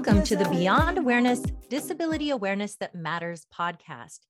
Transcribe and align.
Welcome 0.00 0.24
to 0.24 0.36
the 0.36 0.48
Beyond 0.48 0.96
Awareness 0.96 1.42
Disability 1.68 2.30
Awareness 2.30 2.74
That 2.76 2.94
Matters 2.94 3.46
podcast. 3.54 4.20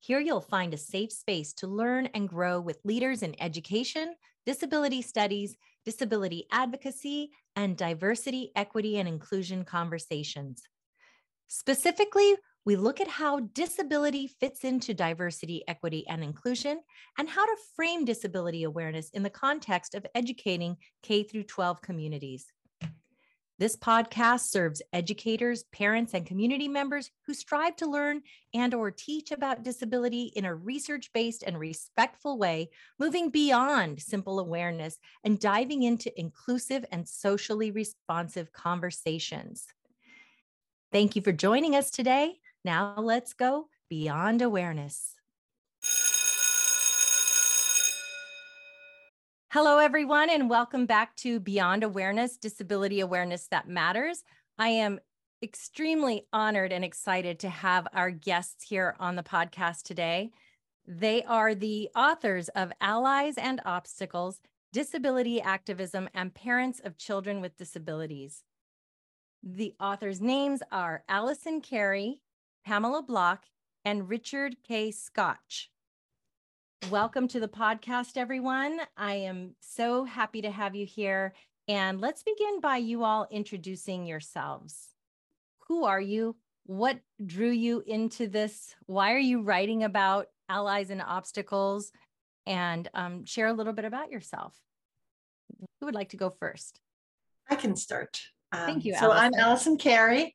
Here 0.00 0.18
you'll 0.18 0.40
find 0.40 0.74
a 0.74 0.76
safe 0.76 1.12
space 1.12 1.52
to 1.52 1.68
learn 1.68 2.08
and 2.14 2.28
grow 2.28 2.60
with 2.60 2.80
leaders 2.82 3.22
in 3.22 3.40
education, 3.40 4.16
disability 4.44 5.02
studies, 5.02 5.56
disability 5.84 6.46
advocacy, 6.50 7.30
and 7.54 7.76
diversity, 7.76 8.50
equity, 8.56 8.98
and 8.98 9.06
inclusion 9.06 9.64
conversations. 9.64 10.64
Specifically, 11.46 12.34
we 12.64 12.74
look 12.74 13.00
at 13.00 13.06
how 13.06 13.38
disability 13.38 14.26
fits 14.26 14.64
into 14.64 14.94
diversity, 14.94 15.62
equity, 15.68 16.04
and 16.08 16.24
inclusion, 16.24 16.80
and 17.18 17.28
how 17.28 17.46
to 17.46 17.56
frame 17.76 18.04
disability 18.04 18.64
awareness 18.64 19.10
in 19.10 19.22
the 19.22 19.30
context 19.30 19.94
of 19.94 20.04
educating 20.16 20.76
K 21.04 21.22
through 21.22 21.44
12 21.44 21.80
communities. 21.82 22.46
This 23.60 23.76
podcast 23.76 24.48
serves 24.48 24.80
educators, 24.94 25.64
parents, 25.64 26.14
and 26.14 26.24
community 26.24 26.66
members 26.66 27.10
who 27.26 27.34
strive 27.34 27.76
to 27.76 27.86
learn 27.86 28.22
and 28.54 28.72
or 28.72 28.90
teach 28.90 29.32
about 29.32 29.64
disability 29.64 30.32
in 30.34 30.46
a 30.46 30.54
research-based 30.54 31.42
and 31.42 31.58
respectful 31.58 32.38
way, 32.38 32.70
moving 32.98 33.28
beyond 33.28 34.00
simple 34.00 34.40
awareness 34.40 34.96
and 35.24 35.38
diving 35.38 35.82
into 35.82 36.10
inclusive 36.18 36.86
and 36.90 37.06
socially 37.06 37.70
responsive 37.70 38.50
conversations. 38.50 39.66
Thank 40.90 41.14
you 41.14 41.20
for 41.20 41.32
joining 41.32 41.76
us 41.76 41.90
today. 41.90 42.38
Now 42.64 42.94
let's 42.96 43.34
go 43.34 43.68
beyond 43.90 44.40
awareness. 44.40 45.19
Hello, 49.52 49.78
everyone, 49.78 50.30
and 50.30 50.48
welcome 50.48 50.86
back 50.86 51.16
to 51.16 51.40
Beyond 51.40 51.82
Awareness 51.82 52.36
Disability 52.36 53.00
Awareness 53.00 53.48
That 53.48 53.68
Matters. 53.68 54.22
I 54.60 54.68
am 54.68 55.00
extremely 55.42 56.28
honored 56.32 56.72
and 56.72 56.84
excited 56.84 57.40
to 57.40 57.48
have 57.48 57.88
our 57.92 58.12
guests 58.12 58.68
here 58.68 58.94
on 59.00 59.16
the 59.16 59.24
podcast 59.24 59.82
today. 59.82 60.30
They 60.86 61.24
are 61.24 61.56
the 61.56 61.90
authors 61.96 62.48
of 62.50 62.72
Allies 62.80 63.36
and 63.36 63.60
Obstacles 63.64 64.40
Disability 64.72 65.42
Activism 65.42 66.08
and 66.14 66.32
Parents 66.32 66.80
of 66.84 66.96
Children 66.96 67.40
with 67.40 67.56
Disabilities. 67.56 68.44
The 69.42 69.74
authors' 69.80 70.20
names 70.20 70.62
are 70.70 71.02
Allison 71.08 71.60
Carey, 71.60 72.22
Pamela 72.64 73.02
Block, 73.02 73.46
and 73.84 74.08
Richard 74.08 74.58
K. 74.62 74.92
Scotch. 74.92 75.72
Welcome 76.88 77.28
to 77.28 77.40
the 77.40 77.46
podcast, 77.46 78.16
everyone. 78.16 78.80
I 78.96 79.14
am 79.14 79.54
so 79.60 80.04
happy 80.04 80.42
to 80.42 80.50
have 80.50 80.74
you 80.74 80.86
here. 80.86 81.34
And 81.68 82.00
let's 82.00 82.24
begin 82.24 82.60
by 82.60 82.78
you 82.78 83.04
all 83.04 83.28
introducing 83.30 84.06
yourselves. 84.06 84.88
Who 85.68 85.84
are 85.84 86.00
you? 86.00 86.34
What 86.66 86.98
drew 87.24 87.50
you 87.50 87.84
into 87.86 88.26
this? 88.26 88.74
Why 88.86 89.12
are 89.12 89.18
you 89.18 89.42
writing 89.42 89.84
about 89.84 90.26
allies 90.48 90.90
and 90.90 91.02
obstacles? 91.02 91.92
And 92.46 92.88
um, 92.94 93.24
share 93.24 93.46
a 93.46 93.52
little 93.52 93.74
bit 93.74 93.84
about 93.84 94.10
yourself. 94.10 94.56
Who 95.78 95.86
would 95.86 95.94
like 95.94 96.08
to 96.08 96.16
go 96.16 96.30
first? 96.30 96.80
I 97.48 97.54
can 97.54 97.76
start. 97.76 98.20
Um, 98.50 98.66
Thank 98.66 98.84
you. 98.84 98.94
So 98.94 99.12
Allison. 99.12 99.34
I'm 99.34 99.34
Allison 99.34 99.76
Carey. 99.76 100.34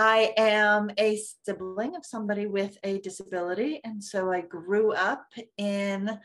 I 0.00 0.32
am 0.36 0.92
a 0.96 1.20
sibling 1.44 1.96
of 1.96 2.06
somebody 2.06 2.46
with 2.46 2.78
a 2.84 3.00
disability. 3.00 3.80
And 3.82 4.02
so 4.02 4.30
I 4.30 4.42
grew 4.42 4.92
up 4.92 5.26
in 5.56 6.16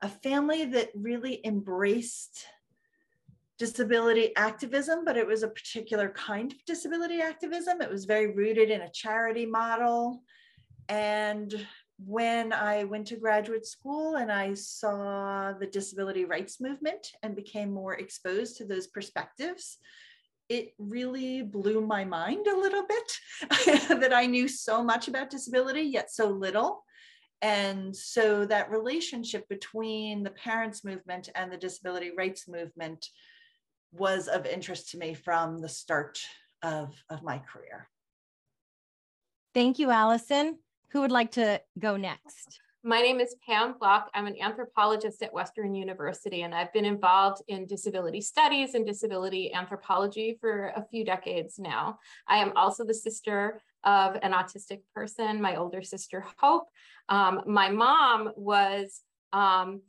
a 0.00 0.08
family 0.08 0.64
that 0.64 0.88
really 0.96 1.40
embraced 1.44 2.46
disability 3.60 4.34
activism, 4.34 5.04
but 5.04 5.16
it 5.16 5.24
was 5.24 5.44
a 5.44 5.48
particular 5.48 6.08
kind 6.08 6.50
of 6.50 6.64
disability 6.64 7.20
activism. 7.20 7.80
It 7.80 7.92
was 7.92 8.06
very 8.06 8.34
rooted 8.34 8.72
in 8.72 8.80
a 8.80 8.90
charity 8.90 9.46
model. 9.46 10.24
And 10.88 11.64
when 12.04 12.52
I 12.52 12.82
went 12.82 13.06
to 13.06 13.16
graduate 13.16 13.66
school 13.66 14.16
and 14.16 14.32
I 14.32 14.54
saw 14.54 15.52
the 15.52 15.68
disability 15.68 16.24
rights 16.24 16.60
movement 16.60 17.12
and 17.22 17.36
became 17.36 17.70
more 17.70 17.94
exposed 17.94 18.56
to 18.56 18.64
those 18.64 18.88
perspectives, 18.88 19.78
it 20.48 20.74
really 20.78 21.42
blew 21.42 21.80
my 21.80 22.04
mind 22.04 22.46
a 22.46 22.56
little 22.56 22.84
bit 22.86 23.88
that 24.00 24.12
I 24.12 24.26
knew 24.26 24.48
so 24.48 24.82
much 24.82 25.08
about 25.08 25.30
disability, 25.30 25.82
yet 25.82 26.10
so 26.10 26.28
little. 26.28 26.84
And 27.40 27.94
so 27.94 28.46
that 28.46 28.70
relationship 28.70 29.48
between 29.48 30.22
the 30.22 30.30
parents' 30.30 30.84
movement 30.84 31.28
and 31.34 31.50
the 31.50 31.56
disability 31.56 32.12
rights 32.16 32.46
movement 32.46 33.06
was 33.92 34.28
of 34.28 34.46
interest 34.46 34.90
to 34.90 34.98
me 34.98 35.14
from 35.14 35.58
the 35.58 35.68
start 35.68 36.20
of, 36.62 36.94
of 37.10 37.22
my 37.22 37.38
career. 37.38 37.88
Thank 39.54 39.78
you, 39.78 39.90
Allison. 39.90 40.58
Who 40.92 41.00
would 41.00 41.10
like 41.10 41.32
to 41.32 41.60
go 41.78 41.96
next? 41.96 42.60
My 42.84 43.00
name 43.00 43.20
is 43.20 43.36
Pam 43.46 43.76
Block. 43.78 44.10
I'm 44.12 44.26
an 44.26 44.34
anthropologist 44.40 45.22
at 45.22 45.32
Western 45.32 45.72
University, 45.72 46.42
and 46.42 46.52
I've 46.52 46.72
been 46.72 46.84
involved 46.84 47.40
in 47.46 47.64
disability 47.64 48.20
studies 48.20 48.74
and 48.74 48.84
disability 48.84 49.54
anthropology 49.54 50.36
for 50.40 50.72
a 50.74 50.84
few 50.90 51.04
decades 51.04 51.60
now. 51.60 52.00
I 52.26 52.38
am 52.38 52.52
also 52.56 52.84
the 52.84 52.92
sister 52.92 53.62
of 53.84 54.16
an 54.22 54.32
autistic 54.32 54.80
person, 54.96 55.40
my 55.40 55.54
older 55.54 55.80
sister, 55.80 56.24
Hope. 56.38 56.66
Um, 57.08 57.42
my 57.46 57.68
mom 57.68 58.32
was 58.34 59.02
um, 59.32 59.82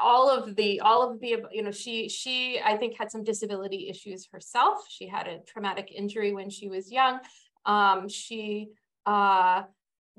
all 0.00 0.30
of 0.30 0.56
the 0.56 0.80
all 0.80 1.10
of 1.10 1.20
the 1.20 1.42
you 1.52 1.62
know 1.62 1.70
she 1.70 2.06
she 2.08 2.60
i 2.62 2.76
think 2.76 2.98
had 2.98 3.10
some 3.10 3.24
disability 3.24 3.88
issues 3.88 4.28
herself 4.30 4.84
she 4.90 5.06
had 5.06 5.26
a 5.26 5.38
traumatic 5.46 5.90
injury 5.94 6.34
when 6.34 6.50
she 6.50 6.68
was 6.68 6.92
young 6.92 7.18
um, 7.64 8.06
she 8.06 8.68
uh, 9.06 9.62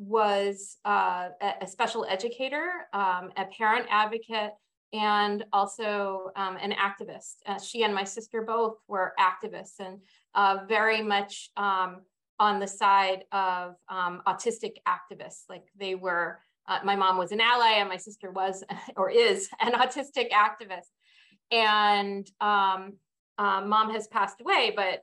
was 0.02 0.78
uh, 0.84 1.30
a 1.62 1.68
special 1.68 2.06
educator, 2.10 2.88
um, 2.92 3.32
a 3.38 3.46
parent 3.56 3.86
advocate, 3.92 4.52
and 4.94 5.46
also 5.54 6.32
um, 6.36 6.58
an 6.58 6.74
activist. 6.74 7.36
Uh, 7.46 7.60
she 7.60 7.84
and 7.84 7.94
my 7.94 8.04
sister 8.04 8.42
both 8.42 8.78
were 8.88 9.14
activists 9.20 9.80
and 9.80 10.00
uh, 10.34 10.66
very 10.68 11.04
much 11.04 11.52
um, 11.56 12.02
on 12.40 12.60
the 12.60 12.68
side 12.68 13.26
of 13.32 13.76
um, 13.90 14.24
autistic 14.28 14.78
activists. 14.88 15.44
Like 15.48 15.66
they 15.80 15.94
were, 15.94 16.40
uh, 16.68 16.80
my 16.84 16.96
mom 16.96 17.20
was 17.20 17.32
an 17.32 17.40
ally 17.40 17.74
and 17.78 17.88
my 17.88 17.98
sister 17.98 18.32
was 18.32 18.64
or 18.98 19.12
is 19.12 19.50
an 19.62 19.74
autistic 19.74 20.32
activist. 20.32 20.90
And 21.52 22.28
um, 22.42 22.94
um, 23.38 23.70
mom 23.70 23.92
has 23.92 24.08
passed 24.08 24.42
away, 24.42 24.74
but 24.76 25.02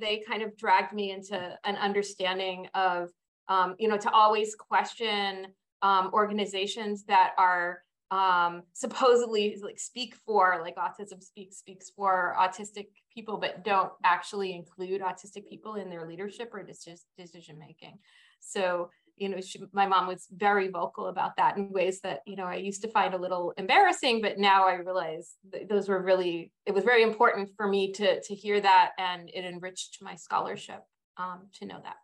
they 0.00 0.22
kind 0.26 0.42
of 0.42 0.56
dragged 0.56 0.94
me 0.94 1.10
into 1.10 1.56
an 1.64 1.76
understanding 1.76 2.66
of 2.74 3.10
um, 3.48 3.74
you 3.78 3.88
know, 3.88 3.96
to 3.96 4.10
always 4.10 4.54
question 4.54 5.46
um, 5.82 6.10
organizations 6.12 7.04
that 7.04 7.32
are 7.38 7.82
um, 8.10 8.62
supposedly 8.72 9.58
like 9.62 9.78
speak 9.78 10.14
for 10.14 10.60
like 10.62 10.76
autism 10.76 11.22
speaks 11.22 11.58
speaks 11.58 11.90
for 11.90 12.34
autistic 12.38 12.86
people, 13.12 13.36
but 13.36 13.64
don't 13.64 13.92
actually 14.04 14.54
include 14.54 15.02
autistic 15.02 15.48
people 15.48 15.74
in 15.74 15.90
their 15.90 16.06
leadership 16.06 16.50
or 16.52 16.62
decision 16.62 17.58
making. 17.58 17.98
So 18.40 18.90
you 19.18 19.28
know, 19.28 19.40
she, 19.40 19.60
my 19.72 19.86
mom 19.86 20.06
was 20.06 20.26
very 20.34 20.68
vocal 20.68 21.08
about 21.08 21.36
that 21.36 21.56
in 21.56 21.70
ways 21.72 22.00
that, 22.00 22.20
you 22.26 22.36
know, 22.36 22.44
I 22.44 22.56
used 22.56 22.82
to 22.82 22.88
find 22.88 23.14
a 23.14 23.18
little 23.18 23.52
embarrassing, 23.56 24.22
but 24.22 24.38
now 24.38 24.66
I 24.66 24.74
realize 24.74 25.34
those 25.68 25.88
were 25.88 26.02
really, 26.02 26.52
it 26.66 26.72
was 26.72 26.84
very 26.84 27.02
important 27.02 27.50
for 27.56 27.66
me 27.66 27.92
to, 27.94 28.20
to 28.20 28.34
hear 28.34 28.60
that 28.60 28.92
and 28.98 29.28
it 29.28 29.44
enriched 29.44 29.98
my 30.00 30.14
scholarship 30.14 30.82
um, 31.16 31.48
to 31.54 31.66
know 31.66 31.80
that. 31.82 31.96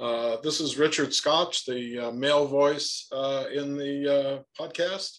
Uh, 0.00 0.38
this 0.42 0.60
is 0.60 0.76
Richard 0.76 1.14
Scotch, 1.14 1.66
the 1.66 2.08
uh, 2.08 2.10
male 2.10 2.46
voice 2.48 3.06
uh, 3.12 3.44
in 3.54 3.76
the 3.76 4.12
uh, 4.12 4.42
podcast. 4.60 5.18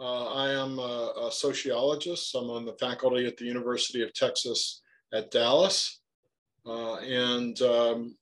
Uh, 0.00 0.26
I 0.34 0.50
am 0.50 0.80
a, 0.80 1.12
a, 1.26 1.32
sociologist. 1.32 2.34
I'm 2.34 2.50
on 2.50 2.64
the 2.64 2.76
faculty 2.80 3.26
at 3.26 3.36
the 3.36 3.44
University 3.44 4.02
of 4.02 4.12
Texas 4.14 4.82
at 5.12 5.30
Dallas. 5.30 6.00
and 6.64 7.60
um, 7.62 8.16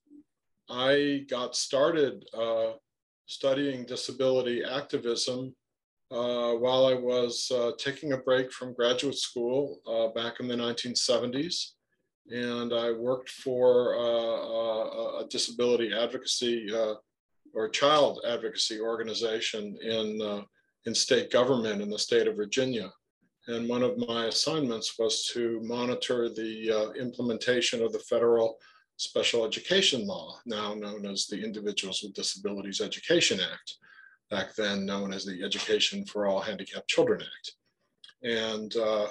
I 0.69 1.25
got 1.31 1.56
started 1.56 2.25
studying 3.26 3.87
disability 3.87 4.65
activism 4.65 5.55
while 6.09 6.87
I 6.87 6.94
was 6.94 7.50
taking 7.79 8.12
a 8.12 8.19
break 8.19 8.53
from 8.53 8.75
graduate 8.75 9.19
school 9.19 9.81
back 10.15 10.41
in 10.41 10.49
the 10.49 10.56
1970s 10.56 11.75
and 12.31 12.73
I 12.73 12.93
worked 12.93 13.31
for 13.31 13.96
uh, 13.96 14.00
a, 14.00 15.20
a, 15.20 15.26
disability 15.28 15.93
advocacy 15.93 16.75
uh, 16.75 16.94
or 17.55 17.69
child 17.69 18.20
advocacy 18.26 18.81
organization 18.81 19.76
in, 19.81 20.20
uh, 20.20 20.43
in 20.87 20.94
state 20.94 21.31
government 21.31 21.81
in 21.81 21.90
the 21.90 21.99
state 21.99 22.26
of 22.26 22.37
Virginia. 22.37 22.90
And 23.49 23.69
one 23.69 23.84
of 23.84 23.96
my 24.08 24.25
assignments 24.25 24.99
was 24.99 25.25
to 25.34 25.61
monitor 25.62 26.28
the 26.28 26.70
uh, 26.70 26.93
implementation 27.00 27.82
of 27.82 27.93
the 27.93 28.00
federal 28.00 28.58
special 28.96 29.44
education 29.44 30.06
law, 30.06 30.37
now 30.46 30.75
known 30.75 31.06
as 31.06 31.26
the 31.26 31.43
Individuals 31.43 32.02
with 32.02 32.14
Disabilities 32.14 32.81
Education 32.81 33.38
Act, 33.40 33.76
back 34.31 34.55
then 34.56 34.84
known 34.84 35.12
as 35.12 35.25
the 35.25 35.44
Education 35.44 36.05
for 36.06 36.26
All 36.26 36.40
Handicapped 36.40 36.88
Children 36.88 37.20
Act. 37.20 37.52
And 38.23 38.75
uh, 38.76 39.08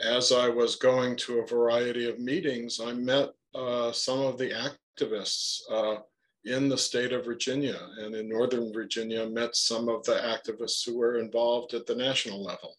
as 0.00 0.32
I 0.32 0.48
was 0.48 0.76
going 0.76 1.16
to 1.16 1.40
a 1.40 1.46
variety 1.46 2.08
of 2.08 2.18
meetings, 2.18 2.80
I 2.80 2.92
met 2.92 3.30
uh, 3.54 3.92
some 3.92 4.20
of 4.20 4.38
the 4.38 4.50
activists 4.50 5.60
uh, 5.70 6.00
in 6.44 6.68
the 6.68 6.78
state 6.78 7.12
of 7.12 7.24
Virginia 7.24 7.78
and 7.98 8.14
in 8.14 8.28
Northern 8.28 8.72
Virginia, 8.72 9.28
met 9.28 9.56
some 9.56 9.88
of 9.88 10.04
the 10.04 10.14
activists 10.14 10.84
who 10.84 10.96
were 10.96 11.18
involved 11.18 11.74
at 11.74 11.86
the 11.86 11.94
national 11.94 12.42
level 12.42 12.76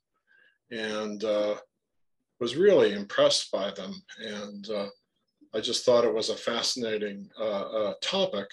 and 0.72 1.24
uh, 1.24 1.56
was 2.40 2.56
really 2.56 2.94
impressed 2.94 3.52
by 3.52 3.72
them. 3.72 4.02
And 4.20 4.70
uh, 4.70 4.88
I 5.54 5.60
just 5.60 5.86
thought 5.86 6.06
it 6.06 6.14
was 6.14 6.30
a 6.30 6.36
fascinating 6.36 7.30
uh, 7.40 7.44
uh, 7.44 7.94
topic, 8.02 8.48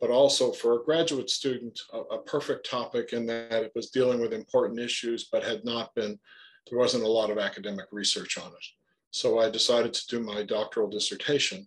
but 0.00 0.10
also 0.10 0.52
for 0.52 0.74
a 0.74 0.84
graduate 0.84 1.30
student, 1.30 1.78
a, 1.92 1.98
a, 1.98 2.22
perfect 2.22 2.68
topic 2.68 3.12
in 3.12 3.26
that 3.26 3.62
it 3.62 3.72
was 3.74 3.90
dealing 3.90 4.20
with 4.20 4.32
important 4.32 4.80
issues, 4.80 5.28
but 5.30 5.44
had 5.44 5.64
not 5.64 5.94
been, 5.94 6.18
there 6.68 6.78
wasn't 6.78 7.04
a 7.04 7.08
lot 7.08 7.30
of 7.30 7.38
academic 7.38 7.86
research 7.90 8.38
on 8.38 8.48
it. 8.48 8.66
So 9.10 9.40
I 9.40 9.50
decided 9.50 9.92
to 9.94 10.06
do 10.06 10.20
my 10.20 10.42
doctoral 10.42 10.88
dissertation 10.88 11.66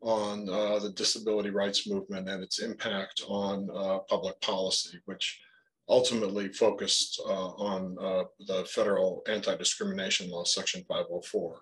on 0.00 0.48
uh, 0.48 0.78
the 0.78 0.90
disability 0.90 1.50
rights 1.50 1.88
movement 1.88 2.28
and 2.28 2.42
its 2.42 2.60
impact 2.60 3.22
on 3.26 3.68
uh, 3.74 3.98
public 4.08 4.38
policy, 4.40 4.98
which 5.06 5.40
ultimately 5.88 6.48
focused 6.48 7.20
uh, 7.26 7.48
on 7.56 7.96
uh, 8.00 8.24
the 8.46 8.64
federal 8.66 9.22
anti-discrimination 9.28 10.30
law, 10.30 10.44
section 10.44 10.84
504, 10.88 11.60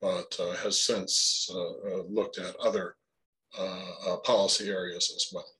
but 0.00 0.36
uh, 0.38 0.52
has 0.56 0.80
since 0.80 1.50
uh, 1.52 2.02
looked 2.08 2.38
at 2.38 2.56
other 2.56 2.96
policy 4.24 4.68
areas 4.68 5.12
as 5.16 5.26
well. 5.32 5.50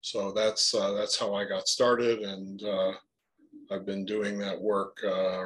So 0.00 0.32
that's 0.32 0.72
that's 0.72 1.16
how 1.16 1.34
I 1.34 1.44
got 1.44 1.68
started, 1.68 2.20
and 2.20 2.60
I've 3.72 3.86
been 3.86 4.04
doing 4.04 4.38
that 4.38 4.60
work 4.60 4.98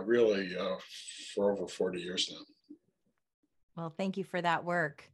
really 0.05 0.57
for 1.35 1.53
over 1.53 1.67
40 1.67 2.01
years 2.01 2.31
now. 2.33 2.77
Well, 3.77 3.95
thank 3.97 4.17
you 4.17 4.25
for 4.25 4.41
that 4.41 4.65
work. 4.65 5.05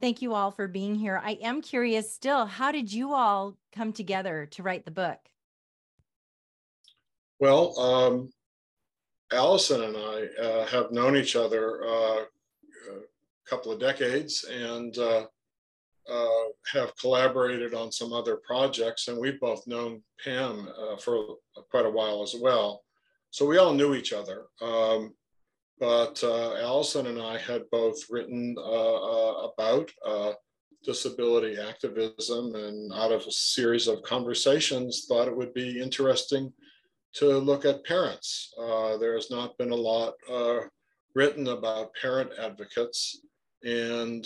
Thank 0.00 0.20
you 0.20 0.34
all 0.34 0.50
for 0.50 0.68
being 0.68 0.94
here. 0.94 1.20
I 1.24 1.32
am 1.42 1.62
curious 1.62 2.14
still, 2.14 2.44
how 2.44 2.70
did 2.70 2.92
you 2.92 3.14
all 3.14 3.56
come 3.74 3.92
together 3.94 4.46
to 4.52 4.62
write 4.62 4.84
the 4.84 4.90
book? 4.90 5.18
Well, 7.40 7.78
um, 7.78 8.30
Allison 9.32 9.82
and 9.82 9.96
I 9.96 10.42
uh, 10.42 10.66
have 10.66 10.92
known 10.92 11.16
each 11.16 11.34
other 11.34 11.82
uh, 11.84 12.20
a 12.20 13.48
couple 13.48 13.72
of 13.72 13.80
decades 13.80 14.44
and 14.44 14.96
uh, 16.10 16.44
have 16.72 16.96
collaborated 16.96 17.74
on 17.74 17.92
some 17.92 18.12
other 18.12 18.36
projects. 18.46 19.08
And 19.08 19.18
we've 19.18 19.40
both 19.40 19.66
known 19.66 20.02
Pam 20.22 20.68
uh, 20.68 20.96
for 20.96 21.36
quite 21.70 21.86
a 21.86 21.90
while 21.90 22.22
as 22.22 22.34
well. 22.40 22.82
So 23.30 23.46
we 23.46 23.58
all 23.58 23.74
knew 23.74 23.94
each 23.94 24.12
other. 24.12 24.46
Um, 24.62 25.14
but 25.78 26.22
uh, 26.24 26.54
Allison 26.54 27.06
and 27.06 27.20
I 27.20 27.38
had 27.38 27.68
both 27.70 27.98
written 28.08 28.54
uh, 28.58 28.94
uh, 28.94 29.50
about 29.50 29.90
uh, 30.06 30.32
disability 30.84 31.58
activism 31.58 32.54
and 32.54 32.92
out 32.94 33.12
of 33.12 33.26
a 33.26 33.32
series 33.32 33.88
of 33.88 34.02
conversations 34.02 35.04
thought 35.06 35.28
it 35.28 35.36
would 35.36 35.52
be 35.52 35.80
interesting 35.80 36.52
to 37.16 37.38
look 37.38 37.64
at 37.64 37.84
parents. 37.84 38.54
There 39.00 39.14
has 39.14 39.30
not 39.30 39.58
been 39.58 39.70
a 39.70 39.74
lot 39.74 40.14
written 41.14 41.48
about 41.48 41.94
parent 42.00 42.30
advocates 42.38 43.20
and 43.66 44.24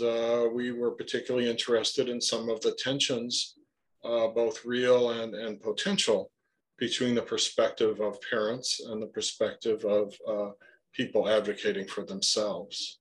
we 0.54 0.70
were 0.70 0.92
particularly 0.92 1.50
interested 1.50 2.08
in 2.08 2.20
some 2.20 2.48
of 2.48 2.60
the 2.60 2.76
tensions, 2.78 3.56
both 4.02 4.64
real 4.64 5.10
and, 5.10 5.34
and 5.34 5.60
potential, 5.60 6.30
between 6.78 7.14
the 7.14 7.22
perspective 7.22 8.00
of 8.00 8.18
parents 8.30 8.80
and 8.88 9.02
the 9.02 9.06
perspective 9.06 9.84
of 9.84 10.14
people 10.92 11.28
advocating 11.28 11.86
for 11.86 12.04
themselves. 12.04 13.00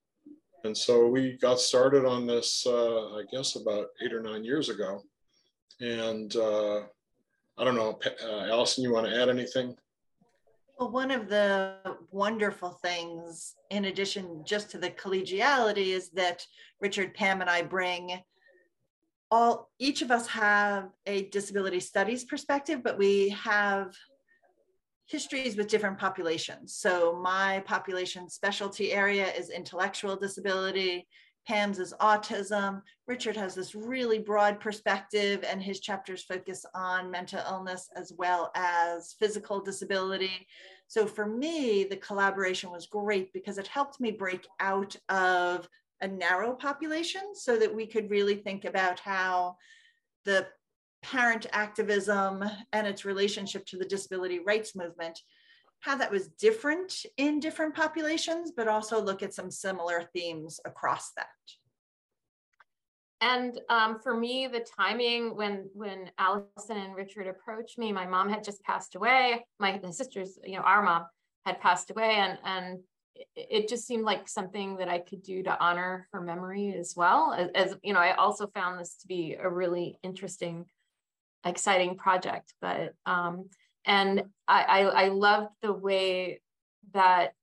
And 0.65 0.75
so 0.75 1.07
we 1.07 1.37
got 1.37 1.59
started 1.59 2.05
on 2.05 2.27
this, 2.27 2.65
uh, 2.67 3.15
I 3.15 3.23
guess, 3.31 3.55
about 3.55 3.87
eight 4.03 4.13
or 4.13 4.21
nine 4.21 4.43
years 4.43 4.67
ago. 4.69 5.01
And 5.79 6.35
uh, 6.35 6.81
I 7.57 7.63
don't 7.63 7.75
know, 7.75 7.97
uh, 8.23 8.45
Allison, 8.51 8.83
you 8.83 8.91
want 8.91 9.07
to 9.07 9.21
add 9.21 9.29
anything? 9.29 9.75
Well, 10.79 10.91
one 10.91 11.11
of 11.11 11.27
the 11.27 11.75
wonderful 12.09 12.69
things, 12.69 13.55
in 13.69 13.85
addition 13.85 14.43
just 14.45 14.71
to 14.71 14.77
the 14.77 14.89
collegiality, 14.89 15.87
is 15.87 16.09
that 16.11 16.45
Richard, 16.79 17.13
Pam, 17.13 17.41
and 17.41 17.49
I 17.49 17.63
bring 17.63 18.21
all, 19.29 19.69
each 19.77 20.01
of 20.01 20.09
us 20.09 20.25
have 20.27 20.89
a 21.05 21.23
disability 21.25 21.81
studies 21.81 22.23
perspective, 22.23 22.81
but 22.81 22.97
we 22.97 23.27
have 23.29 23.93
histories 25.05 25.57
with 25.57 25.67
different 25.67 25.99
populations. 25.99 26.75
So 26.75 27.19
my 27.21 27.59
population 27.65 28.29
specialty 28.29 28.93
area 28.93 29.27
is 29.33 29.49
intellectual 29.49 30.15
disability. 30.15 31.09
Pam's 31.47 31.79
is 31.79 31.93
autism. 31.99 32.81
Richard 33.07 33.35
has 33.35 33.55
this 33.55 33.73
really 33.73 34.19
broad 34.19 34.59
perspective 34.59 35.43
and 35.47 35.61
his 35.61 35.79
chapters 35.79 36.23
focus 36.23 36.65
on 36.75 37.09
mental 37.09 37.41
illness 37.49 37.89
as 37.95 38.13
well 38.17 38.51
as 38.55 39.15
physical 39.19 39.59
disability. 39.59 40.47
So 40.87 41.05
for 41.05 41.25
me, 41.25 41.83
the 41.83 41.97
collaboration 41.97 42.71
was 42.71 42.87
great 42.87 43.33
because 43.33 43.57
it 43.57 43.67
helped 43.67 43.99
me 43.99 44.11
break 44.11 44.47
out 44.59 44.95
of 45.09 45.67
a 46.01 46.07
narrow 46.07 46.53
population 46.53 47.21
so 47.33 47.57
that 47.57 47.73
we 47.73 47.85
could 47.85 48.09
really 48.09 48.35
think 48.35 48.65
about 48.65 48.99
how 48.99 49.57
the 50.25 50.47
parent 51.01 51.45
activism 51.51 52.43
and 52.73 52.87
its 52.87 53.05
relationship 53.05 53.65
to 53.67 53.77
the 53.77 53.85
disability 53.85 54.39
rights 54.39 54.75
movement, 54.75 55.19
how 55.81 55.95
that 55.97 56.11
was 56.11 56.27
different 56.27 57.05
in 57.17 57.39
different 57.39 57.75
populations, 57.75 58.51
but 58.55 58.67
also 58.67 59.01
look 59.01 59.23
at 59.23 59.33
some 59.33 59.49
similar 59.49 60.03
themes 60.13 60.59
across 60.65 61.11
that. 61.15 61.27
And 63.21 63.59
um, 63.69 63.99
for 63.99 64.15
me, 64.15 64.47
the 64.47 64.65
timing 64.77 65.35
when 65.35 65.69
when 65.73 66.09
Allison 66.17 66.77
and 66.77 66.95
Richard 66.95 67.27
approached 67.27 67.77
me, 67.77 67.91
my 67.91 68.05
mom 68.05 68.29
had 68.29 68.43
just 68.43 68.63
passed 68.63 68.95
away. 68.95 69.45
My, 69.59 69.79
sister's, 69.91 70.37
you 70.43 70.55
know, 70.55 70.63
our 70.63 70.81
mom 70.81 71.05
had 71.45 71.59
passed 71.59 71.91
away, 71.91 72.15
and 72.15 72.37
and 72.45 72.79
it 73.35 73.67
just 73.67 73.85
seemed 73.85 74.05
like 74.05 74.29
something 74.29 74.77
that 74.77 74.87
I 74.87 74.99
could 74.99 75.21
do 75.21 75.43
to 75.43 75.59
honor 75.59 76.07
her 76.13 76.21
memory 76.21 76.73
as 76.77 76.93
well. 76.95 77.33
As, 77.33 77.49
as 77.55 77.75
you 77.83 77.93
know, 77.93 77.99
I 77.99 78.13
also 78.13 78.47
found 78.47 78.79
this 78.79 78.95
to 79.01 79.07
be 79.07 79.35
a 79.37 79.49
really 79.49 79.99
interesting 80.01 80.65
exciting 81.45 81.95
project. 81.95 82.53
But 82.61 82.93
um, 83.05 83.49
and 83.89 84.23
I, 84.47 84.61
I, 84.61 84.79
I 84.81 85.07
loved 85.07 85.49
the 85.63 85.73
way 85.73 86.41
that 86.93 87.33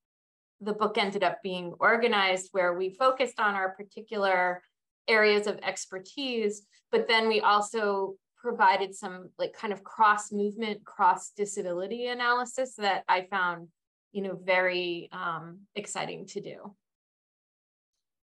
the 0.61 0.73
book 0.73 0.97
ended 0.97 1.25
up 1.25 1.43
being 1.43 1.75
organized, 1.81 2.51
where 2.53 2.75
we 2.75 2.89
focused 2.91 3.41
on 3.41 3.55
our 3.57 3.71
particular 3.71 4.63
areas 5.09 5.49
of 5.49 5.59
expertise, 5.63 6.63
but 6.93 7.09
then 7.09 7.27
we 7.27 7.41
also 7.41 8.15
provided 8.37 8.95
some 8.95 9.29
like 9.39 9.53
kind 9.55 9.73
of 9.73 9.83
cross 9.83 10.31
movement, 10.31 10.85
cross 10.85 11.33
disability 11.37 12.07
analysis 12.07 12.77
that 12.77 13.03
I 13.09 13.27
found, 13.29 13.67
you 14.13 14.23
know, 14.23 14.39
very 14.43 15.09
um, 15.11 15.59
exciting 15.75 16.27
to 16.29 16.41
do. 16.41 16.75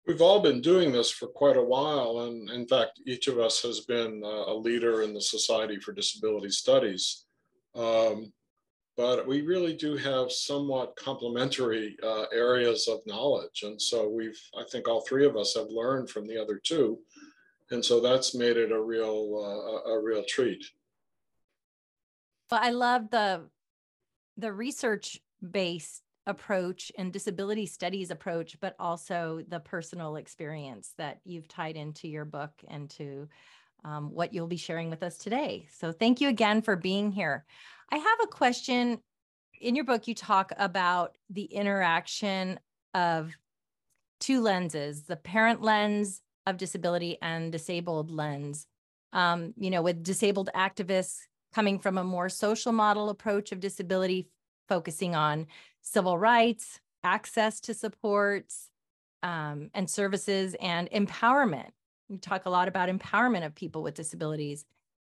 We've 0.07 0.23
all 0.23 0.41
been 0.41 0.61
doing 0.61 0.93
this 0.93 1.11
for 1.11 1.27
quite 1.27 1.57
a 1.57 1.63
while, 1.63 2.21
and 2.21 2.49
in 2.51 2.69
fact, 2.69 3.01
each 3.07 3.27
of 3.27 3.39
us 3.41 3.61
has 3.63 3.81
been 3.81 4.23
a 4.23 4.55
leader 4.55 5.03
in 5.03 5.15
the 5.15 5.21
Society 5.21 5.81
for 5.81 5.93
Disability 5.93 6.51
Studies. 6.51 7.25
Um, 7.75 8.33
but 8.97 9.27
we 9.27 9.43
really 9.43 9.75
do 9.75 9.97
have 9.97 10.31
somewhat 10.31 10.95
complementary 10.97 11.97
uh, 12.03 12.27
areas 12.33 12.87
of 12.87 13.01
knowledge, 13.07 13.63
and 13.65 13.81
so 13.81 14.09
we've, 14.09 14.41
I 14.57 14.63
think, 14.71 14.89
all 14.89 15.01
three 15.01 15.27
of 15.27 15.37
us 15.37 15.55
have 15.57 15.67
learned 15.69 16.11
from 16.11 16.29
the 16.29 16.41
other 16.41 16.61
two, 16.63 16.99
and 17.71 17.85
so 17.85 18.01
that's 18.01 18.37
made 18.37 18.57
it 18.57 18.71
a 18.71 18.81
real, 18.81 19.83
uh, 19.87 19.91
a 19.91 20.01
real 20.01 20.25
treat. 20.29 20.65
Well, 22.51 22.61
I 22.63 22.71
love 22.71 23.11
the 23.11 23.49
the 24.37 24.53
research 24.53 25.21
based 25.51 26.03
approach 26.27 26.91
and 26.97 27.13
disability 27.13 27.67
studies 27.67 28.11
approach, 28.11 28.59
but 28.61 28.75
also 28.79 29.43
the 29.49 29.61
personal 29.61 30.17
experience 30.17 30.95
that 30.99 31.21
you've 31.25 31.49
tied 31.49 31.77
into 31.77 32.09
your 32.09 32.25
book 32.25 32.53
and 32.69 32.89
to 32.91 33.29
um, 33.85 34.11
what 34.13 34.33
you'll 34.33 34.47
be 34.47 34.57
sharing 34.57 34.91
with 34.91 35.03
us 35.03 35.19
today. 35.19 35.67
So, 35.73 35.93
thank 35.93 36.21
you 36.21 36.29
again 36.29 36.63
for 36.63 36.77
being 36.77 37.13
here. 37.13 37.45
I 37.91 37.97
have 37.97 38.19
a 38.23 38.27
question. 38.27 38.99
In 39.61 39.75
your 39.77 39.85
book, 39.85 40.09
you 40.09 40.15
talk 40.15 40.53
about 40.59 41.17
the 41.31 41.45
interaction 41.45 42.59
of 42.93 43.33
two 44.21 44.41
lenses 44.41 45.03
the 45.03 45.17
parent 45.17 45.61
lens 45.63 46.23
of 46.47 46.57
disability 46.57 47.19
and 47.23 47.53
disabled 47.53 48.11
lens. 48.11 48.67
Um, 49.13 49.55
you 49.57 49.71
know, 49.71 49.83
with 49.83 50.03
disabled 50.03 50.51
activists 50.55 51.19
coming 51.55 51.79
from 51.79 51.99
a 51.99 52.05
more 52.05 52.29
social 52.29 52.73
model 52.73 53.11
approach 53.11 53.53
of 53.53 53.61
disability, 53.61 54.29
focusing 54.69 55.15
on 55.15 55.47
civil 55.83 56.19
rights, 56.19 56.81
access 57.05 57.61
to 57.61 57.75
supports 57.75 58.71
um, 59.23 59.71
and 59.73 59.89
services, 59.89 60.57
and 60.61 60.91
empowerment. 60.91 61.71
We 62.09 62.19
talk 62.19 62.47
a 62.47 62.51
lot 62.51 62.69
about 62.69 62.89
empowerment 62.89 63.47
of 63.47 63.55
people 63.55 63.83
with 63.83 63.95
disabilities 63.95 64.65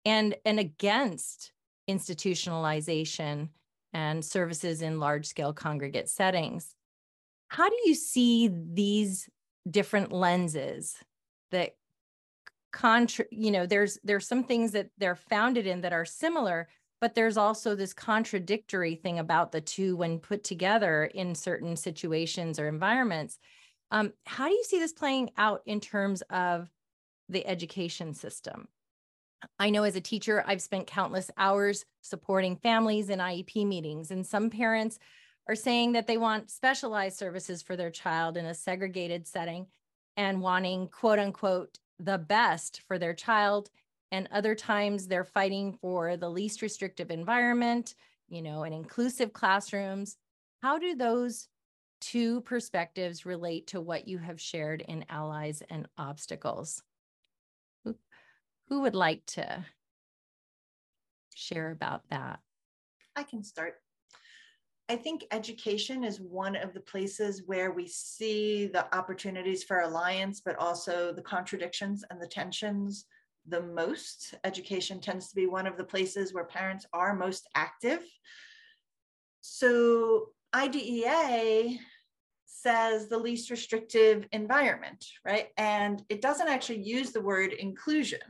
and, 0.05 0.35
and 0.45 0.59
against 0.59 1.51
institutionalization 1.89 3.49
and 3.93 4.23
services 4.23 4.81
in 4.81 4.99
large 4.99 5.25
scale 5.25 5.53
congregate 5.53 6.09
settings. 6.09 6.75
How 7.47 7.69
do 7.69 7.75
you 7.85 7.93
see 7.93 8.49
these 8.51 9.29
different 9.69 10.11
lenses 10.11 10.97
that 11.51 11.75
contra 12.73 13.23
you 13.31 13.51
know 13.51 13.65
there's 13.65 13.99
there's 14.03 14.27
some 14.27 14.43
things 14.43 14.71
that 14.71 14.89
they're 14.97 15.15
founded 15.15 15.67
in 15.67 15.81
that 15.81 15.93
are 15.93 16.05
similar 16.05 16.67
but 16.99 17.13
there's 17.13 17.37
also 17.37 17.75
this 17.75 17.93
contradictory 17.93 18.95
thing 18.95 19.19
about 19.19 19.51
the 19.51 19.61
two 19.61 19.95
when 19.95 20.17
put 20.17 20.43
together 20.43 21.05
in 21.13 21.35
certain 21.35 21.75
situations 21.75 22.57
or 22.57 22.67
environments 22.67 23.37
um, 23.91 24.11
how 24.25 24.47
do 24.47 24.53
you 24.53 24.63
see 24.63 24.79
this 24.79 24.91
playing 24.91 25.29
out 25.37 25.61
in 25.67 25.79
terms 25.79 26.23
of 26.31 26.67
the 27.33 27.45
education 27.45 28.13
system 28.13 28.67
I 29.59 29.69
know 29.69 29.83
as 29.83 29.95
a 29.95 30.01
teacher, 30.01 30.43
I've 30.45 30.61
spent 30.61 30.87
countless 30.87 31.29
hours 31.37 31.85
supporting 32.01 32.55
families 32.57 33.09
in 33.09 33.19
IEP 33.19 33.65
meetings, 33.67 34.11
and 34.11 34.25
some 34.25 34.49
parents 34.49 34.99
are 35.47 35.55
saying 35.55 35.93
that 35.93 36.07
they 36.07 36.17
want 36.17 36.49
specialized 36.49 37.17
services 37.17 37.61
for 37.61 37.75
their 37.75 37.91
child 37.91 38.37
in 38.37 38.45
a 38.45 38.53
segregated 38.53 39.27
setting 39.27 39.67
and 40.15 40.41
wanting 40.41 40.87
quote 40.87 41.19
unquote 41.19 41.79
the 41.99 42.17
best 42.17 42.81
for 42.87 42.97
their 42.97 43.13
child. 43.13 43.69
And 44.11 44.29
other 44.31 44.55
times 44.55 45.07
they're 45.07 45.23
fighting 45.25 45.73
for 45.81 46.17
the 46.17 46.29
least 46.29 46.61
restrictive 46.61 47.11
environment, 47.11 47.95
you 48.29 48.41
know, 48.41 48.63
and 48.63 48.73
inclusive 48.73 49.33
classrooms. 49.33 50.17
How 50.61 50.77
do 50.77 50.95
those 50.95 51.47
two 51.99 52.41
perspectives 52.41 53.25
relate 53.25 53.67
to 53.67 53.81
what 53.81 54.07
you 54.07 54.19
have 54.19 54.39
shared 54.39 54.81
in 54.81 55.05
Allies 55.09 55.63
and 55.69 55.87
Obstacles? 55.97 56.83
Who, 58.73 58.79
would 58.79 58.95
like 58.95 59.23
to 59.27 59.63
share 61.35 61.69
about 61.69 62.01
that? 62.09 62.39
I 63.15 63.21
can 63.21 63.43
start. 63.43 63.75
I 64.89 64.95
think 64.95 65.25
education 65.29 66.03
is 66.03 66.19
one 66.19 66.55
of 66.55 66.73
the 66.73 66.79
places 66.79 67.43
where 67.45 67.69
we 67.69 67.87
see 67.87 68.65
the 68.65 68.91
opportunities 68.97 69.63
for 69.63 69.81
alliance, 69.81 70.41
but 70.43 70.55
also 70.55 71.13
the 71.13 71.21
contradictions 71.21 72.03
and 72.09 72.19
the 72.19 72.25
tensions 72.25 73.05
the 73.47 73.61
most. 73.61 74.33
Education 74.43 74.99
tends 74.99 75.29
to 75.29 75.35
be 75.35 75.45
one 75.45 75.67
of 75.67 75.77
the 75.77 75.83
places 75.83 76.33
where 76.33 76.45
parents 76.45 76.87
are 76.93 77.15
most 77.15 77.47
active. 77.53 78.01
So 79.41 80.29
IDEA 80.55 81.77
says 82.45 83.07
the 83.07 83.19
least 83.19 83.51
restrictive 83.51 84.25
environment, 84.31 85.05
right? 85.25 85.49
And 85.57 86.01
it 86.09 86.21
doesn't 86.21 86.47
actually 86.47 86.81
use 86.81 87.11
the 87.11 87.21
word 87.21 87.51
inclusion, 87.53 88.21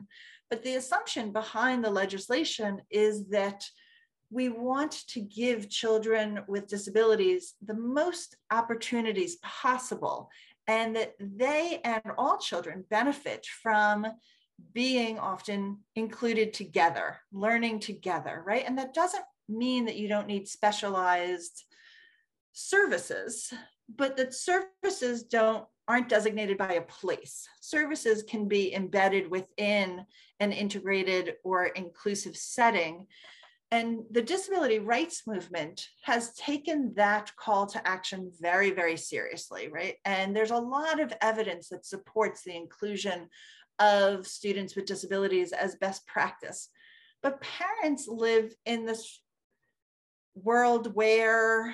but 0.54 0.62
the 0.62 0.76
assumption 0.76 1.32
behind 1.32 1.84
the 1.84 1.90
legislation 1.90 2.80
is 2.92 3.26
that 3.30 3.68
we 4.30 4.50
want 4.50 4.92
to 5.08 5.20
give 5.20 5.68
children 5.68 6.42
with 6.48 6.68
disabilities 6.68 7.56
the 7.66 7.74
most 7.74 8.38
opportunities 8.52 9.38
possible 9.38 10.30
and 10.68 10.96
that 10.96 11.16
they 11.20 11.82
and 11.84 12.04
all 12.20 12.38
children 12.38 12.86
benefit 12.92 13.48
from 13.64 14.06
being 14.74 15.18
often 15.18 15.80
included 15.96 16.54
together, 16.54 17.18
learning 17.32 17.80
together, 17.80 18.44
right? 18.46 18.64
And 18.68 18.78
that 18.78 18.94
doesn't 18.94 19.26
mean 19.50 19.86
that 19.86 19.98
you 19.98 20.08
don't 20.08 20.28
need 20.28 20.48
specialized 20.48 21.64
services, 22.52 23.52
but 23.90 24.18
that 24.18 24.36
services 24.36 25.24
don't 25.24 25.66
aren't 25.88 26.10
designated 26.10 26.58
by 26.58 26.74
a 26.74 26.82
place. 26.82 27.48
Services 27.62 28.24
can 28.24 28.48
be 28.48 28.74
embedded 28.74 29.30
within 29.30 30.06
an 30.40 30.52
integrated 30.52 31.36
or 31.44 31.66
inclusive 31.66 32.36
setting 32.38 33.08
and 33.74 34.04
the 34.12 34.22
disability 34.22 34.78
rights 34.78 35.24
movement 35.26 35.88
has 36.04 36.36
taken 36.36 36.94
that 36.96 37.36
call 37.38 37.66
to 37.66 37.88
action 37.88 38.32
very, 38.40 38.70
very 38.70 38.96
seriously, 38.96 39.68
right? 39.68 39.96
And 40.06 40.36
there's 40.36 40.52
a 40.52 40.58
lot 40.58 41.00
of 41.00 41.12
evidence 41.22 41.70
that 41.70 41.84
supports 41.84 42.44
the 42.44 42.56
inclusion 42.56 43.30
of 43.80 44.28
students 44.28 44.76
with 44.76 44.86
disabilities 44.86 45.54
as 45.54 45.74
best 45.78 46.06
practice. 46.06 46.70
But 47.24 47.42
parents 47.42 48.08
live 48.08 48.54
in 48.68 48.86
this 48.86 49.20
world 50.36 50.94
where 50.94 51.74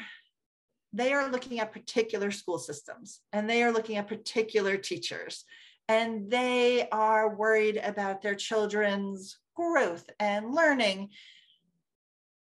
they 0.94 1.14
are 1.14 1.30
looking 1.30 1.60
at 1.60 1.72
particular 1.72 2.32
school 2.32 2.60
systems 2.60 3.22
and 3.32 3.50
they 3.50 3.64
are 3.64 3.72
looking 3.72 3.98
at 3.98 4.08
particular 4.08 4.78
teachers 4.78 5.46
and 5.88 6.30
they 6.30 6.88
are 6.92 7.36
worried 7.36 7.78
about 7.78 8.22
their 8.22 8.36
children's 8.36 9.38
growth 9.56 10.10
and 10.20 10.54
learning 10.54 11.10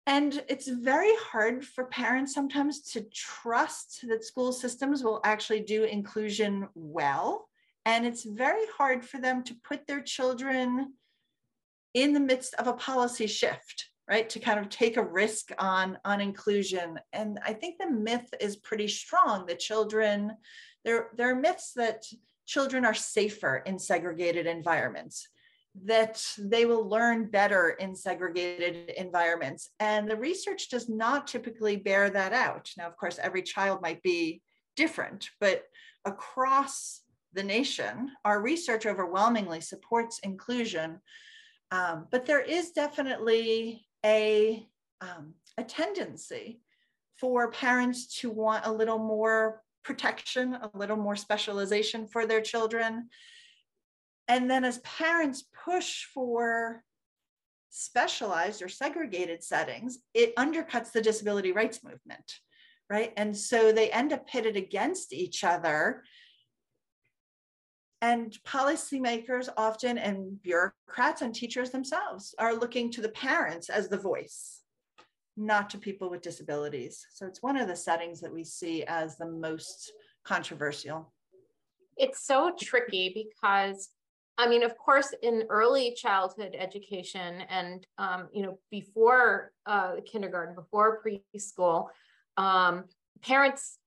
and 0.07 0.45
it's 0.49 0.69
very 0.69 1.13
hard 1.19 1.65
for 1.65 1.87
parents 1.87 2.35
sometimes 2.35 2.83
to 2.93 3.07
trust 3.13 4.05
that 4.07 4.25
school 4.25 4.53
systems 4.53 5.03
will 5.03 5.21
actually 5.25 5.61
do 5.61 5.85
inclusion 5.85 6.69
well. 6.75 7.49
And 7.87 8.07
it's 8.07 8.25
very 8.25 8.67
hard 8.77 9.05
for 9.05 9.19
them 9.19 9.43
to 9.45 9.55
put 9.65 9.87
their 9.87 10.03
children 10.03 10.93
in 11.95 12.13
the 12.13 12.21
midst 12.21 12.55
of 12.55 12.67
a 12.67 12.75
policy 12.75 13.27
shift, 13.27 13.89
right? 14.09 14.29
To 14.31 14.39
kind 14.39 14.61
of 14.61 14.69
take 14.69 14.97
a 14.97 15.05
risk 15.05 15.51
on, 15.59 15.99
on 16.05 16.21
inclusion. 16.21 16.99
And 17.13 17.39
I 17.45 17.53
think 17.53 17.79
the 17.79 17.91
myth 17.91 18.33
is 18.41 18.57
pretty 18.57 18.89
strong 18.89 19.47
that 19.47 19.59
children, 19.59 20.37
there, 20.85 21.09
there 21.17 21.31
are 21.31 21.35
myths 21.35 21.73
that 21.77 22.05
children 22.47 22.85
are 22.85 22.95
safer 22.95 23.63
in 23.65 23.79
segregated 23.79 24.47
environments 24.47 25.29
that 25.83 26.25
they 26.39 26.67
will 26.67 26.89
learn 26.89 27.27
better 27.27 27.71
in 27.71 27.97
segregated 27.97 28.91
environments. 28.91 29.71
And 29.81 30.09
the 30.09 30.17
research 30.17 30.69
does 30.69 30.89
not 30.89 31.27
typically 31.27 31.77
bear 31.77 32.11
that 32.11 32.33
out. 32.33 32.71
Now, 32.79 32.87
of 32.87 32.97
course, 32.97 33.19
every 33.21 33.43
child 33.43 33.83
might 33.83 34.03
be 34.03 34.41
different, 34.77 35.31
but 35.41 35.65
across 36.05 37.01
the 37.33 37.43
nation, 37.43 38.13
our 38.25 38.41
research 38.41 38.87
overwhelmingly 38.87 39.61
supports 39.61 40.21
inclusion. 40.21 41.01
Um, 41.73 42.07
but 42.13 42.25
there 42.25 42.41
is 42.43 42.71
definitely 42.71 43.84
a, 44.05 44.67
um, 45.01 45.35
a 45.57 45.65
tendency 45.65 46.61
for 47.17 47.51
parents 47.51 48.21
to 48.21 48.31
want 48.31 48.67
a 48.67 48.73
little 48.73 48.99
more 48.99 49.63
protection, 49.83 50.55
a 50.55 50.71
little 50.75 50.97
more 50.97 51.17
specialization 51.17 52.07
for 52.07 52.27
their 52.27 52.41
children. 52.41 53.09
And 54.29 54.51
then 54.51 54.65
as 54.65 54.79
parents 54.79 55.45
push 55.65 56.05
for 56.07 56.83
specialized 57.71 58.63
or 58.63 58.69
segregated 58.69 59.43
settings, 59.43 59.99
it 60.15 60.35
undercuts 60.37 60.93
the 60.93 61.03
disability 61.03 61.53
rights 61.53 61.83
movement, 61.85 62.39
right? 62.89 63.13
And 63.17 63.37
so 63.37 63.73
they 63.73 63.91
end 63.91 64.13
up 64.13 64.27
pitted 64.27 64.57
against 64.57 65.13
each 65.13 65.45
other. 65.45 66.05
And 68.05 68.37
policymakers 68.47 69.49
often, 69.57 69.97
and 69.97 70.43
bureaucrats 70.43 71.23
and 71.23 71.35
teachers 71.35 71.71
themselves, 71.71 72.35
are 72.39 72.55
looking 72.55 72.91
to 72.91 73.01
the 73.01 73.09
parents 73.09 73.71
as 73.71 73.89
the 73.89 73.97
voice, 73.97 74.61
not 75.39 75.71
to 75.71 75.79
people 75.79 76.11
with 76.11 76.21
disabilities. 76.21 77.07
So 77.15 77.27
it's 77.27 77.43
one 77.43 77.57
of 77.57 77.67
the 77.67 77.75
settings 77.75 78.21
that 78.21 78.31
we 78.31 78.45
see 78.45 78.85
as 78.85 79.17
the 79.17 79.25
most 79.25 79.91
controversial. 80.23 81.15
It's 81.97 82.27
so 82.27 82.53
tricky 82.61 83.31
because 83.33 83.89
I 84.37 84.49
mean, 84.49 84.65
of 84.65 84.77
course, 84.77 85.15
in 85.23 85.45
early 85.49 85.95
childhood 85.95 86.55
education 86.59 87.43
and, 87.49 87.87
um, 87.97 88.29
you 88.35 88.43
know, 88.43 88.59
before 88.71 89.53
uh, 89.65 89.93
kindergarten, 90.05 90.55
before 90.55 91.01
preschool, 91.03 91.87
um, 92.37 92.85
parents 93.23 93.79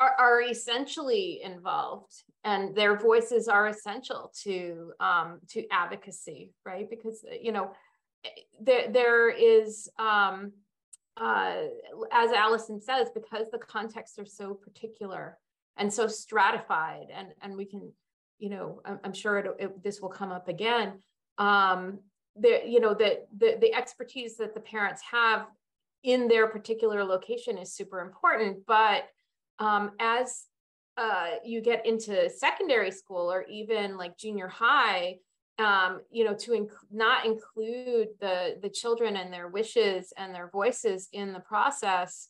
are, 0.00 0.14
are, 0.18 0.42
essentially 0.42 1.40
involved 1.44 2.24
and 2.44 2.74
their 2.74 2.96
voices 2.98 3.48
are 3.48 3.68
essential 3.68 4.32
to, 4.42 4.92
um, 4.98 5.40
to 5.48 5.66
advocacy, 5.70 6.52
right? 6.64 6.88
Because, 6.88 7.24
you 7.40 7.52
know, 7.52 7.72
there, 8.60 8.90
there 8.90 9.28
is, 9.28 9.88
um, 9.98 10.52
uh, 11.16 11.54
as 12.10 12.32
Allison 12.32 12.80
says, 12.80 13.08
because 13.14 13.50
the 13.50 13.58
contexts 13.58 14.18
are 14.18 14.26
so 14.26 14.54
particular 14.54 15.38
and 15.76 15.92
so 15.92 16.06
stratified 16.06 17.08
and, 17.14 17.28
and 17.42 17.56
we 17.56 17.66
can, 17.66 17.92
you 18.38 18.48
know, 18.48 18.80
I'm, 18.86 18.98
I'm 19.04 19.12
sure 19.12 19.38
it, 19.38 19.56
it, 19.58 19.82
this 19.82 20.00
will 20.00 20.08
come 20.08 20.32
up 20.32 20.48
again. 20.48 20.94
Um, 21.36 22.00
the, 22.36 22.62
you 22.66 22.80
know, 22.80 22.94
the, 22.94 23.20
the, 23.36 23.58
the 23.60 23.74
expertise 23.74 24.36
that 24.38 24.54
the 24.54 24.60
parents 24.60 25.02
have 25.10 25.46
in 26.02 26.28
their 26.28 26.46
particular 26.46 27.04
location 27.04 27.58
is 27.58 27.74
super 27.74 28.00
important. 28.00 28.64
But 28.66 29.04
um, 29.60 29.92
as 30.00 30.46
uh, 30.96 31.30
you 31.44 31.60
get 31.60 31.86
into 31.86 32.28
secondary 32.28 32.90
school 32.90 33.32
or 33.32 33.44
even 33.44 33.96
like 33.96 34.18
junior 34.18 34.48
high, 34.48 35.16
um, 35.58 36.00
you 36.10 36.24
know, 36.24 36.34
to 36.34 36.52
inc- 36.52 36.70
not 36.90 37.24
include 37.24 38.08
the 38.20 38.56
the 38.62 38.68
children 38.68 39.16
and 39.16 39.32
their 39.32 39.48
wishes 39.48 40.12
and 40.16 40.34
their 40.34 40.48
voices 40.50 41.08
in 41.12 41.32
the 41.32 41.40
process, 41.40 42.28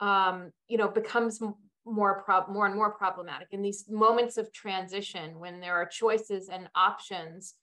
um, 0.00 0.50
you 0.68 0.78
know, 0.78 0.88
becomes 0.88 1.40
more 1.84 2.24
more 2.48 2.66
and 2.66 2.74
more 2.74 2.92
problematic. 2.92 3.48
In 3.50 3.62
these 3.62 3.86
moments 3.88 4.36
of 4.36 4.52
transition 4.52 5.38
when 5.40 5.60
there 5.60 5.74
are 5.74 5.86
choices 5.86 6.48
and 6.48 6.68
options 6.74 7.54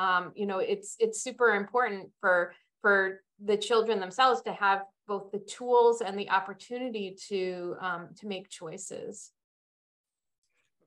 um, 0.00 0.32
you 0.34 0.46
know 0.46 0.58
it's 0.58 0.96
it's 0.98 1.22
super 1.22 1.54
important 1.54 2.08
for 2.20 2.54
for 2.80 3.20
the 3.42 3.56
children 3.56 4.00
themselves 4.00 4.42
to 4.42 4.52
have 4.52 4.82
both 5.06 5.30
the 5.32 5.38
tools 5.40 6.02
and 6.02 6.18
the 6.18 6.30
opportunity 6.30 7.16
to 7.28 7.74
um, 7.80 8.08
to 8.16 8.26
make 8.26 8.48
choices 8.48 9.32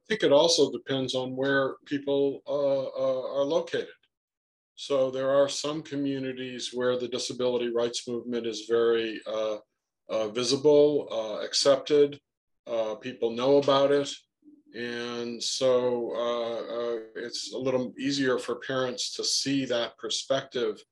I 0.03 0.05
think 0.09 0.23
it 0.23 0.33
also 0.33 0.69
depends 0.69 1.15
on 1.15 1.33
where 1.33 1.75
people 1.85 2.41
uh, 2.45 2.51
uh, 2.51 3.39
are 3.39 3.45
located. 3.45 3.87
So 4.75 5.09
there 5.09 5.29
are 5.29 5.47
some 5.47 5.81
communities 5.81 6.71
where 6.73 6.97
the 6.97 7.07
disability 7.07 7.71
rights 7.73 8.05
movement 8.07 8.45
is 8.45 8.65
very 8.67 9.21
uh, 9.25 9.57
uh 10.09 10.27
visible, 10.27 11.07
uh, 11.09 11.45
accepted. 11.45 12.19
Uh, 12.67 12.95
people 12.95 13.31
know 13.31 13.57
about 13.57 13.91
it. 13.91 14.11
And 14.75 15.41
so 15.41 16.11
it's 17.15 17.53
a 17.53 17.57
little 17.57 17.93
easier 17.97 18.37
for 18.39 18.55
parents 18.55 19.15
to 19.15 19.23
see 19.23 19.63
that 19.65 19.97
perspective 19.97 20.83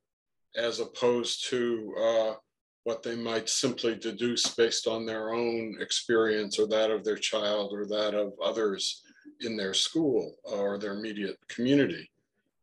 as 0.56 0.80
opposed 0.80 1.50
to 1.50 2.38
what 2.84 3.04
they 3.04 3.16
might 3.16 3.48
simply 3.48 3.96
deduce 3.96 4.56
based 4.56 4.88
on 4.88 5.06
their 5.06 5.34
own 5.34 5.78
experience 5.80 6.58
or 6.58 6.68
that 6.68 6.90
of 6.90 7.04
their 7.04 7.18
child 7.18 7.72
or 7.74 7.86
that 7.86 8.16
of 8.16 8.34
others 8.44 9.04
in 9.42 9.56
their 9.56 9.74
school 9.74 10.36
or 10.44 10.78
their 10.78 10.94
immediate 10.94 11.38
community. 11.48 12.10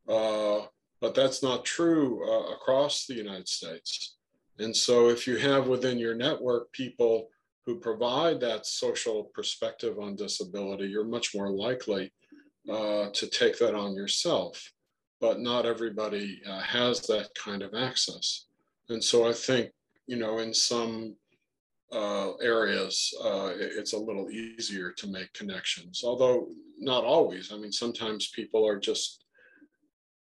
Uh, 0.09 0.63
but 1.01 1.15
that's 1.15 1.43
not 1.43 1.65
true 1.65 2.23
uh, 2.29 2.53
across 2.53 3.07
the 3.07 3.15
United 3.15 3.49
States. 3.49 4.17
And 4.59 4.75
so 4.75 5.09
if 5.09 5.27
you 5.27 5.37
have 5.37 5.69
within 5.69 5.99
your 5.99 6.15
network 6.15 6.73
people 6.73 7.29
who 7.65 7.79
provide 7.79 8.41
that 8.41 8.67
social 8.67 9.25
perspective 9.35 9.99
on 10.01 10.17
disability, 10.17 10.87
you're 10.87 11.05
much 11.05 11.35
more 11.35 11.51
likely 11.51 12.13
uh, 12.69 13.11
to 13.13 13.27
take 13.29 13.59
that 13.59 13.75
on 13.75 13.95
yourself. 13.95 14.73
But 15.21 15.41
not 15.41 15.67
everybody 15.67 16.41
uh, 16.49 16.61
has 16.61 17.01
that 17.03 17.31
kind 17.35 17.63
of 17.63 17.75
access. 17.75 18.47
And 18.89 19.03
so 19.03 19.29
I 19.29 19.33
think 19.33 19.73
you 20.09 20.17
know, 20.17 20.39
in 20.39 20.53
some 20.53 21.15
uh, 21.93 22.35
areas, 22.37 23.15
uh, 23.23 23.53
it's 23.55 23.93
a 23.93 23.99
little 23.99 24.31
easier 24.31 24.91
to 24.93 25.07
make 25.07 25.33
connections, 25.35 26.03
although 26.03 26.49
not 26.79 27.05
always. 27.05 27.53
I 27.53 27.59
mean, 27.59 27.73
sometimes 27.73 28.31
people 28.35 28.67
are 28.67 28.81
just 28.81 29.25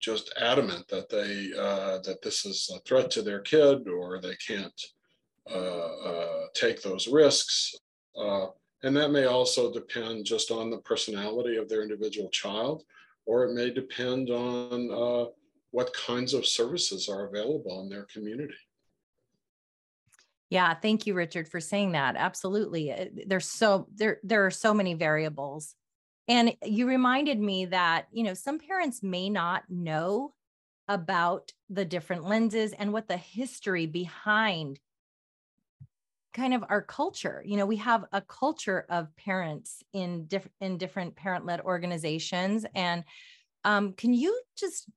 just 0.02 0.32
adamant 0.40 0.88
that 0.88 1.10
they 1.10 1.52
uh, 1.58 2.00
that 2.04 2.22
this 2.22 2.46
is 2.46 2.72
a 2.74 2.80
threat 2.82 3.10
to 3.12 3.22
their 3.22 3.40
kid 3.40 3.88
or 3.88 4.22
they 4.22 4.36
can't 4.36 4.82
uh, 5.52 5.56
uh, 5.58 6.44
take 6.54 6.82
those 6.82 7.08
risks. 7.08 7.76
And 8.82 8.96
that 8.96 9.12
may 9.12 9.26
also 9.26 9.74
depend 9.74 10.26
just 10.26 10.52
on 10.52 10.70
the 10.70 10.78
personality 10.78 11.58
of 11.58 11.68
their 11.68 11.84
individual 11.84 12.30
child, 12.30 12.84
or 13.30 13.46
it 13.46 13.54
may 13.54 13.70
depend 13.70 14.32
on 14.32 15.30
what 15.70 15.94
kinds 15.94 16.34
of 16.34 16.48
services 16.48 17.08
are 17.08 17.28
available 17.28 17.82
in 17.82 17.90
their 17.90 18.08
community. 18.12 18.56
Yeah, 20.50 20.74
thank 20.74 21.06
you, 21.06 21.14
Richard, 21.14 21.48
for 21.48 21.60
saying 21.60 21.92
that. 21.92 22.16
Absolutely. 22.16 22.90
Eh, 22.90 23.10
there's 23.28 23.46
so 23.46 23.88
there 23.94 24.20
there 24.24 24.48
are 24.48 24.52
so 24.52 24.74
many 24.74 24.96
variables. 24.96 25.76
And 26.28 26.56
you 26.66 26.88
reminded 26.88 27.40
me 27.40 27.66
that, 27.66 28.08
you 28.12 28.24
know, 28.24 28.34
some 28.34 28.58
parents 28.58 29.04
may 29.04 29.30
not 29.30 29.64
know 29.70 30.34
about 30.88 31.52
the 31.70 31.86
different 31.86 32.26
lenses 32.26 32.74
and 32.74 32.92
what 32.92 33.08
the 33.08 33.18
history 33.18 33.86
behind 33.86 34.80
kind 36.34 36.54
of 36.54 36.64
our 36.70 36.82
culture. 36.82 37.44
You 37.46 37.58
know, 37.58 37.66
we 37.66 37.78
have 37.78 38.06
a 38.12 38.22
culture 38.22 38.86
of 38.90 39.16
parents 39.16 39.84
in 39.94 40.26
different 40.26 40.54
in 40.62 40.78
different 40.78 41.16
parent-led 41.16 41.62
organizations. 41.62 42.66
And 42.76 43.04
um, 43.66 43.94
can 43.94 44.14
you 44.14 44.40
just 44.58 44.90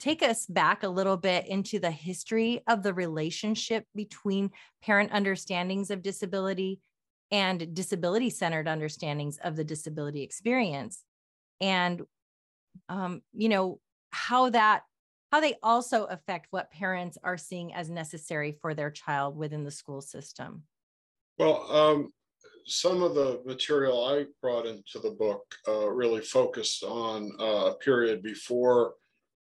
take 0.00 0.22
us 0.22 0.46
back 0.46 0.82
a 0.82 0.88
little 0.88 1.16
bit 1.16 1.46
into 1.46 1.78
the 1.78 1.90
history 1.90 2.62
of 2.66 2.82
the 2.82 2.92
relationship 2.92 3.86
between 3.94 4.50
parent 4.82 5.12
understandings 5.12 5.90
of 5.90 6.02
disability 6.02 6.80
and 7.30 7.72
disability 7.74 8.28
centered 8.28 8.66
understandings 8.66 9.38
of 9.38 9.56
the 9.56 9.64
disability 9.64 10.22
experience 10.22 11.04
and 11.60 12.02
um, 12.88 13.22
you 13.32 13.48
know 13.48 13.78
how 14.10 14.50
that 14.50 14.82
how 15.32 15.40
they 15.40 15.56
also 15.62 16.04
affect 16.04 16.48
what 16.50 16.70
parents 16.70 17.18
are 17.24 17.38
seeing 17.38 17.74
as 17.74 17.90
necessary 17.90 18.52
for 18.60 18.74
their 18.74 18.90
child 18.90 19.36
within 19.36 19.64
the 19.64 19.70
school 19.70 20.00
system 20.00 20.62
well 21.38 21.66
um, 21.70 22.12
some 22.66 23.02
of 23.02 23.14
the 23.14 23.40
material 23.44 24.04
i 24.04 24.24
brought 24.40 24.66
into 24.66 24.98
the 25.02 25.16
book 25.18 25.42
uh, 25.66 25.88
really 25.90 26.20
focused 26.20 26.84
on 26.84 27.30
uh, 27.40 27.70
a 27.70 27.74
period 27.78 28.22
before 28.22 28.94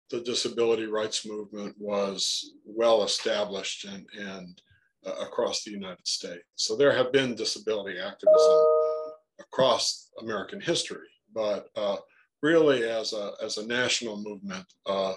the 0.09 0.21
disability 0.21 0.85
rights 0.85 1.25
movement 1.25 1.75
was 1.79 2.53
well 2.65 3.03
established 3.03 3.85
and, 3.85 4.05
and 4.19 4.61
uh, 5.05 5.13
across 5.21 5.63
the 5.63 5.71
United 5.71 6.07
States. 6.07 6.43
So 6.55 6.75
there 6.75 6.95
have 6.95 7.11
been 7.11 7.35
disability 7.35 7.97
activism 7.99 8.65
across 9.39 10.11
American 10.21 10.61
history, 10.61 11.07
but 11.33 11.67
uh, 11.75 11.97
really 12.41 12.83
as 12.83 13.13
a, 13.13 13.31
as 13.43 13.57
a 13.57 13.65
national 13.65 14.21
movement, 14.21 14.65
uh, 14.85 15.13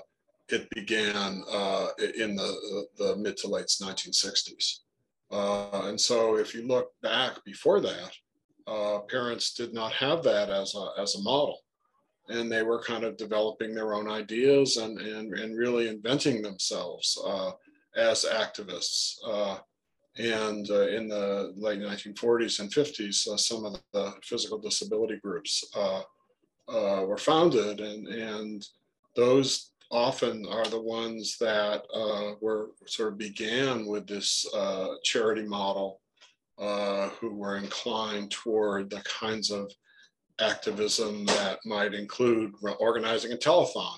it 0.48 0.68
began 0.70 1.42
uh, 1.50 1.88
in 2.18 2.36
the, 2.36 2.86
the 2.98 3.16
mid 3.16 3.36
to 3.38 3.48
late 3.48 3.66
1960s. 3.66 4.80
Uh, 5.30 5.88
and 5.88 6.00
so 6.00 6.36
if 6.36 6.54
you 6.54 6.66
look 6.66 6.92
back 7.02 7.44
before 7.44 7.80
that, 7.80 8.12
uh, 8.66 9.00
parents 9.08 9.54
did 9.54 9.72
not 9.74 9.92
have 9.92 10.22
that 10.22 10.50
as 10.50 10.74
a, 10.74 11.00
as 11.00 11.14
a 11.14 11.22
model 11.22 11.58
and 12.28 12.50
they 12.50 12.62
were 12.62 12.82
kind 12.82 13.04
of 13.04 13.16
developing 13.16 13.74
their 13.74 13.94
own 13.94 14.08
ideas 14.08 14.76
and, 14.78 14.98
and, 14.98 15.32
and 15.34 15.56
really 15.56 15.88
inventing 15.88 16.42
themselves 16.42 17.18
uh, 17.24 17.52
as 17.96 18.24
activists. 18.24 19.16
Uh, 19.26 19.58
and 20.18 20.70
uh, 20.70 20.88
in 20.88 21.08
the 21.08 21.52
late 21.56 21.80
1940s 21.80 22.60
and 22.60 22.70
50s, 22.72 23.28
uh, 23.28 23.36
some 23.36 23.64
of 23.64 23.80
the 23.92 24.12
physical 24.22 24.58
disability 24.58 25.18
groups 25.22 25.64
were 26.68 27.18
founded, 27.18 27.80
and, 27.80 28.08
and 28.08 28.66
those 29.14 29.72
often 29.90 30.46
are 30.46 30.66
the 30.66 30.80
ones 30.80 31.36
that 31.38 31.82
were 32.40 32.70
sort 32.86 33.12
of 33.12 33.18
began 33.18 33.86
with 33.86 34.06
this 34.06 34.46
charity 35.04 35.46
model, 35.46 36.00
who 36.58 37.34
were 37.34 37.56
inclined 37.56 38.30
toward 38.30 38.90
the 38.90 39.02
kinds 39.02 39.50
of 39.50 39.70
activism 40.40 41.24
that 41.26 41.58
might 41.64 41.94
include 41.94 42.52
organizing 42.78 43.32
a 43.32 43.36
telethon 43.36 43.96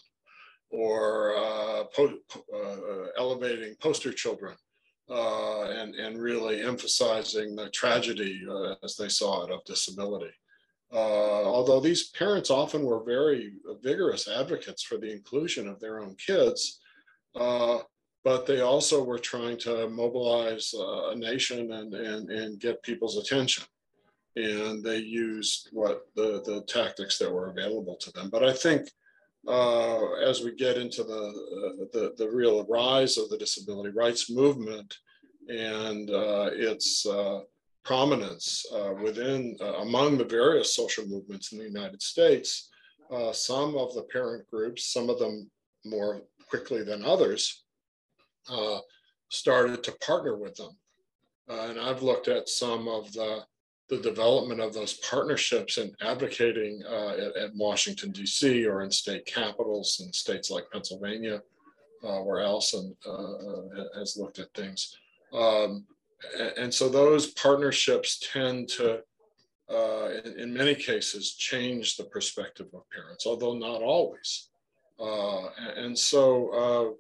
or 0.70 1.36
uh, 1.36 1.84
po 1.94 2.12
uh, 2.54 3.06
elevating 3.16 3.74
poster 3.80 4.12
children 4.12 4.54
uh, 5.10 5.64
and, 5.70 5.94
and 5.94 6.20
really 6.20 6.62
emphasizing 6.62 7.56
the 7.56 7.70
tragedy 7.70 8.42
uh, 8.48 8.74
as 8.84 8.96
they 8.96 9.08
saw 9.08 9.44
it 9.44 9.52
of 9.52 9.64
disability. 9.64 10.30
Uh, 10.92 11.44
although 11.44 11.80
these 11.80 12.08
parents 12.10 12.50
often 12.50 12.82
were 12.82 13.04
very 13.04 13.52
vigorous 13.82 14.26
advocates 14.26 14.82
for 14.82 14.96
the 14.96 15.10
inclusion 15.10 15.68
of 15.68 15.78
their 15.80 16.00
own 16.00 16.14
kids, 16.16 16.80
uh, 17.36 17.78
but 18.24 18.46
they 18.46 18.60
also 18.60 19.04
were 19.04 19.18
trying 19.18 19.58
to 19.58 19.88
mobilize 19.88 20.74
a 20.74 21.14
nation 21.14 21.72
and, 21.72 21.94
and, 21.94 22.30
and 22.30 22.60
get 22.60 22.82
people's 22.82 23.18
attention 23.18 23.64
and 24.38 24.84
they 24.84 24.98
used 24.98 25.68
what 25.72 26.06
the, 26.14 26.42
the 26.44 26.62
tactics 26.68 27.18
that 27.18 27.32
were 27.32 27.48
available 27.48 27.96
to 27.96 28.12
them. 28.12 28.30
But 28.30 28.44
I 28.44 28.52
think 28.52 28.88
uh, 29.46 30.12
as 30.14 30.42
we 30.42 30.54
get 30.54 30.76
into 30.76 31.02
the, 31.02 31.14
uh, 31.14 31.84
the, 31.92 32.14
the, 32.18 32.30
real 32.30 32.64
rise 32.66 33.16
of 33.18 33.30
the 33.30 33.38
disability 33.38 33.90
rights 33.90 34.30
movement 34.30 34.94
and 35.48 36.10
uh, 36.10 36.50
its 36.52 37.06
uh, 37.06 37.40
prominence 37.88 38.66
uh, 38.74 38.92
within, 39.02 39.56
uh, 39.62 39.78
among 39.78 40.18
the 40.18 40.24
various 40.24 40.76
social 40.76 41.06
movements 41.06 41.52
in 41.52 41.58
the 41.58 41.64
United 41.64 42.02
States, 42.02 42.68
some 43.32 43.74
of 43.76 43.94
the 43.94 44.06
parent 44.12 44.44
groups, 44.50 44.92
some 44.92 45.08
of 45.08 45.18
them 45.18 45.50
more 45.86 46.20
quickly 46.50 46.82
than 46.82 47.02
others, 47.02 47.64
started 49.30 49.82
to 49.82 49.92
partner 50.06 50.36
with 50.36 50.54
them. 50.56 50.76
and 51.48 51.80
I've 51.80 52.02
looked 52.02 52.28
at 52.28 52.50
some 52.50 52.88
of 52.88 53.10
the 53.14 53.44
the 53.88 53.98
development 53.98 54.60
of 54.60 54.74
those 54.74 54.98
partnerships 54.98 55.78
and 55.78 55.94
advocating 56.02 56.82
uh, 56.86 57.12
at, 57.12 57.36
at, 57.36 57.56
Washington, 57.56 58.10
D.C., 58.10 58.66
or 58.66 58.82
in 58.82 58.90
state 58.90 59.24
capitals 59.24 60.02
in 60.04 60.12
states 60.12 60.50
like 60.50 60.70
Pennsylvania, 60.70 61.40
uh, 62.04 62.18
where 62.18 62.40
Allison 62.40 62.94
uh, 63.06 63.10
uh 63.10 63.98
has 63.98 64.16
looked 64.16 64.38
at 64.40 64.52
things. 64.52 64.94
Um, 65.32 65.86
and, 66.38 66.52
and, 66.58 66.74
so 66.74 66.88
those 66.88 67.28
partnerships 67.28 68.20
tend 68.32 68.68
to, 68.68 69.00
uh, 69.70 70.08
in, 70.24 70.40
in, 70.40 70.54
many 70.54 70.74
cases, 70.74 71.34
change 71.34 71.96
the 71.96 72.04
perspective 72.04 72.66
of 72.74 72.88
parents, 72.90 73.26
although 73.26 73.54
not 73.54 73.82
always. 73.82 74.50
Uh, 75.00 75.48
and 75.76 75.96
so 75.96 76.96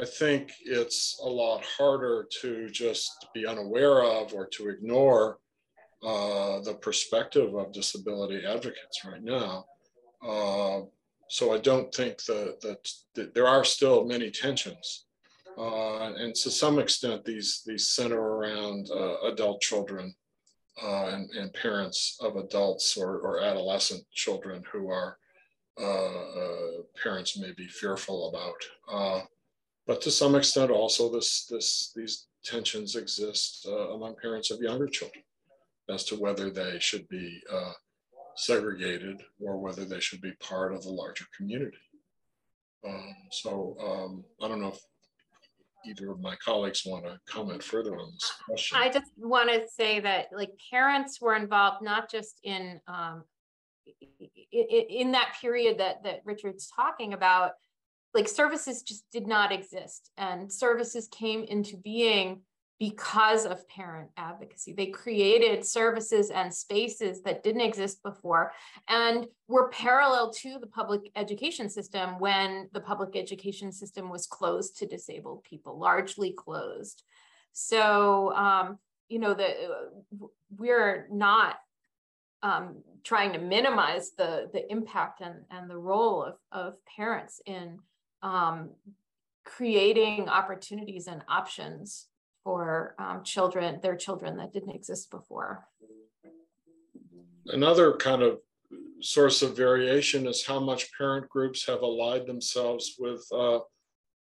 I 0.00 0.04
think 0.04 0.52
it's 0.64 1.20
a 1.22 1.28
lot 1.28 1.64
harder 1.64 2.26
to 2.40 2.68
just 2.70 3.26
be 3.34 3.46
unaware 3.46 4.02
of 4.02 4.32
or 4.32 4.46
to 4.46 4.68
ignore 4.68 5.38
uh, 6.02 6.60
the 6.60 6.74
perspective 6.74 7.54
of 7.54 7.72
disability 7.72 8.44
advocates 8.44 9.04
right 9.04 9.22
now. 9.22 9.66
Uh, 10.26 10.80
so 11.28 11.54
I 11.54 11.58
don't 11.58 11.94
think 11.94 12.24
that, 12.24 12.60
that, 12.62 12.88
that, 13.14 13.34
there 13.34 13.46
are 13.46 13.64
still 13.64 14.04
many 14.04 14.30
tensions. 14.30 15.06
Uh, 15.58 16.12
and 16.14 16.34
to 16.34 16.50
some 16.50 16.78
extent, 16.78 17.24
these, 17.24 17.62
these 17.66 17.88
center 17.88 18.20
around 18.20 18.88
uh, 18.90 19.20
adult 19.32 19.60
children 19.60 20.14
uh, 20.82 21.06
and, 21.08 21.30
and 21.30 21.52
parents 21.52 22.16
of 22.20 22.36
adults 22.36 22.96
or, 22.96 23.18
or 23.18 23.40
adolescent 23.40 24.02
children 24.12 24.62
who 24.72 24.88
are 24.88 25.18
uh, 25.80 25.84
uh, 25.84 26.82
parents 27.02 27.38
may 27.38 27.52
be 27.52 27.66
fearful 27.66 28.28
about. 28.28 28.54
Uh, 28.90 29.24
but 29.86 30.00
to 30.02 30.10
some 30.10 30.34
extent, 30.34 30.70
also 30.70 31.10
this 31.10 31.46
this 31.46 31.92
these 31.96 32.26
tensions 32.44 32.94
exist 32.94 33.66
among 33.66 34.14
parents 34.20 34.50
of 34.50 34.60
younger 34.60 34.86
children 34.86 35.24
as 35.88 36.04
to 36.04 36.16
whether 36.16 36.50
they 36.50 36.78
should 36.78 37.08
be 37.08 37.40
segregated 38.36 39.22
or 39.40 39.58
whether 39.58 39.84
they 39.84 40.00
should 40.00 40.20
be 40.20 40.32
part 40.40 40.74
of 40.74 40.82
the 40.82 40.90
larger 40.90 41.24
community. 41.36 41.78
Um, 42.86 43.14
so 43.30 43.76
um, 43.80 44.24
I 44.40 44.48
don't 44.48 44.60
know 44.60 44.72
if 44.72 44.80
either 45.86 46.10
of 46.10 46.20
my 46.20 46.36
colleagues 46.36 46.82
want 46.86 47.04
to 47.04 47.18
comment 47.26 47.62
further 47.62 47.96
on 47.98 48.10
this 48.12 48.32
question. 48.46 48.78
I 48.78 48.90
just 48.90 49.10
want 49.16 49.50
to 49.50 49.62
say 49.68 50.00
that 50.00 50.26
like 50.32 50.50
parents 50.70 51.20
were 51.20 51.34
involved 51.34 51.82
not 51.82 52.10
just 52.10 52.40
in 52.42 52.80
um, 52.86 53.24
in 54.52 55.12
that 55.12 55.36
period 55.40 55.78
that 55.78 56.02
that 56.04 56.20
Richard's 56.24 56.70
talking 56.74 57.12
about, 57.12 57.52
like 58.14 58.28
services 58.28 58.82
just 58.82 59.04
did 59.12 59.26
not 59.26 59.52
exist, 59.52 60.10
and 60.16 60.52
services 60.52 61.08
came 61.08 61.44
into 61.44 61.76
being 61.76 62.42
because 62.82 63.46
of 63.46 63.68
parent 63.68 64.10
advocacy. 64.16 64.72
They 64.72 64.86
created 64.86 65.64
services 65.64 66.30
and 66.30 66.52
spaces 66.52 67.22
that 67.22 67.44
didn't 67.44 67.60
exist 67.60 68.02
before 68.02 68.50
and 68.88 69.28
were 69.46 69.68
parallel 69.68 70.32
to 70.32 70.58
the 70.58 70.66
public 70.66 71.02
education 71.14 71.70
system 71.70 72.18
when 72.18 72.68
the 72.72 72.80
public 72.80 73.14
education 73.14 73.70
system 73.70 74.10
was 74.10 74.26
closed 74.26 74.78
to 74.78 74.86
disabled 74.88 75.44
people, 75.44 75.78
largely 75.78 76.32
closed. 76.32 77.04
So, 77.52 78.34
um, 78.34 78.78
you 79.08 79.20
know, 79.20 79.32
the, 79.32 79.54
we're 80.56 81.06
not 81.08 81.60
um, 82.42 82.78
trying 83.04 83.32
to 83.34 83.38
minimize 83.38 84.10
the, 84.18 84.50
the 84.52 84.68
impact 84.72 85.20
and, 85.20 85.44
and 85.52 85.70
the 85.70 85.78
role 85.78 86.24
of, 86.24 86.34
of 86.50 86.84
parents 86.84 87.40
in 87.46 87.78
um, 88.24 88.70
creating 89.44 90.28
opportunities 90.28 91.06
and 91.06 91.22
options 91.28 92.08
for 92.44 92.94
um, 92.98 93.22
children, 93.22 93.80
their 93.82 93.96
children 93.96 94.36
that 94.36 94.52
didn't 94.52 94.74
exist 94.74 95.10
before. 95.10 95.66
Another 97.46 97.96
kind 97.96 98.22
of 98.22 98.38
source 99.00 99.42
of 99.42 99.56
variation 99.56 100.26
is 100.26 100.46
how 100.46 100.60
much 100.60 100.90
parent 100.96 101.28
groups 101.28 101.66
have 101.66 101.82
allied 101.82 102.26
themselves 102.26 102.96
with 102.98 103.26
uh, 103.34 103.60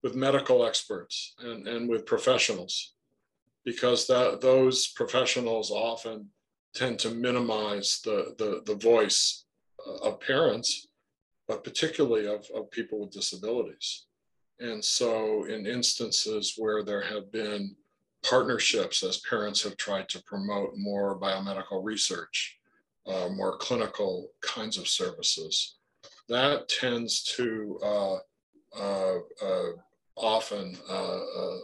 with 0.03 0.14
medical 0.14 0.64
experts 0.64 1.35
and, 1.40 1.68
and 1.68 1.88
with 1.88 2.07
professionals, 2.07 2.94
because 3.64 4.07
that 4.07 4.40
those 4.40 4.88
professionals 4.88 5.70
often 5.70 6.27
tend 6.75 6.99
to 6.99 7.11
minimize 7.11 8.01
the, 8.05 8.35
the, 8.38 8.62
the 8.64 8.77
voice 8.77 9.44
of 10.03 10.18
parents, 10.20 10.88
but 11.46 11.62
particularly 11.64 12.27
of, 12.27 12.46
of 12.55 12.70
people 12.70 13.01
with 13.01 13.11
disabilities. 13.11 14.07
And 14.59 14.83
so 14.83 15.44
in 15.44 15.66
instances 15.66 16.55
where 16.57 16.83
there 16.83 17.03
have 17.03 17.31
been 17.31 17.77
partnerships 18.22 19.02
as 19.02 19.18
parents 19.18 19.62
have 19.62 19.76
tried 19.76 20.09
to 20.11 20.22
promote 20.22 20.76
more 20.76 21.18
biomedical 21.18 21.83
research, 21.83 22.59
uh, 23.06 23.28
more 23.28 23.56
clinical 23.59 24.30
kinds 24.40 24.76
of 24.76 24.88
services. 24.88 25.76
That 26.28 26.68
tends 26.68 27.22
to 27.37 27.78
uh, 27.83 28.16
uh, 28.78 29.18
uh 29.42 29.72
often, 30.16 30.76
uh, 30.88 31.18
uh, 31.18 31.59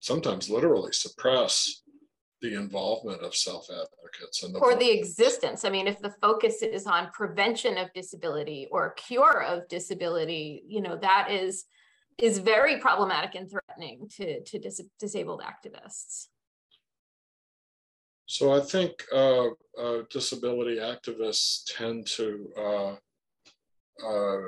sometimes 0.00 0.48
literally 0.48 0.92
suppress 0.92 1.82
the 2.42 2.54
involvement 2.54 3.22
of 3.22 3.34
self-advocates 3.34 4.42
and 4.42 4.54
the 4.54 4.58
or 4.58 4.76
the 4.76 4.90
existence. 4.90 5.64
I 5.64 5.70
mean, 5.70 5.86
if 5.86 5.98
the 5.98 6.14
focus 6.20 6.62
is 6.62 6.86
on 6.86 7.10
prevention 7.10 7.78
of 7.78 7.92
disability 7.94 8.68
or 8.70 8.90
cure 8.90 9.42
of 9.42 9.66
disability, 9.68 10.62
you 10.66 10.82
know, 10.82 10.96
that 10.96 11.30
is 11.30 11.64
is 12.18 12.38
very 12.38 12.78
problematic 12.78 13.34
and 13.34 13.50
threatening 13.50 14.08
to, 14.16 14.42
to 14.42 14.58
dis 14.58 14.80
disabled 14.98 15.42
activists. 15.42 16.28
So 18.26 18.52
I 18.52 18.60
think 18.60 19.04
uh, 19.12 19.48
uh, 19.78 20.02
disability 20.10 20.76
activists 20.76 21.64
tend 21.76 22.06
to 22.18 22.50
uh, 22.58 22.94
uh 24.04 24.40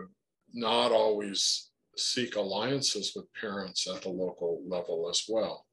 not 0.53 0.93
always 0.93 1.71
seek 1.97 2.37
alliances 2.37 3.13
with 3.15 3.27
parents 3.41 3.87
at 3.87 4.03
the 4.03 4.09
local 4.09 4.63
level 4.67 5.09
as 5.11 5.25
well. 5.29 5.67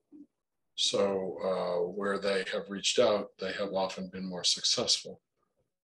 So 0.76 1.38
uh, 1.44 1.92
where 1.92 2.18
they 2.18 2.44
have 2.52 2.70
reached 2.70 3.00
out, 3.00 3.30
they 3.40 3.52
have 3.54 3.74
often 3.74 4.10
been 4.12 4.28
more 4.28 4.44
successful. 4.44 5.22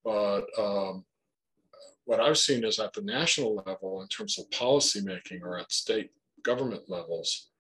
But 0.04 0.46
um, 0.58 1.04
what 2.04 2.20
I've 2.20 2.38
seen 2.38 2.64
is 2.64 2.78
at 2.78 2.92
the 2.92 3.02
national 3.02 3.62
level, 3.66 4.02
in 4.02 4.08
terms 4.08 4.38
of 4.38 4.50
policymaking 4.50 5.42
or 5.42 5.58
at 5.58 5.72
state 5.72 6.10
government 6.42 6.88
levels, 6.88 7.50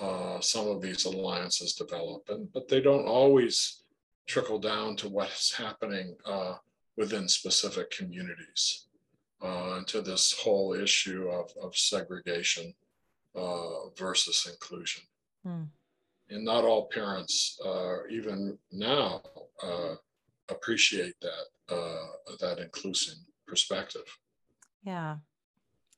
uh, 0.00 0.40
some 0.40 0.68
of 0.68 0.82
these 0.82 1.04
alliances 1.06 1.74
develop, 1.74 2.28
and, 2.28 2.52
but 2.52 2.68
they 2.68 2.80
don't 2.80 3.06
always 3.06 3.82
trickle 4.26 4.58
down 4.58 4.96
to 4.96 5.08
what 5.08 5.30
is 5.30 5.52
happening 5.52 6.14
uh, 6.26 6.54
within 6.96 7.28
specific 7.28 7.90
communities 7.90 8.86
uh, 9.42 9.76
and 9.76 9.86
to 9.86 10.00
this 10.00 10.32
whole 10.32 10.74
issue 10.74 11.28
of, 11.28 11.50
of 11.62 11.76
segregation 11.76 12.74
uh, 13.34 13.88
versus 13.96 14.46
inclusion. 14.50 15.02
Hmm. 15.44 15.62
And 16.28 16.44
not 16.44 16.64
all 16.64 16.88
parents, 16.92 17.58
uh, 17.64 18.06
even 18.10 18.58
now, 18.72 19.22
uh, 19.62 19.94
appreciate 20.48 21.14
that 21.20 21.46
that 22.40 22.58
inclusion 22.58 23.14
perspective. 23.46 24.18
Yeah. 24.82 25.16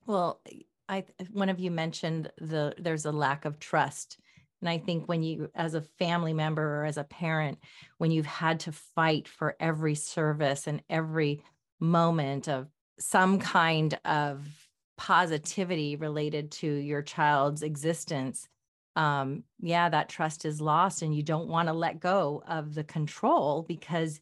Well, 0.06 0.40
I 0.88 1.04
one 1.32 1.48
of 1.48 1.60
you 1.60 1.70
mentioned 1.70 2.30
the 2.38 2.74
there's 2.78 3.04
a 3.04 3.12
lack 3.12 3.44
of 3.44 3.58
trust. 3.58 4.18
And 4.60 4.68
I 4.68 4.78
think 4.78 5.06
when 5.06 5.22
you, 5.22 5.50
as 5.54 5.74
a 5.74 5.82
family 5.82 6.32
member 6.32 6.80
or 6.80 6.84
as 6.84 6.96
a 6.96 7.04
parent, 7.04 7.58
when 7.98 8.10
you've 8.10 8.26
had 8.26 8.60
to 8.60 8.72
fight 8.72 9.28
for 9.28 9.54
every 9.60 9.94
service 9.94 10.66
and 10.66 10.82
every 10.90 11.42
moment 11.78 12.48
of 12.48 12.66
some 12.98 13.38
kind 13.38 13.96
of 14.04 14.44
positivity 14.96 15.94
related 15.94 16.50
to 16.50 16.66
your 16.66 17.02
child's 17.02 17.62
existence, 17.62 18.48
um, 18.96 19.44
yeah, 19.60 19.88
that 19.88 20.08
trust 20.08 20.44
is 20.44 20.60
lost, 20.60 21.02
and 21.02 21.14
you 21.14 21.22
don't 21.22 21.48
want 21.48 21.68
to 21.68 21.72
let 21.72 22.00
go 22.00 22.42
of 22.48 22.74
the 22.74 22.82
control 22.82 23.62
because 23.62 24.20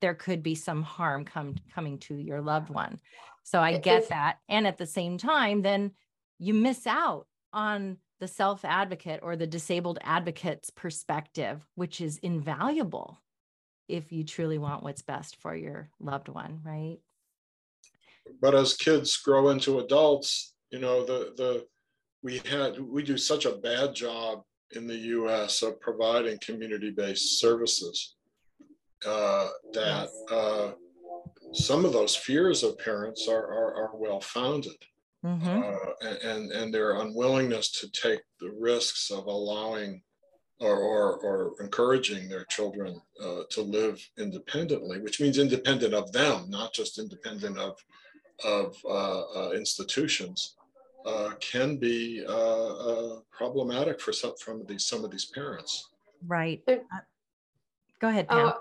there 0.00 0.14
could 0.14 0.42
be 0.42 0.54
some 0.54 0.82
harm 0.82 1.24
come 1.24 1.56
coming 1.74 1.98
to 1.98 2.14
your 2.14 2.40
loved 2.40 2.70
one. 2.70 3.00
So 3.42 3.60
I 3.60 3.78
get 3.78 4.02
if, 4.02 4.08
that. 4.08 4.38
And 4.48 4.66
at 4.66 4.76
the 4.76 4.86
same 4.86 5.18
time, 5.18 5.62
then 5.62 5.92
you 6.38 6.52
miss 6.52 6.86
out 6.86 7.26
on 7.52 7.98
the 8.20 8.28
self 8.28 8.64
advocate 8.64 9.20
or 9.22 9.36
the 9.36 9.46
disabled 9.46 9.98
advocate's 10.02 10.70
perspective, 10.70 11.64
which 11.74 12.00
is 12.00 12.18
invaluable 12.18 13.20
if 13.88 14.10
you 14.12 14.24
truly 14.24 14.58
want 14.58 14.82
what's 14.82 15.02
best 15.02 15.36
for 15.36 15.54
your 15.54 15.90
loved 16.00 16.28
one, 16.28 16.60
right? 16.64 16.98
But 18.40 18.54
as 18.54 18.74
kids 18.74 19.16
grow 19.16 19.50
into 19.50 19.78
adults, 19.78 20.54
you 20.70 20.80
know, 20.80 21.04
the 21.04 21.32
the 21.36 21.66
we 22.22 22.38
had 22.38 22.80
we 22.80 23.02
do 23.02 23.16
such 23.16 23.44
a 23.44 23.56
bad 23.56 23.94
job 23.94 24.42
in 24.72 24.88
the 24.88 24.96
US 24.96 25.62
of 25.62 25.80
providing 25.80 26.38
community-based 26.40 27.38
services 27.38 28.15
uh, 29.06 29.48
that 29.72 30.08
uh, 30.30 30.72
some 31.52 31.84
of 31.84 31.92
those 31.92 32.16
fears 32.16 32.62
of 32.62 32.78
parents 32.78 33.28
are, 33.28 33.46
are, 33.46 33.74
are 33.74 33.90
well 33.94 34.20
founded. 34.20 34.76
Mm-hmm. 35.24 35.62
Uh, 35.62 36.14
and, 36.22 36.52
and 36.52 36.72
their 36.72 37.00
unwillingness 37.00 37.70
to 37.80 37.90
take 37.90 38.20
the 38.38 38.50
risks 38.60 39.10
of 39.10 39.26
allowing 39.26 40.02
or, 40.60 40.78
or, 40.78 41.18
or 41.18 41.52
encouraging 41.60 42.28
their 42.28 42.44
children 42.44 43.00
uh, 43.22 43.40
to 43.50 43.62
live 43.62 44.00
independently, 44.18 45.00
which 45.00 45.20
means 45.20 45.38
independent 45.38 45.94
of 45.94 46.12
them, 46.12 46.48
not 46.48 46.72
just 46.72 46.98
independent 46.98 47.58
of, 47.58 47.76
of 48.44 48.76
uh, 48.84 49.48
uh, 49.48 49.50
institutions, 49.52 50.54
can 51.40 51.76
be 51.76 52.24
problematic 53.30 54.00
for 54.00 54.12
some, 54.12 54.34
from 54.38 54.64
these, 54.66 54.86
some 54.86 55.04
of 55.04 55.10
these 55.10 55.26
parents. 55.26 55.90
Right. 56.26 56.62
Go 58.00 58.08
ahead, 58.08 58.28
Pam. 58.28 58.52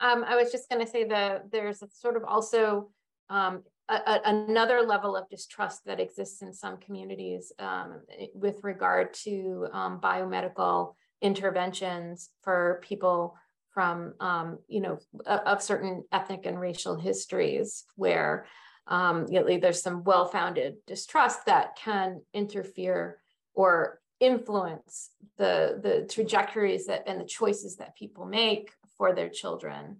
Um, 0.00 0.24
I 0.26 0.36
was 0.36 0.50
just 0.50 0.68
going 0.68 0.84
to 0.84 0.90
say 0.90 1.04
that 1.04 1.50
there's 1.50 1.82
sort 1.92 2.16
of 2.16 2.24
also 2.24 2.90
um, 3.30 3.62
a, 3.88 3.94
a, 3.94 4.20
another 4.24 4.82
level 4.82 5.16
of 5.16 5.28
distrust 5.28 5.84
that 5.86 6.00
exists 6.00 6.42
in 6.42 6.52
some 6.52 6.78
communities 6.78 7.52
um, 7.58 8.00
with 8.34 8.56
regard 8.62 9.14
to 9.24 9.68
um, 9.72 10.00
biomedical 10.00 10.94
interventions 11.22 12.30
for 12.42 12.80
people 12.82 13.36
from, 13.72 14.14
um, 14.20 14.58
you 14.68 14.80
know, 14.80 14.98
of 15.26 15.62
certain 15.62 16.04
ethnic 16.12 16.46
and 16.46 16.60
racial 16.60 16.96
histories 16.96 17.84
where 17.96 18.46
um, 18.86 19.26
you 19.30 19.58
there's 19.58 19.82
some 19.82 20.04
well-founded 20.04 20.74
distrust 20.86 21.46
that 21.46 21.76
can 21.76 22.20
interfere 22.34 23.18
or 23.54 24.00
influence 24.20 25.10
the 25.38 25.80
the 25.82 26.06
trajectories 26.08 26.86
that 26.86 27.02
and 27.06 27.20
the 27.20 27.24
choices 27.24 27.76
that 27.76 27.96
people 27.96 28.26
make 28.26 28.70
for 28.96 29.14
their 29.14 29.28
children 29.28 29.96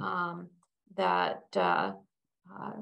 um, 0.00 0.48
that 0.96 1.44
uh, 1.54 1.92
uh, 2.52 2.72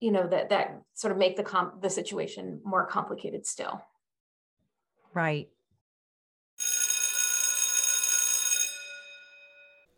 you 0.00 0.12
know 0.12 0.26
that 0.26 0.50
that 0.50 0.80
sort 0.94 1.12
of 1.12 1.18
make 1.18 1.36
the 1.36 1.42
comp 1.42 1.82
the 1.82 1.90
situation 1.90 2.60
more 2.64 2.86
complicated 2.86 3.46
still. 3.46 3.80
Right. 5.14 5.48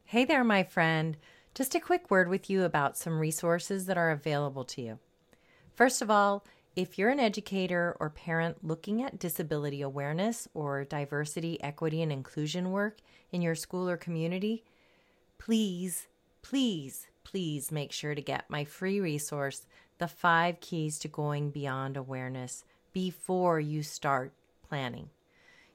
Hey 0.04 0.24
there 0.24 0.44
my 0.44 0.62
friend. 0.62 1.16
Just 1.54 1.74
a 1.74 1.80
quick 1.80 2.10
word 2.10 2.28
with 2.28 2.48
you 2.48 2.62
about 2.62 2.96
some 2.96 3.18
resources 3.18 3.86
that 3.86 3.98
are 3.98 4.10
available 4.10 4.64
to 4.64 4.82
you. 4.82 4.98
First 5.74 6.02
of 6.02 6.10
all 6.10 6.44
if 6.78 6.96
you're 6.96 7.10
an 7.10 7.18
educator 7.18 7.96
or 7.98 8.08
parent 8.08 8.64
looking 8.64 9.02
at 9.02 9.18
disability 9.18 9.82
awareness 9.82 10.46
or 10.54 10.84
diversity, 10.84 11.60
equity, 11.60 12.02
and 12.02 12.12
inclusion 12.12 12.70
work 12.70 12.98
in 13.32 13.42
your 13.42 13.56
school 13.56 13.88
or 13.88 13.96
community, 13.96 14.62
please, 15.38 16.06
please, 16.42 17.06
please 17.24 17.72
make 17.72 17.92
sure 17.92 18.14
to 18.14 18.22
get 18.22 18.50
my 18.50 18.64
free 18.64 19.00
resource, 19.00 19.66
The 19.98 20.08
Five 20.08 20.60
Keys 20.60 20.98
to 21.00 21.08
Going 21.08 21.50
Beyond 21.50 21.96
Awareness, 21.96 22.64
before 22.92 23.60
you 23.60 23.82
start 23.82 24.32
planning. 24.68 25.10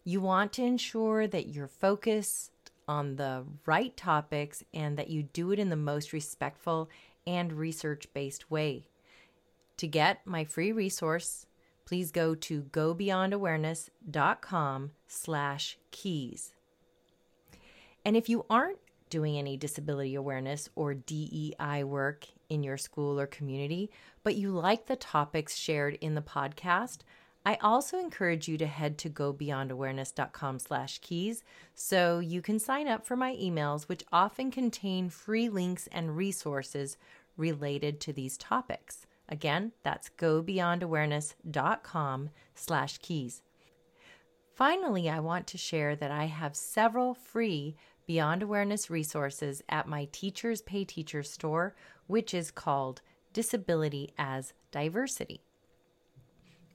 You 0.04 0.22
want 0.22 0.54
to 0.54 0.64
ensure 0.64 1.28
that 1.28 1.48
you're 1.48 1.68
focused 1.68 2.52
on 2.88 3.16
the 3.16 3.44
right 3.66 3.96
topics 3.96 4.64
and 4.74 4.98
that 4.98 5.10
you 5.10 5.24
do 5.24 5.52
it 5.52 5.60
in 5.60 5.70
the 5.70 5.76
most 5.76 6.12
respectful 6.12 6.90
and 7.26 7.54
research 7.54 8.08
based 8.14 8.52
way. 8.52 8.88
To 9.78 9.88
get 9.88 10.20
my 10.26 10.44
free 10.44 10.72
resource, 10.72 11.46
please 11.86 12.12
go 12.12 12.36
to 12.36 12.64
gobeyondawareness.com 12.64 14.92
slash 15.08 15.78
keys. 15.92 16.54
And 18.06 18.18
if 18.18 18.28
you 18.28 18.46
aren't 18.50 18.80
doing 19.14 19.38
any 19.38 19.56
disability 19.56 20.16
awareness 20.16 20.68
or 20.74 20.96
DEI 20.96 21.84
work 21.84 22.26
in 22.50 22.64
your 22.64 22.78
school 22.78 23.20
or 23.20 23.28
community, 23.28 23.92
but 24.24 24.34
you 24.34 24.50
like 24.50 24.88
the 24.88 24.96
topics 24.96 25.56
shared 25.56 26.00
in 26.02 26.16
the 26.16 26.22
podcast, 26.22 27.02
I 27.46 27.60
also 27.62 28.00
encourage 28.00 28.48
you 28.48 28.58
to 28.58 28.66
head 28.66 28.98
to 28.98 29.12
gobeyondawareness.com 29.12 30.58
slash 30.58 30.98
keys 30.98 31.44
so 31.76 32.18
you 32.18 32.42
can 32.42 32.58
sign 32.58 32.88
up 32.88 33.06
for 33.06 33.16
my 33.16 33.36
emails, 33.36 33.84
which 33.84 34.04
often 34.12 34.50
contain 34.50 35.10
free 35.10 35.48
links 35.48 35.88
and 35.92 36.18
resources 36.18 36.98
related 37.38 38.00
to 38.00 38.14
these 38.14 38.36
topics. 38.36 39.06
Again, 39.30 39.74
that's 39.84 40.10
gobeyondawareness.com 40.18 42.30
slash 42.56 42.98
keys. 42.98 43.44
Finally, 44.56 45.08
I 45.08 45.20
want 45.20 45.46
to 45.48 45.58
share 45.60 45.96
that 45.96 46.10
I 46.10 46.26
have 46.26 46.56
several 46.56 47.14
free 47.14 47.76
Beyond 48.06 48.44
Awareness 48.44 48.90
resources 48.90 49.62
at 49.70 49.88
my 49.88 50.08
Teachers 50.12 50.62
Pay 50.62 50.86
Teachers 50.86 51.32
store, 51.32 51.76
which 52.08 52.34
is 52.34 52.52
called 52.52 53.02
Disability 53.32 54.14
as 54.18 54.54
Diversity. 54.72 55.42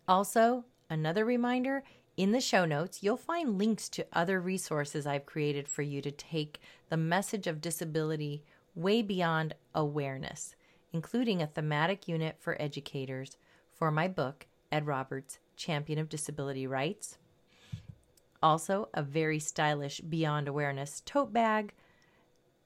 Also, 0.07 0.65
another 0.89 1.25
reminder 1.25 1.83
in 2.17 2.33
the 2.33 2.41
show 2.41 2.65
notes, 2.65 3.03
you'll 3.03 3.17
find 3.17 3.59
links 3.59 3.89
to 3.91 4.07
other 4.13 4.41
resources 4.41 5.07
I've 5.07 5.27
created 5.27 5.69
for 5.69 5.83
you 5.83 6.03
to 6.03 6.11
take 6.11 6.61
the 6.89 6.97
message 6.97 7.47
of 7.47 7.61
disability 7.61 8.43
way 8.75 9.03
beyond 9.03 9.55
awareness 9.75 10.55
including 10.93 11.43
a 11.43 11.47
thematic 11.47 12.09
unit 12.09 12.37
for 12.39 12.61
educators 12.61 13.37
for 13.73 13.91
my 13.91 14.09
book, 14.09 14.47
Ed 14.73 14.87
Roberts, 14.87 15.39
Champion 15.57 15.99
of 15.99 16.09
Disability 16.09 16.67
Rights. 16.67 17.19
Also, 18.43 18.89
a 18.95 19.03
very 19.03 19.39
stylish 19.39 20.01
Beyond 20.01 20.49
Awareness 20.49 21.03
tote 21.05 21.33
bag, 21.33 21.73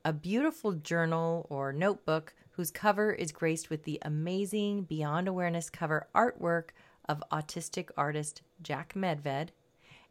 a 0.05 0.13
beautiful 0.13 0.73
journal 0.73 1.47
or 1.49 1.73
notebook 1.73 2.35
whose 2.53 2.71
cover 2.71 3.13
is 3.13 3.33
graced 3.33 3.71
with 3.71 3.85
the 3.85 3.99
amazing 4.03 4.83
Beyond 4.83 5.29
Awareness 5.29 5.71
cover 5.71 6.09
artwork 6.15 6.71
of 7.09 7.23
autistic 7.33 7.89
artist 7.97 8.43
Jack 8.63 8.93
Medved, 8.95 9.49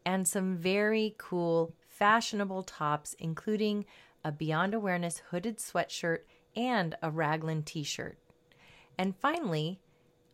and 0.06 0.28
some 0.28 0.56
very 0.56 1.14
cool, 1.18 1.74
fashionable 1.88 2.64
tops, 2.64 3.16
including 3.20 3.86
a 4.24 4.32
Beyond 4.32 4.74
Awareness 4.74 5.22
hooded 5.30 5.60
sweatshirt 5.60 6.20
and 6.56 6.96
a 7.04 7.12
raglan 7.12 7.64
t 7.64 7.84
shirt. 7.84 8.18
And 8.98 9.16
finally, 9.16 9.80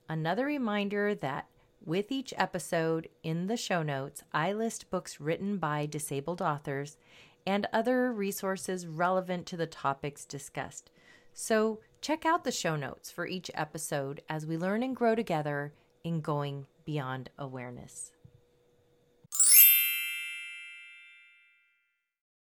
another 0.07 0.45
reminder 0.45 1.13
that 1.15 1.47
with 1.83 2.11
each 2.11 2.33
episode 2.37 3.07
in 3.23 3.47
the 3.47 3.57
show 3.57 3.83
notes, 3.83 4.23
I 4.33 4.53
list 4.53 4.89
books 4.89 5.19
written 5.19 5.57
by 5.57 5.85
disabled 5.85 6.41
authors 6.41 6.97
and 7.45 7.65
other 7.71 8.11
resources 8.11 8.85
relevant 8.85 9.45
to 9.47 9.57
the 9.57 9.67
topics 9.67 10.25
discussed. 10.25 10.91
So 11.33 11.79
check 12.01 12.25
out 12.25 12.43
the 12.43 12.51
show 12.51 12.75
notes 12.75 13.09
for 13.09 13.25
each 13.25 13.49
episode 13.53 14.21
as 14.29 14.45
we 14.45 14.57
learn 14.57 14.83
and 14.83 14.95
grow 14.95 15.15
together 15.15 15.73
in 16.03 16.21
going 16.21 16.65
beyond 16.85 17.29
awareness. 17.37 18.11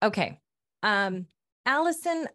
Okay. 0.01 0.39
Um, 0.83 1.27
Allison, 1.65 2.27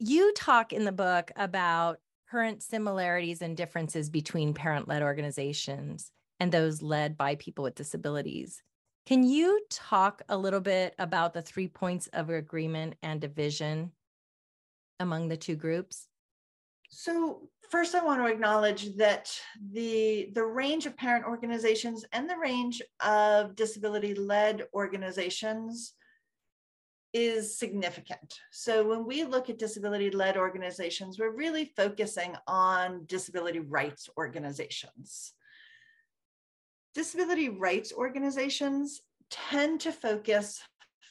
you 0.00 0.32
talk 0.34 0.72
in 0.72 0.84
the 0.84 0.92
book 0.92 1.30
about 1.36 2.00
current 2.34 2.64
similarities 2.64 3.42
and 3.42 3.56
differences 3.56 4.10
between 4.10 4.52
parent 4.52 4.88
led 4.88 5.04
organizations 5.04 6.10
and 6.40 6.50
those 6.50 6.82
led 6.82 7.16
by 7.16 7.36
people 7.36 7.62
with 7.62 7.76
disabilities. 7.76 8.60
Can 9.06 9.22
you 9.22 9.60
talk 9.70 10.20
a 10.28 10.36
little 10.36 10.60
bit 10.60 10.96
about 10.98 11.32
the 11.32 11.42
three 11.42 11.68
points 11.68 12.08
of 12.08 12.30
agreement 12.30 12.96
and 13.04 13.20
division 13.20 13.92
among 14.98 15.28
the 15.28 15.36
two 15.36 15.54
groups? 15.54 16.08
So 16.88 17.48
first 17.70 17.94
I 17.94 18.04
want 18.04 18.20
to 18.20 18.26
acknowledge 18.26 18.96
that 18.96 19.30
the 19.70 20.30
the 20.34 20.44
range 20.44 20.86
of 20.86 20.96
parent 20.96 21.26
organizations 21.26 22.04
and 22.12 22.28
the 22.28 22.36
range 22.36 22.82
of 22.98 23.54
disability 23.54 24.12
led 24.12 24.66
organizations 24.74 25.92
is 27.14 27.56
significant. 27.56 28.40
So 28.50 28.86
when 28.86 29.06
we 29.06 29.22
look 29.22 29.48
at 29.48 29.58
disability 29.58 30.10
led 30.10 30.36
organizations, 30.36 31.18
we're 31.18 31.30
really 31.30 31.72
focusing 31.76 32.34
on 32.48 33.04
disability 33.06 33.60
rights 33.60 34.10
organizations. 34.18 35.32
Disability 36.92 37.48
rights 37.48 37.92
organizations 37.92 39.00
tend 39.30 39.80
to 39.82 39.92
focus, 39.92 40.60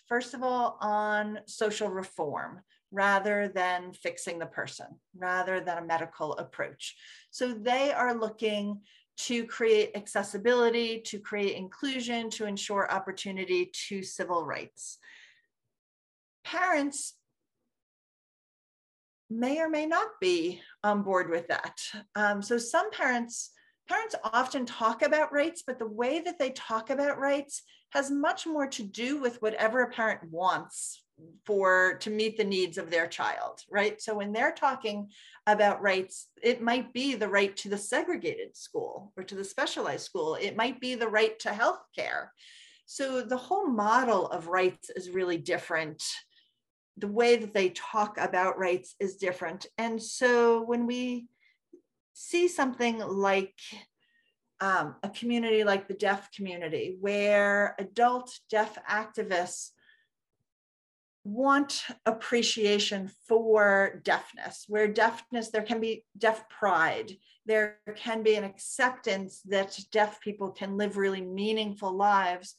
first 0.07 0.33
of 0.33 0.43
all, 0.43 0.77
on 0.81 1.39
social 1.45 1.89
reform 1.89 2.59
rather 2.91 3.47
than 3.47 3.93
fixing 3.93 4.37
the 4.37 4.45
person, 4.45 4.87
rather 5.17 5.61
than 5.61 5.77
a 5.77 5.85
medical 5.85 6.33
approach. 6.33 6.95
So 7.31 7.53
they 7.53 7.93
are 7.93 8.13
looking 8.13 8.81
to 9.15 9.45
create 9.45 9.91
accessibility, 9.95 10.99
to 11.05 11.19
create 11.19 11.55
inclusion, 11.55 12.29
to 12.31 12.45
ensure 12.45 12.91
opportunity 12.91 13.71
to 13.87 14.03
civil 14.03 14.45
rights 14.45 14.99
parents 16.43 17.15
may 19.29 19.59
or 19.59 19.69
may 19.69 19.85
not 19.85 20.07
be 20.21 20.61
on 20.83 21.01
board 21.01 21.29
with 21.29 21.47
that. 21.47 21.79
Um, 22.15 22.41
so 22.41 22.57
some 22.57 22.91
parents, 22.91 23.51
parents 23.87 24.15
often 24.23 24.65
talk 24.65 25.01
about 25.01 25.33
rights, 25.33 25.63
but 25.65 25.79
the 25.79 25.87
way 25.87 26.19
that 26.19 26.39
they 26.39 26.51
talk 26.51 26.89
about 26.89 27.19
rights 27.19 27.63
has 27.91 28.11
much 28.11 28.45
more 28.45 28.67
to 28.67 28.83
do 28.83 29.21
with 29.21 29.41
whatever 29.41 29.81
a 29.81 29.89
parent 29.89 30.21
wants 30.31 31.03
for 31.45 31.97
to 31.99 32.09
meet 32.09 32.37
the 32.37 32.43
needs 32.43 32.77
of 32.77 32.89
their 32.89 33.07
child, 33.07 33.61
right? 33.69 34.01
So 34.01 34.15
when 34.15 34.33
they're 34.33 34.53
talking 34.53 35.09
about 35.45 35.81
rights, 35.81 36.27
it 36.41 36.61
might 36.61 36.91
be 36.91 37.15
the 37.15 37.27
right 37.27 37.55
to 37.57 37.69
the 37.69 37.77
segregated 37.77 38.57
school 38.57 39.13
or 39.15 39.23
to 39.23 39.35
the 39.35 39.43
specialized 39.43 40.05
school. 40.05 40.35
It 40.35 40.55
might 40.55 40.79
be 40.79 40.95
the 40.95 41.07
right 41.07 41.37
to 41.39 41.53
health 41.53 41.83
care. 41.95 42.31
So 42.85 43.21
the 43.21 43.37
whole 43.37 43.67
model 43.67 44.27
of 44.27 44.47
rights 44.47 44.89
is 44.89 45.11
really 45.11 45.37
different 45.37 46.03
the 46.97 47.07
way 47.07 47.35
that 47.37 47.53
they 47.53 47.69
talk 47.69 48.17
about 48.17 48.59
rights 48.59 48.95
is 48.99 49.15
different. 49.15 49.65
And 49.77 50.01
so 50.01 50.61
when 50.61 50.85
we 50.85 51.27
see 52.13 52.47
something 52.47 52.99
like 52.99 53.55
um, 54.61 54.95
a 55.03 55.09
community 55.09 55.63
like 55.63 55.87
the 55.87 55.93
deaf 55.93 56.31
community, 56.31 56.97
where 57.01 57.75
adult 57.79 58.31
deaf 58.49 58.77
activists 58.89 59.71
want 61.25 61.83
appreciation 62.05 63.09
for 63.27 64.01
deafness, 64.03 64.65
where 64.67 64.87
deafness, 64.87 65.49
there 65.49 65.63
can 65.63 65.79
be 65.79 66.05
deaf 66.17 66.47
pride, 66.49 67.11
there 67.45 67.79
can 67.95 68.23
be 68.23 68.35
an 68.35 68.43
acceptance 68.43 69.41
that 69.45 69.77
deaf 69.91 70.21
people 70.21 70.51
can 70.51 70.77
live 70.77 70.97
really 70.97 71.21
meaningful 71.21 71.93
lives. 71.93 72.55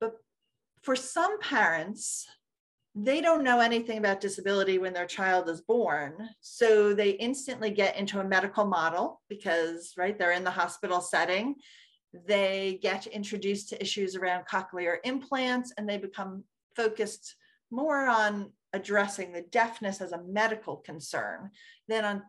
But 0.00 0.14
for 0.82 0.96
some 0.96 1.40
parents, 1.40 2.26
they 2.94 3.20
don't 3.22 3.42
know 3.42 3.60
anything 3.60 3.98
about 3.98 4.20
disability 4.20 4.78
when 4.78 4.92
their 4.92 5.06
child 5.06 5.48
is 5.48 5.62
born. 5.62 6.28
So 6.40 6.92
they 6.92 7.10
instantly 7.10 7.70
get 7.70 7.96
into 7.96 8.20
a 8.20 8.24
medical 8.24 8.66
model 8.66 9.22
because, 9.28 9.94
right, 9.96 10.18
they're 10.18 10.32
in 10.32 10.44
the 10.44 10.50
hospital 10.50 11.00
setting. 11.00 11.56
they 12.26 12.78
get 12.82 13.06
introduced 13.06 13.70
to 13.70 13.82
issues 13.82 14.16
around 14.16 14.44
cochlear 14.46 14.96
implants 15.04 15.72
and 15.76 15.88
they 15.88 15.96
become 15.96 16.44
focused 16.76 17.36
more 17.70 18.06
on 18.06 18.52
addressing 18.74 19.32
the 19.32 19.42
deafness 19.42 20.00
as 20.00 20.12
a 20.12 20.22
medical 20.24 20.76
concern 20.76 21.50
than 21.88 22.04
on 22.04 22.22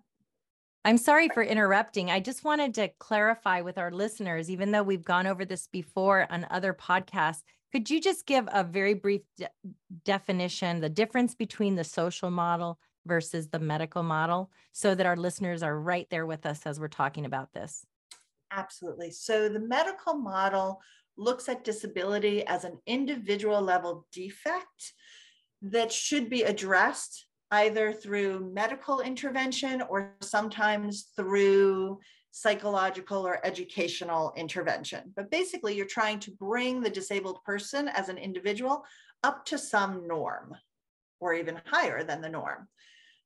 I'm 0.85 0.97
sorry 0.97 1.29
for 1.29 1.41
interrupting. 1.41 2.11
I 2.11 2.19
just 2.19 2.43
wanted 2.43 2.73
to 2.73 2.89
clarify 2.99 3.61
with 3.61 3.77
our 3.77 3.89
listeners, 3.89 4.49
even 4.49 4.71
though 4.71 4.83
we've 4.83 5.05
gone 5.05 5.27
over 5.27 5.45
this 5.45 5.67
before 5.67 6.27
on 6.29 6.45
other 6.49 6.73
podcasts, 6.73 7.43
could 7.73 7.89
you 7.89 7.99
just 7.99 8.27
give 8.27 8.47
a 8.53 8.63
very 8.63 8.93
brief 8.93 9.21
de- 9.35 9.49
definition, 10.05 10.79
the 10.79 10.89
difference 10.89 11.33
between 11.33 11.75
the 11.75 11.83
social 11.83 12.29
model 12.29 12.77
versus 13.07 13.47
the 13.47 13.57
medical 13.57 14.03
model, 14.03 14.51
so 14.73 14.93
that 14.93 15.07
our 15.07 15.17
listeners 15.17 15.63
are 15.63 15.79
right 15.79 16.07
there 16.11 16.27
with 16.27 16.45
us 16.45 16.61
as 16.67 16.79
we're 16.79 16.87
talking 16.87 17.25
about 17.25 17.51
this? 17.51 17.83
Absolutely. 18.51 19.09
So 19.09 19.49
the 19.49 19.59
medical 19.59 20.13
model 20.13 20.81
looks 21.17 21.49
at 21.49 21.63
disability 21.63 22.45
as 22.45 22.63
an 22.63 22.77
individual 22.85 23.59
level 23.59 24.05
defect 24.13 24.93
that 25.63 25.91
should 25.91 26.29
be 26.29 26.43
addressed 26.43 27.25
either 27.49 27.91
through 27.91 28.51
medical 28.53 29.01
intervention 29.01 29.81
or 29.89 30.13
sometimes 30.21 31.07
through 31.15 31.97
psychological 32.35 33.27
or 33.27 33.45
educational 33.45 34.33
intervention. 34.35 35.13
But 35.15 35.29
basically, 35.29 35.75
you're 35.75 35.85
trying 35.85 36.19
to 36.21 36.31
bring 36.31 36.81
the 36.81 36.89
disabled 36.89 37.43
person 37.45 37.87
as 37.89 38.09
an 38.09 38.17
individual 38.17 38.83
up 39.23 39.45
to 39.45 39.57
some 39.59 40.07
norm 40.07 40.55
or 41.19 41.35
even 41.35 41.61
higher 41.65 42.03
than 42.03 42.21
the 42.21 42.29
norm. 42.29 42.67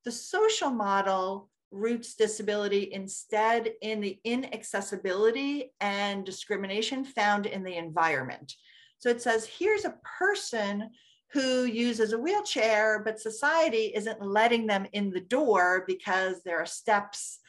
The 0.04 0.12
social 0.12 0.70
model 0.70 1.50
roots 1.72 2.16
disability 2.16 2.92
instead 2.92 3.72
in 3.82 4.02
the 4.02 4.20
inaccessibility 4.26 5.72
and 5.80 6.26
discrimination 6.26 7.06
found 7.06 7.46
in 7.46 7.64
the 7.64 7.78
environment. 7.78 8.56
So 9.00 9.10
it 9.10 9.22
says 9.22 9.46
here's 9.46 9.86
a 9.86 9.98
person 10.20 10.90
who 11.32 11.64
uses 11.64 12.12
a 12.12 12.20
wheelchair, 12.20 13.02
but 13.06 13.22
society 13.22 13.94
isn't 13.96 14.22
letting 14.22 14.68
them 14.68 14.86
in 14.92 15.12
the 15.12 15.22
door 15.22 15.86
because 15.88 16.44
there 16.44 16.60
are 16.60 16.66
steps. 16.66 17.40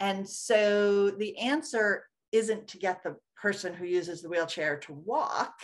And 0.00 0.28
so 0.28 1.10
the 1.10 1.38
answer 1.38 2.04
isn't 2.32 2.68
to 2.68 2.78
get 2.78 3.02
the 3.02 3.16
person 3.36 3.74
who 3.74 3.86
uses 3.86 4.22
the 4.22 4.28
wheelchair 4.28 4.78
to 4.78 4.92
walk. 4.92 5.54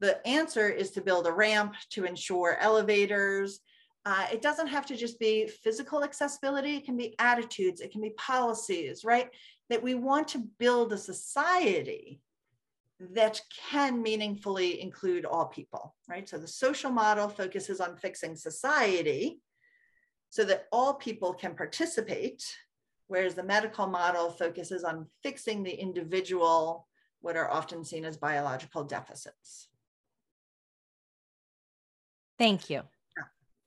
The 0.00 0.26
answer 0.26 0.68
is 0.68 0.90
to 0.92 1.00
build 1.00 1.26
a 1.26 1.32
ramp 1.32 1.74
to 1.90 2.04
ensure 2.04 2.58
elevators. 2.60 3.60
Uh, 4.04 4.26
it 4.32 4.42
doesn't 4.42 4.66
have 4.66 4.86
to 4.86 4.96
just 4.96 5.20
be 5.20 5.46
physical 5.46 6.02
accessibility, 6.02 6.76
it 6.76 6.84
can 6.84 6.96
be 6.96 7.14
attitudes, 7.20 7.80
it 7.80 7.92
can 7.92 8.00
be 8.00 8.10
policies, 8.10 9.04
right? 9.04 9.28
That 9.68 9.82
we 9.82 9.94
want 9.94 10.26
to 10.28 10.48
build 10.58 10.92
a 10.92 10.98
society 10.98 12.20
that 13.10 13.40
can 13.70 14.02
meaningfully 14.02 14.80
include 14.80 15.24
all 15.24 15.46
people, 15.46 15.94
right? 16.08 16.28
So 16.28 16.38
the 16.38 16.48
social 16.48 16.90
model 16.90 17.28
focuses 17.28 17.80
on 17.80 17.96
fixing 17.96 18.36
society 18.36 19.40
so 20.30 20.44
that 20.44 20.66
all 20.72 20.94
people 20.94 21.34
can 21.34 21.54
participate, 21.54 22.44
whereas 23.06 23.34
the 23.34 23.42
medical 23.42 23.86
model 23.86 24.30
focuses 24.30 24.84
on 24.84 25.06
fixing 25.22 25.62
the 25.62 25.72
individual, 25.72 26.86
what 27.20 27.36
are 27.36 27.50
often 27.50 27.84
seen 27.84 28.04
as 28.04 28.16
biological 28.16 28.84
deficits. 28.84 29.68
Thank 32.38 32.70
you. 32.70 32.82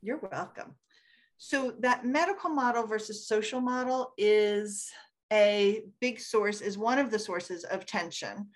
You're 0.02 0.20
welcome. 0.32 0.76
So 1.38 1.74
that 1.80 2.06
medical 2.06 2.50
model 2.50 2.86
versus 2.86 3.28
social 3.28 3.62
model 3.62 4.14
is 4.18 4.90
a 5.32 5.84
big 6.00 6.20
source, 6.20 6.62
is 6.62 6.78
one 6.78 7.00
of 7.00 7.12
the 7.12 7.20
sources 7.20 7.64
of 7.64 7.86
tension 7.86 8.48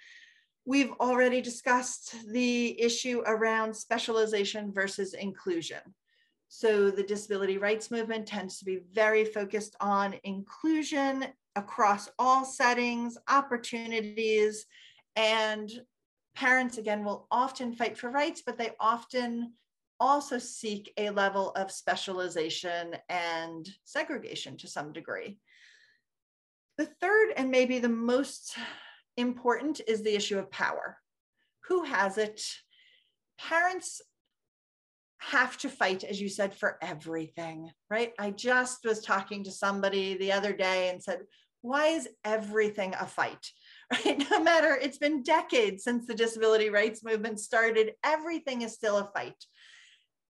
We've 0.69 0.91
already 0.99 1.41
discussed 1.41 2.13
the 2.31 2.79
issue 2.79 3.23
around 3.25 3.73
specialization 3.73 4.71
versus 4.71 5.15
inclusion. 5.15 5.79
So 6.51 6.89
the 6.89 7.03
disability 7.03 7.59
rights 7.59 7.91
movement 7.91 8.27
tends 8.27 8.57
to 8.57 8.65
be 8.65 8.79
very 8.91 9.23
focused 9.23 9.75
on 9.79 10.15
inclusion 10.23 11.27
across 11.55 12.09
all 12.17 12.43
settings, 12.43 13.17
opportunities, 13.27 14.65
and 15.15 15.69
parents, 16.35 16.79
again, 16.79 17.03
will 17.03 17.27
often 17.29 17.73
fight 17.73 17.97
for 17.97 18.09
rights, 18.09 18.41
but 18.43 18.57
they 18.57 18.71
often 18.79 19.53
also 19.99 20.39
seek 20.39 20.91
a 20.97 21.11
level 21.11 21.51
of 21.51 21.71
specialization 21.71 22.95
and 23.09 23.69
segregation 23.83 24.57
to 24.57 24.67
some 24.67 24.91
degree. 24.91 25.37
The 26.77 26.85
third, 26.85 27.33
and 27.37 27.51
maybe 27.51 27.77
the 27.77 27.89
most 27.89 28.57
important 29.17 29.81
is 29.87 30.01
the 30.01 30.15
issue 30.15 30.39
of 30.39 30.49
power. 30.49 30.97
Who 31.65 31.83
has 31.83 32.17
it? 32.17 32.41
Parents 33.37 34.01
have 35.19 35.57
to 35.59 35.69
fight, 35.69 36.03
as 36.03 36.19
you 36.19 36.29
said, 36.29 36.55
for 36.55 36.77
everything, 36.81 37.69
right? 37.89 38.13
I 38.17 38.31
just 38.31 38.85
was 38.85 39.01
talking 39.01 39.43
to 39.43 39.51
somebody 39.51 40.17
the 40.17 40.31
other 40.31 40.53
day 40.53 40.89
and 40.89 41.01
said, 41.01 41.19
why 41.61 41.87
is 41.87 42.07
everything 42.23 42.93
a 42.99 43.05
fight? 43.05 43.51
Right? 44.05 44.23
No 44.29 44.39
matter, 44.43 44.77
it's 44.79 44.99
been 44.99 45.23
decades 45.23 45.83
since 45.83 46.05
the 46.05 46.13
disability 46.13 46.69
rights 46.69 47.03
movement 47.03 47.39
started, 47.39 47.93
everything 48.03 48.61
is 48.61 48.75
still 48.75 48.99
a 48.99 49.09
fight. 49.15 49.43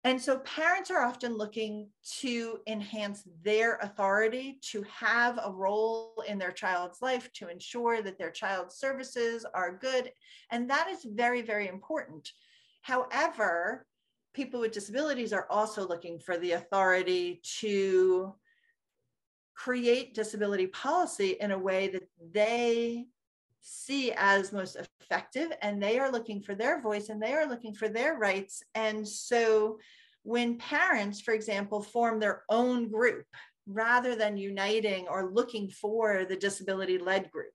And 0.05 0.21
so 0.21 0.39
parents 0.39 0.89
are 0.89 1.03
often 1.03 1.35
looking 1.35 1.89
to 2.19 2.59
enhance 2.65 3.27
their 3.43 3.75
authority 3.81 4.57
to 4.71 4.83
have 4.83 5.37
a 5.43 5.51
role 5.51 6.23
in 6.25 6.39
their 6.39 6.53
child's 6.53 7.01
life 7.01 7.29
to 7.33 7.49
ensure 7.49 8.01
that 8.01 8.17
their 8.17 8.31
child's 8.31 8.77
services 8.77 9.45
are 9.53 9.77
good. 9.77 10.13
And 10.49 10.69
that 10.69 10.87
is 10.87 11.03
very, 11.03 11.41
very 11.41 11.67
important. 11.67 12.31
However, 12.83 13.85
people 14.33 14.59
with 14.59 14.71
disabilities 14.71 15.33
are 15.33 15.47
also 15.49 15.87
looking 15.87 16.19
for 16.19 16.37
the 16.37 16.53
authority 16.53 17.41
to 17.59 18.33
create 19.55 20.15
disability 20.15 20.67
policy 20.67 21.37
in 21.39 21.51
a 21.51 21.59
way 21.59 21.87
that 21.89 22.07
they 22.33 23.05
see 23.61 24.11
as 24.17 24.51
most 24.51 24.77
effective 25.01 25.51
and 25.61 25.81
they 25.81 25.99
are 25.99 26.11
looking 26.11 26.41
for 26.41 26.55
their 26.55 26.81
voice 26.81 27.09
and 27.09 27.21
they 27.21 27.33
are 27.33 27.47
looking 27.47 27.73
for 27.73 27.89
their 27.89 28.17
rights. 28.17 28.63
And 28.73 29.07
so 29.07 29.77
when 30.23 30.57
parents 30.57 31.21
for 31.21 31.33
example 31.33 31.81
form 31.81 32.19
their 32.19 32.43
own 32.49 32.89
group 32.89 33.25
rather 33.67 34.15
than 34.15 34.37
uniting 34.37 35.07
or 35.07 35.31
looking 35.31 35.69
for 35.69 36.25
the 36.25 36.35
disability 36.35 36.97
led 36.97 37.29
group 37.31 37.53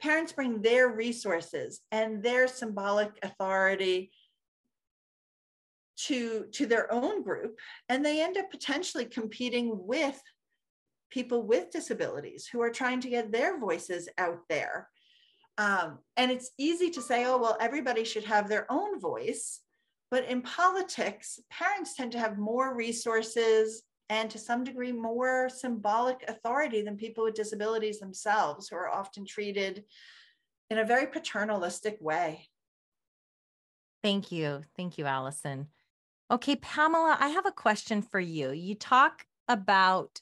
parents 0.00 0.32
bring 0.32 0.60
their 0.60 0.88
resources 0.88 1.80
and 1.90 2.22
their 2.22 2.46
symbolic 2.48 3.10
authority 3.22 4.10
to 5.96 6.46
to 6.52 6.66
their 6.66 6.92
own 6.92 7.22
group 7.22 7.58
and 7.88 8.04
they 8.04 8.22
end 8.22 8.36
up 8.36 8.50
potentially 8.50 9.04
competing 9.04 9.70
with 9.86 10.20
people 11.10 11.42
with 11.42 11.70
disabilities 11.70 12.46
who 12.46 12.60
are 12.60 12.70
trying 12.70 13.00
to 13.00 13.08
get 13.08 13.32
their 13.32 13.58
voices 13.58 14.08
out 14.18 14.40
there 14.48 14.88
um, 15.58 15.98
and 16.16 16.30
it's 16.30 16.50
easy 16.58 16.90
to 16.90 17.02
say, 17.02 17.24
oh, 17.24 17.38
well, 17.38 17.56
everybody 17.60 18.04
should 18.04 18.24
have 18.24 18.48
their 18.48 18.70
own 18.70 19.00
voice. 19.00 19.60
But 20.10 20.26
in 20.26 20.42
politics, 20.42 21.40
parents 21.50 21.94
tend 21.94 22.12
to 22.12 22.18
have 22.18 22.38
more 22.38 22.76
resources 22.76 23.82
and 24.08 24.30
to 24.30 24.38
some 24.38 24.62
degree 24.62 24.92
more 24.92 25.48
symbolic 25.48 26.24
authority 26.28 26.82
than 26.82 26.96
people 26.96 27.24
with 27.24 27.34
disabilities 27.34 27.98
themselves, 27.98 28.68
who 28.68 28.76
are 28.76 28.88
often 28.88 29.24
treated 29.26 29.84
in 30.70 30.78
a 30.78 30.84
very 30.84 31.06
paternalistic 31.06 31.96
way. 32.00 32.48
Thank 34.02 34.30
you. 34.30 34.62
Thank 34.76 34.98
you, 34.98 35.06
Allison. 35.06 35.68
Okay, 36.30 36.56
Pamela, 36.56 37.16
I 37.20 37.28
have 37.28 37.46
a 37.46 37.52
question 37.52 38.02
for 38.02 38.18
you. 38.18 38.50
You 38.50 38.74
talk 38.74 39.26
about 39.46 40.20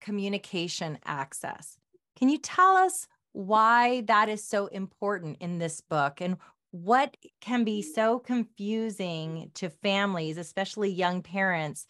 communication 0.00 0.98
access. 1.04 1.78
Can 2.18 2.28
you 2.28 2.38
tell 2.38 2.76
us 2.76 3.06
why 3.32 4.02
that 4.02 4.28
is 4.28 4.44
so 4.44 4.66
important 4.66 5.38
in 5.40 5.58
this 5.58 5.80
book 5.80 6.20
and 6.20 6.36
what 6.70 7.16
can 7.40 7.62
be 7.62 7.82
so 7.82 8.18
confusing 8.18 9.50
to 9.54 9.68
families, 9.70 10.38
especially 10.38 10.90
young 10.90 11.22
parents, 11.22 11.86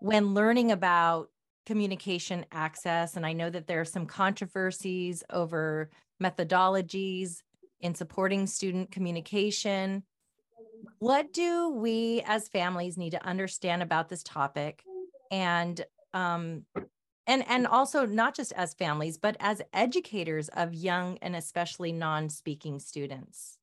when 0.00 0.34
learning 0.34 0.72
about 0.72 1.28
communication 1.64 2.44
access. 2.50 3.16
And 3.16 3.26
I 3.26 3.32
know 3.32 3.50
that 3.50 3.66
there 3.66 3.80
are 3.80 3.84
some 3.84 4.06
controversies 4.06 5.22
over 5.30 5.90
methodologies 6.22 7.42
in 7.80 7.94
supporting 7.94 8.46
student 8.46 8.90
communication. 8.90 10.02
What 10.98 11.32
do 11.32 11.70
we 11.70 12.22
as 12.26 12.48
families 12.48 12.96
need 12.96 13.10
to 13.10 13.24
understand 13.26 13.82
about 13.82 14.08
this 14.08 14.22
topic? 14.22 14.82
And 15.30 15.84
um, 16.14 16.64
and 17.26 17.44
and 17.48 17.66
also 17.66 18.06
not 18.06 18.34
just 18.34 18.52
as 18.52 18.74
families 18.74 19.18
but 19.18 19.36
as 19.40 19.60
educators 19.72 20.48
of 20.50 20.74
young 20.74 21.18
and 21.18 21.34
especially 21.36 21.92
non-speaking 21.92 22.78
students 22.78 23.58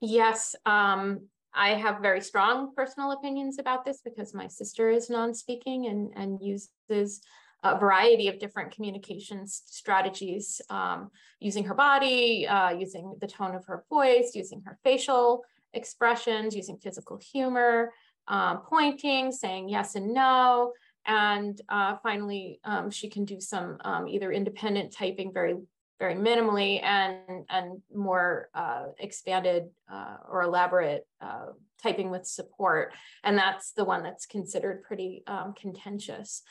yes 0.00 0.54
um, 0.66 1.20
i 1.54 1.70
have 1.70 2.00
very 2.00 2.20
strong 2.20 2.74
personal 2.74 3.12
opinions 3.12 3.58
about 3.58 3.84
this 3.84 4.00
because 4.04 4.34
my 4.34 4.46
sister 4.46 4.90
is 4.90 5.10
non-speaking 5.10 5.86
and 5.86 6.12
and 6.16 6.40
uses 6.40 7.20
a 7.62 7.78
variety 7.78 8.28
of 8.28 8.38
different 8.38 8.74
communications 8.74 9.62
strategies 9.66 10.60
um, 10.70 11.10
using 11.40 11.64
her 11.64 11.74
body, 11.74 12.46
uh, 12.46 12.70
using 12.70 13.14
the 13.20 13.26
tone 13.26 13.54
of 13.54 13.64
her 13.66 13.84
voice, 13.88 14.32
using 14.34 14.62
her 14.64 14.78
facial 14.82 15.42
expressions, 15.72 16.54
using 16.54 16.76
physical 16.76 17.18
humor, 17.32 17.92
um, 18.28 18.62
pointing, 18.68 19.32
saying 19.32 19.68
yes 19.68 19.94
and 19.94 20.12
no. 20.12 20.72
And 21.06 21.60
uh, 21.68 21.96
finally, 22.02 22.60
um, 22.64 22.90
she 22.90 23.08
can 23.08 23.24
do 23.24 23.40
some 23.40 23.78
um, 23.84 24.06
either 24.06 24.30
independent 24.30 24.92
typing 24.92 25.32
very, 25.32 25.56
very 25.98 26.14
minimally 26.14 26.82
and, 26.82 27.44
and 27.48 27.82
more 27.92 28.50
uh, 28.54 28.86
expanded 28.98 29.64
uh, 29.90 30.16
or 30.28 30.42
elaborate 30.42 31.06
uh, 31.20 31.46
typing 31.82 32.10
with 32.10 32.26
support. 32.26 32.92
And 33.24 33.36
that's 33.36 33.72
the 33.72 33.84
one 33.84 34.02
that's 34.02 34.26
considered 34.26 34.84
pretty 34.84 35.24
um, 35.26 35.54
contentious. 35.60 36.42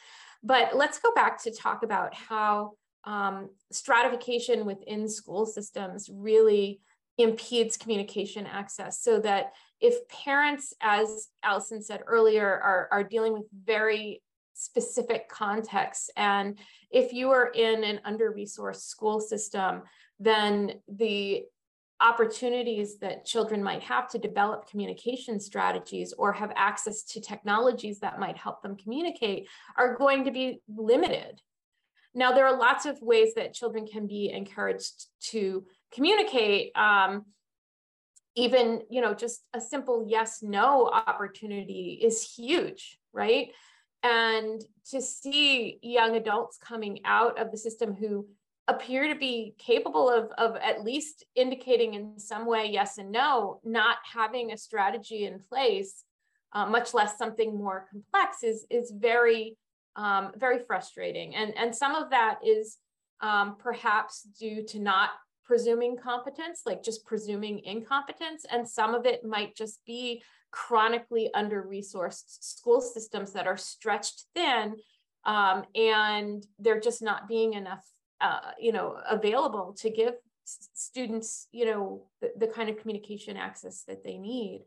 But 0.43 0.75
let's 0.75 0.99
go 0.99 1.11
back 1.13 1.41
to 1.43 1.51
talk 1.51 1.83
about 1.83 2.13
how 2.13 2.71
um, 3.03 3.49
stratification 3.71 4.65
within 4.65 5.07
school 5.07 5.45
systems 5.45 6.09
really 6.11 6.81
impedes 7.17 7.77
communication 7.77 8.45
access 8.45 9.01
so 9.01 9.19
that 9.19 9.53
if 9.79 10.07
parents, 10.07 10.73
as 10.81 11.29
Allison 11.43 11.81
said 11.81 12.01
earlier, 12.07 12.47
are, 12.47 12.87
are 12.91 13.03
dealing 13.03 13.33
with 13.33 13.45
very 13.65 14.21
specific 14.53 15.27
contexts, 15.27 16.09
and 16.15 16.59
if 16.91 17.13
you 17.13 17.31
are 17.31 17.47
in 17.47 17.83
an 17.83 17.99
under-resourced 18.05 18.83
school 18.83 19.19
system, 19.19 19.81
then 20.19 20.73
the 20.87 21.43
opportunities 22.01 22.97
that 22.99 23.25
children 23.25 23.63
might 23.63 23.83
have 23.83 24.09
to 24.09 24.17
develop 24.17 24.69
communication 24.69 25.39
strategies 25.39 26.13
or 26.13 26.33
have 26.33 26.51
access 26.55 27.03
to 27.03 27.21
technologies 27.21 27.99
that 27.99 28.19
might 28.19 28.37
help 28.37 28.61
them 28.61 28.75
communicate 28.75 29.47
are 29.77 29.95
going 29.95 30.25
to 30.25 30.31
be 30.31 30.61
limited. 30.67 31.41
Now, 32.13 32.33
there 32.33 32.45
are 32.45 32.57
lots 32.57 32.85
of 32.85 33.01
ways 33.01 33.35
that 33.35 33.53
children 33.53 33.87
can 33.87 34.07
be 34.07 34.29
encouraged 34.29 35.05
to 35.31 35.65
communicate. 35.93 36.75
Um, 36.75 37.25
even, 38.35 38.81
you 38.89 39.01
know, 39.01 39.13
just 39.13 39.41
a 39.53 39.61
simple 39.61 40.05
yes 40.07 40.41
no 40.41 40.87
opportunity 40.87 41.99
is 42.03 42.33
huge, 42.35 42.97
right? 43.13 43.49
And 44.03 44.61
to 44.89 45.01
see 45.01 45.79
young 45.81 46.15
adults 46.15 46.57
coming 46.57 46.99
out 47.05 47.39
of 47.39 47.51
the 47.51 47.57
system 47.57 47.93
who 47.93 48.27
appear 48.67 49.07
to 49.11 49.19
be 49.19 49.55
capable 49.57 50.09
of, 50.09 50.31
of 50.37 50.55
at 50.57 50.83
least 50.83 51.25
indicating 51.35 51.95
in 51.95 52.19
some 52.19 52.45
way 52.45 52.69
yes 52.71 52.97
and 52.97 53.11
no, 53.11 53.59
not 53.63 53.97
having 54.03 54.51
a 54.51 54.57
strategy 54.57 55.25
in 55.25 55.39
place, 55.39 56.03
uh, 56.53 56.65
much 56.65 56.93
less 56.93 57.17
something 57.17 57.57
more 57.57 57.87
complex, 57.89 58.43
is, 58.43 58.65
is 58.69 58.91
very, 58.95 59.57
um, 59.95 60.31
very 60.37 60.59
frustrating. 60.59 61.35
And, 61.35 61.57
and 61.57 61.75
some 61.75 61.95
of 61.95 62.11
that 62.11 62.39
is 62.45 62.77
um, 63.21 63.55
perhaps 63.57 64.23
due 64.39 64.63
to 64.67 64.79
not 64.79 65.09
presuming 65.43 65.97
competence, 65.97 66.61
like 66.65 66.83
just 66.83 67.05
presuming 67.05 67.59
incompetence. 67.65 68.45
And 68.49 68.67
some 68.67 68.93
of 68.95 69.05
it 69.05 69.25
might 69.25 69.55
just 69.55 69.83
be 69.85 70.23
chronically 70.51 71.29
under 71.33 71.63
resourced 71.63 72.43
school 72.43 72.81
systems 72.81 73.33
that 73.33 73.47
are 73.47 73.57
stretched 73.57 74.25
thin 74.35 74.75
um, 75.25 75.63
and 75.75 76.45
they're 76.59 76.79
just 76.79 77.01
not 77.01 77.27
being 77.27 77.53
enough 77.53 77.83
uh, 78.21 78.51
you 78.59 78.71
know, 78.71 78.97
available 79.09 79.75
to 79.79 79.89
give 79.89 80.13
students, 80.45 81.47
you 81.51 81.65
know, 81.65 82.03
the, 82.21 82.31
the, 82.37 82.47
kind 82.47 82.69
of 82.69 82.77
communication 82.77 83.37
access 83.37 83.83
that 83.83 84.03
they 84.03 84.17
need. 84.17 84.65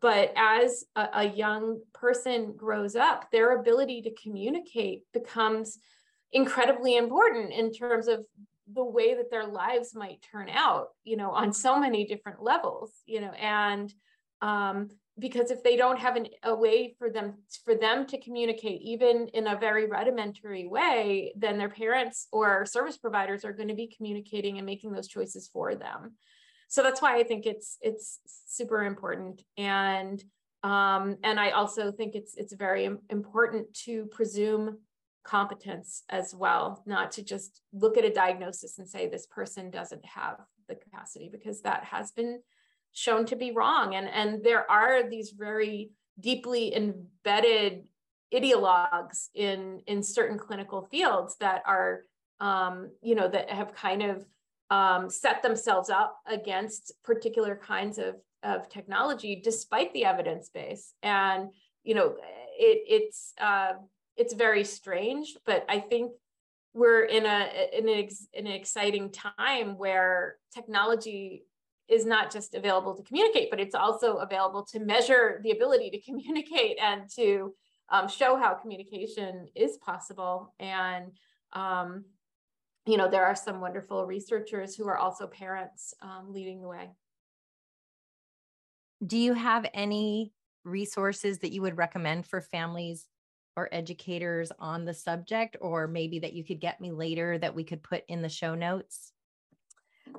But 0.00 0.32
as 0.36 0.84
a, 0.96 1.08
a 1.14 1.24
young 1.24 1.80
person 1.92 2.54
grows 2.56 2.94
up, 2.94 3.30
their 3.30 3.58
ability 3.58 4.02
to 4.02 4.14
communicate 4.22 5.02
becomes 5.12 5.78
incredibly 6.32 6.96
important 6.96 7.52
in 7.52 7.72
terms 7.72 8.08
of 8.08 8.24
the 8.72 8.84
way 8.84 9.14
that 9.14 9.30
their 9.30 9.46
lives 9.46 9.94
might 9.94 10.24
turn 10.30 10.48
out, 10.48 10.88
you 11.04 11.16
know, 11.16 11.30
on 11.30 11.52
so 11.52 11.78
many 11.78 12.04
different 12.06 12.42
levels, 12.42 12.90
you 13.06 13.20
know, 13.20 13.32
and 13.32 13.92
um, 14.40 14.88
because 15.18 15.50
if 15.50 15.62
they 15.62 15.76
don't 15.76 15.98
have 15.98 16.16
an, 16.16 16.26
a 16.42 16.54
way 16.54 16.94
for 16.98 17.08
them 17.08 17.34
for 17.64 17.74
them 17.74 18.06
to 18.06 18.20
communicate 18.20 18.80
even 18.82 19.28
in 19.28 19.46
a 19.46 19.56
very 19.58 19.86
rudimentary 19.86 20.66
way 20.66 21.32
then 21.36 21.56
their 21.56 21.68
parents 21.68 22.26
or 22.32 22.66
service 22.66 22.96
providers 22.96 23.44
are 23.44 23.52
going 23.52 23.68
to 23.68 23.74
be 23.74 23.92
communicating 23.96 24.56
and 24.58 24.66
making 24.66 24.92
those 24.92 25.08
choices 25.08 25.48
for 25.52 25.74
them. 25.74 26.14
So 26.68 26.82
that's 26.82 27.00
why 27.00 27.16
i 27.18 27.22
think 27.22 27.46
it's 27.46 27.78
it's 27.80 28.20
super 28.46 28.84
important. 28.84 29.42
And 29.56 30.22
um, 30.62 31.16
and 31.22 31.38
i 31.38 31.50
also 31.50 31.92
think 31.92 32.14
it's 32.14 32.34
it's 32.36 32.54
very 32.54 32.88
important 33.10 33.72
to 33.84 34.06
presume 34.06 34.78
competence 35.24 36.02
as 36.10 36.34
well 36.34 36.82
not 36.84 37.10
to 37.12 37.22
just 37.22 37.62
look 37.72 37.96
at 37.96 38.04
a 38.04 38.12
diagnosis 38.12 38.78
and 38.78 38.86
say 38.86 39.08
this 39.08 39.26
person 39.26 39.70
doesn't 39.70 40.04
have 40.04 40.36
the 40.68 40.74
capacity 40.74 41.30
because 41.32 41.62
that 41.62 41.82
has 41.82 42.12
been 42.12 42.40
shown 42.94 43.26
to 43.26 43.36
be 43.36 43.50
wrong. 43.50 43.94
And, 43.94 44.08
and 44.08 44.42
there 44.42 44.68
are 44.70 45.08
these 45.08 45.30
very 45.30 45.90
deeply 46.18 46.74
embedded 46.74 47.86
ideologues 48.32 49.28
in, 49.34 49.82
in 49.86 50.02
certain 50.02 50.38
clinical 50.38 50.88
fields 50.90 51.36
that 51.40 51.62
are, 51.66 52.04
um, 52.40 52.90
you 53.02 53.14
know, 53.14 53.28
that 53.28 53.50
have 53.50 53.74
kind 53.74 54.02
of 54.02 54.24
um, 54.70 55.10
set 55.10 55.42
themselves 55.42 55.90
up 55.90 56.18
against 56.26 56.92
particular 57.04 57.54
kinds 57.54 57.98
of, 57.98 58.14
of 58.42 58.68
technology 58.68 59.40
despite 59.44 59.92
the 59.92 60.04
evidence 60.04 60.48
base. 60.48 60.94
And, 61.02 61.50
you 61.82 61.94
know, 61.94 62.14
it, 62.58 62.82
it's, 62.88 63.34
uh, 63.40 63.72
it's 64.16 64.34
very 64.34 64.64
strange, 64.64 65.36
but 65.44 65.64
I 65.68 65.80
think 65.80 66.12
we're 66.72 67.04
in 67.04 67.24
a 67.24 67.48
in 67.72 67.88
an, 67.88 67.98
ex, 67.98 68.26
in 68.32 68.46
an 68.46 68.52
exciting 68.52 69.10
time 69.10 69.78
where 69.78 70.36
technology 70.52 71.44
is 71.88 72.06
not 72.06 72.32
just 72.32 72.54
available 72.54 72.94
to 72.94 73.02
communicate, 73.02 73.50
but 73.50 73.60
it's 73.60 73.74
also 73.74 74.16
available 74.16 74.64
to 74.64 74.80
measure 74.80 75.40
the 75.42 75.50
ability 75.50 75.90
to 75.90 76.00
communicate 76.00 76.78
and 76.80 77.02
to 77.14 77.54
um, 77.90 78.08
show 78.08 78.36
how 78.36 78.54
communication 78.54 79.46
is 79.54 79.76
possible. 79.78 80.54
And, 80.58 81.12
um, 81.52 82.04
you 82.86 82.96
know, 82.96 83.10
there 83.10 83.24
are 83.24 83.36
some 83.36 83.60
wonderful 83.60 84.06
researchers 84.06 84.74
who 84.74 84.88
are 84.88 84.96
also 84.96 85.26
parents 85.26 85.94
um, 86.02 86.32
leading 86.32 86.60
the 86.60 86.68
way. 86.68 86.90
Do 89.06 89.18
you 89.18 89.34
have 89.34 89.66
any 89.74 90.32
resources 90.64 91.38
that 91.40 91.52
you 91.52 91.60
would 91.62 91.76
recommend 91.76 92.26
for 92.26 92.40
families 92.40 93.06
or 93.56 93.68
educators 93.70 94.50
on 94.58 94.84
the 94.84 94.94
subject, 94.94 95.56
or 95.60 95.86
maybe 95.86 96.18
that 96.20 96.32
you 96.32 96.44
could 96.44 96.60
get 96.60 96.80
me 96.80 96.90
later 96.90 97.38
that 97.38 97.54
we 97.54 97.64
could 97.64 97.82
put 97.82 98.02
in 98.08 98.22
the 98.22 98.28
show 98.28 98.54
notes? 98.54 99.12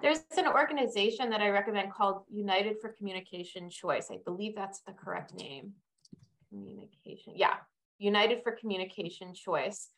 There's 0.02 0.24
an 0.38 0.48
organization 0.48 1.30
that 1.30 1.41
I 1.41 1.50
recommend 1.50 1.91
called 1.91 2.24
United 2.30 2.78
for 2.82 2.89
Communication 2.89 3.70
Choice. 3.70 4.10
I 4.12 4.18
believe 4.26 4.56
that's 4.56 4.82
the 4.82 4.93
correct 4.93 5.34
name. 5.34 5.74
Communication, 6.50 7.34
yeah, 7.36 7.56
United 7.98 8.43
for 8.43 8.52
Communication 8.52 9.34
Choice. 9.34 9.89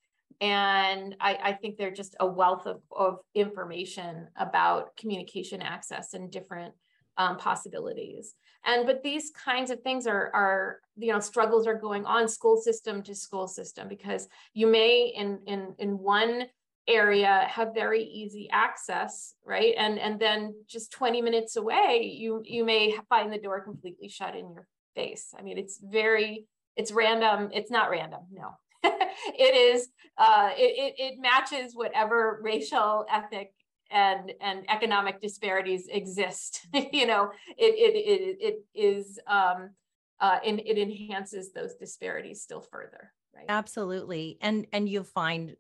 And 0.41 1.16
I, 1.20 1.38
I 1.41 1.54
think 1.54 1.78
they're 1.78 1.91
just 1.91 2.16
a 2.20 2.28
wealth 2.28 2.68
of, 2.68 2.82
of 2.91 3.20
information 3.34 4.28
about 4.38 4.95
communication 4.98 5.62
access 5.62 6.14
and 6.14 6.32
different 6.32 6.74
um, 7.18 7.38
possibilities. 7.38 8.36
And 8.66 8.86
but 8.86 9.04
these 9.04 9.32
kinds 9.32 9.72
of 9.72 9.82
things 9.82 10.08
are 10.08 10.30
are 10.34 10.80
you 10.98 11.12
know 11.14 11.20
struggles 11.20 11.68
are 11.68 11.76
going 11.76 12.06
on 12.06 12.28
school 12.28 12.58
system 12.58 13.02
to 13.04 13.16
school 13.16 13.48
system 13.48 13.88
because 13.88 14.28
you 14.54 14.68
may 14.68 15.14
in 15.16 15.39
in 15.48 15.74
in 15.80 15.98
one 15.98 16.48
area 16.88 17.46
have 17.50 17.74
very 17.74 18.04
easy 18.04 18.50
access 18.52 19.34
right? 19.46 19.74
And 19.78 20.00
and 20.00 20.20
then 20.20 20.56
just 20.68 20.92
20 20.92 21.22
minutes 21.22 21.56
away 21.56 22.16
you 22.18 22.42
you 22.46 22.64
may 22.64 22.96
find 23.10 23.32
the 23.32 23.38
door 23.38 23.62
completely 23.62 24.10
shut 24.10 24.36
in 24.36 24.52
your 24.52 24.68
face. 24.96 25.34
I 25.38 25.42
mean 25.42 25.58
it's 25.58 25.80
very 25.84 26.46
it's 26.76 26.92
random. 26.92 27.50
It's 27.54 27.72
not 27.72 27.90
random 27.90 28.22
no. 28.32 28.52
It 29.38 29.56
is 29.56 29.90
uh 30.18 30.52
it, 30.56 30.96
it, 30.98 31.20
matches 31.20 31.76
whatever 31.76 32.40
racial 32.42 33.06
ethnic 33.12 33.52
and 33.92 34.32
and 34.42 34.64
economic 34.70 35.20
disparities 35.22 35.88
exist. 35.88 36.68
You 36.74 37.08
know 37.08 37.32
it 37.58 37.74
it 37.86 37.96
it, 37.96 38.38
it 38.40 38.58
is 38.74 39.20
um 39.28 39.72
uh 40.20 40.40
and 40.46 40.60
it 40.60 40.78
enhances 40.78 41.52
those 41.52 41.76
disparities 41.76 42.42
still 42.42 42.62
further 42.62 43.12
right? 43.38 43.46
Absolutely. 43.50 44.38
And 44.42 44.68
and 44.74 44.90
you'll 44.90 45.04
find 45.04 45.56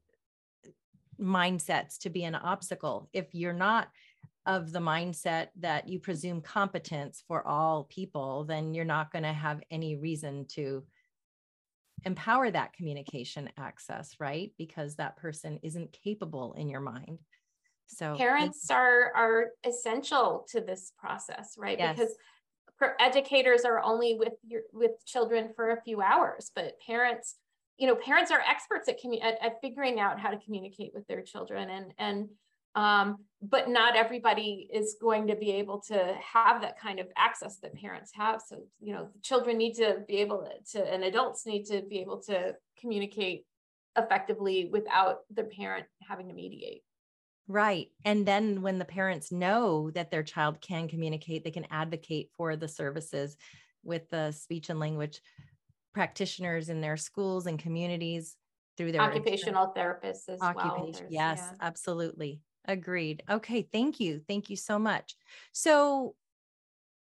mindsets 1.19 1.99
to 1.99 2.09
be 2.09 2.23
an 2.23 2.35
obstacle. 2.35 3.09
If 3.13 3.33
you're 3.33 3.53
not 3.53 3.89
of 4.45 4.71
the 4.71 4.79
mindset 4.79 5.47
that 5.59 5.89
you 5.89 5.99
presume 5.99 6.41
competence 6.41 7.23
for 7.27 7.45
all 7.45 7.83
people, 7.83 8.45
then 8.45 8.73
you're 8.73 8.85
not 8.85 9.11
going 9.11 9.23
to 9.23 9.33
have 9.33 9.61
any 9.69 9.97
reason 9.97 10.45
to 10.47 10.83
empower 12.05 12.49
that 12.49 12.73
communication 12.73 13.49
access, 13.57 14.15
right? 14.19 14.53
Because 14.57 14.95
that 14.95 15.17
person 15.17 15.59
isn't 15.63 15.91
capable 15.91 16.53
in 16.53 16.69
your 16.69 16.79
mind. 16.79 17.19
So 17.87 18.15
parents 18.15 18.69
are 18.69 19.11
are 19.15 19.51
essential 19.65 20.45
to 20.49 20.61
this 20.61 20.91
process, 20.97 21.55
right? 21.57 21.77
Yes. 21.77 21.97
Because 21.97 22.15
educators 22.99 23.65
are 23.65 23.81
only 23.81 24.15
with 24.15 24.33
your 24.45 24.61
with 24.73 24.91
children 25.05 25.51
for 25.55 25.71
a 25.71 25.81
few 25.81 26.01
hours, 26.01 26.51
but 26.53 26.79
parents 26.85 27.35
you 27.77 27.87
know, 27.87 27.95
parents 27.95 28.31
are 28.31 28.39
experts 28.39 28.89
at, 28.89 29.01
commu- 29.01 29.23
at, 29.23 29.37
at 29.41 29.61
figuring 29.61 29.99
out 29.99 30.19
how 30.19 30.29
to 30.29 30.37
communicate 30.37 30.91
with 30.93 31.05
their 31.07 31.21
children 31.21 31.69
and, 31.69 31.93
and, 31.97 32.29
um, 32.75 33.17
but 33.41 33.69
not 33.69 33.95
everybody 33.95 34.69
is 34.71 34.97
going 35.01 35.27
to 35.27 35.35
be 35.35 35.51
able 35.51 35.79
to 35.81 36.15
have 36.21 36.61
that 36.61 36.79
kind 36.79 36.99
of 36.99 37.07
access 37.17 37.57
that 37.57 37.73
parents 37.75 38.11
have. 38.13 38.41
So, 38.45 38.63
you 38.79 38.93
know, 38.93 39.09
children 39.23 39.57
need 39.57 39.73
to 39.75 40.03
be 40.07 40.17
able 40.17 40.47
to, 40.71 40.93
and 40.93 41.03
adults 41.03 41.45
need 41.45 41.65
to 41.65 41.81
be 41.81 41.99
able 41.99 42.21
to 42.23 42.55
communicate 42.79 43.45
effectively 43.97 44.69
without 44.71 45.19
the 45.33 45.43
parent 45.43 45.85
having 46.07 46.27
to 46.27 46.33
mediate. 46.33 46.83
Right. 47.47 47.87
And 48.05 48.25
then 48.25 48.61
when 48.61 48.77
the 48.77 48.85
parents 48.85 49.31
know 49.31 49.89
that 49.91 50.11
their 50.11 50.23
child 50.23 50.61
can 50.61 50.87
communicate, 50.87 51.43
they 51.43 51.51
can 51.51 51.67
advocate 51.71 52.29
for 52.35 52.55
the 52.55 52.67
services 52.67 53.37
with 53.83 54.09
the 54.09 54.31
speech 54.31 54.69
and 54.69 54.79
language 54.79 55.21
practitioners 55.97 56.69
in 56.69 56.79
their 56.79 56.95
schools 56.95 57.47
and 57.47 57.57
communities 57.57 58.35
through 58.77 58.91
their 58.91 59.01
occupational 59.01 59.73
therapists 59.75 60.29
as 60.29 60.39
occupation. 60.41 61.05
well. 61.05 61.07
yes, 61.09 61.39
yeah. 61.41 61.53
absolutely. 61.59 62.39
Agreed. 62.67 63.23
Okay, 63.27 63.67
thank 63.73 63.99
you. 63.99 64.21
Thank 64.27 64.51
you 64.51 64.55
so 64.57 64.77
much. 64.77 65.15
So 65.53 66.13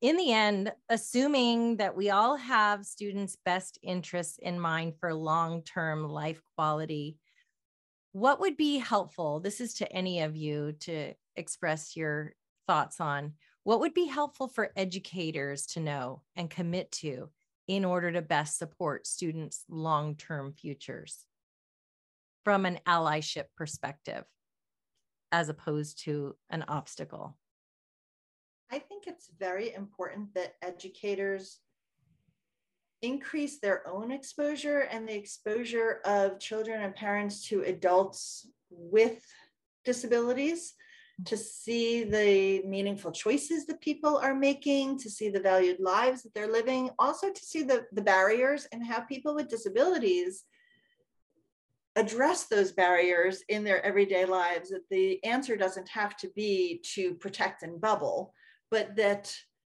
in 0.03 0.17
the 0.17 0.33
end, 0.33 0.73
assuming 0.89 1.79
that 1.79 1.97
we 1.97 2.11
all 2.11 2.37
have 2.37 2.87
students' 2.87 3.37
best 3.45 3.77
interests 3.83 4.39
in 4.41 4.61
mind 4.61 4.95
for 5.01 5.13
long-term 5.13 6.09
life 6.09 6.41
quality, 6.55 7.17
what 8.13 8.39
would 8.39 8.57
be 8.57 8.79
helpful? 8.79 9.41
This 9.41 9.61
is 9.61 9.75
to 9.75 9.93
any 9.93 10.21
of 10.21 10.37
you 10.37 10.75
to 10.81 11.13
express 11.35 11.97
your 11.97 12.35
thoughts 12.69 13.01
on 13.01 13.33
what 13.65 13.81
would 13.81 13.95
be 13.95 14.07
helpful 14.07 14.47
for 14.47 14.71
educators 14.77 15.67
to 15.67 15.81
know 15.81 16.23
and 16.37 16.49
commit 16.49 16.93
to 16.93 17.31
in 17.69 17.85
order 17.85 18.13
to 18.13 18.23
best 18.23 18.59
support 18.59 19.07
students' 19.07 19.65
long 19.69 20.17
term 20.17 20.53
futures 20.53 21.25
from 22.45 22.65
an 22.65 22.79
allyship 22.87 23.47
perspective, 23.57 24.25
as 25.33 25.49
opposed 25.49 26.05
to 26.05 26.37
an 26.51 26.65
obstacle? 26.69 27.37
I 28.71 28.79
think 28.79 29.07
it's 29.07 29.31
very 29.39 29.75
important 29.75 30.35
that 30.35 30.55
educators 30.63 31.59
increase 33.03 33.59
their 33.59 33.87
own 33.89 34.11
exposure 34.11 34.81
and 34.81 35.09
the 35.09 35.15
exposure 35.15 36.01
of 36.05 36.41
children 36.41 36.83
and 36.83 36.95
parents 36.95 37.49
to 37.49 37.63
adults 37.63 38.49
with 38.71 39.23
disabilities 39.85 40.75
to 41.25 41.37
see 41.37 42.05
the 42.05 42.63
meaningful 42.67 43.11
choices 43.11 43.67
that 43.67 43.81
people 43.81 44.19
are 44.19 44.35
making, 44.35 44.99
to 44.99 45.11
see 45.11 45.31
the 45.31 45.41
valued 45.41 45.81
lives 45.81 46.23
that 46.23 46.35
they're 46.35 46.53
living, 46.53 46.91
also 46.99 47.33
to 47.33 47.45
see 47.45 47.63
the, 47.63 47.87
the 47.93 48.03
barriers 48.03 48.69
and 48.71 48.87
how 48.87 49.01
people 49.01 49.35
with 49.35 49.49
disabilities 49.49 50.45
address 51.97 52.45
those 52.45 52.73
barriers 52.73 53.43
in 53.49 53.65
their 53.65 53.85
everyday 53.85 54.27
lives. 54.27 54.69
That 54.69 54.89
the 54.91 55.23
answer 55.25 55.57
doesn't 55.57 55.89
have 55.89 56.17
to 56.19 56.29
be 56.37 56.83
to 56.95 57.15
protect 57.15 57.63
and 57.63 57.81
bubble, 57.81 58.35
but 58.71 58.95
that 58.97 59.35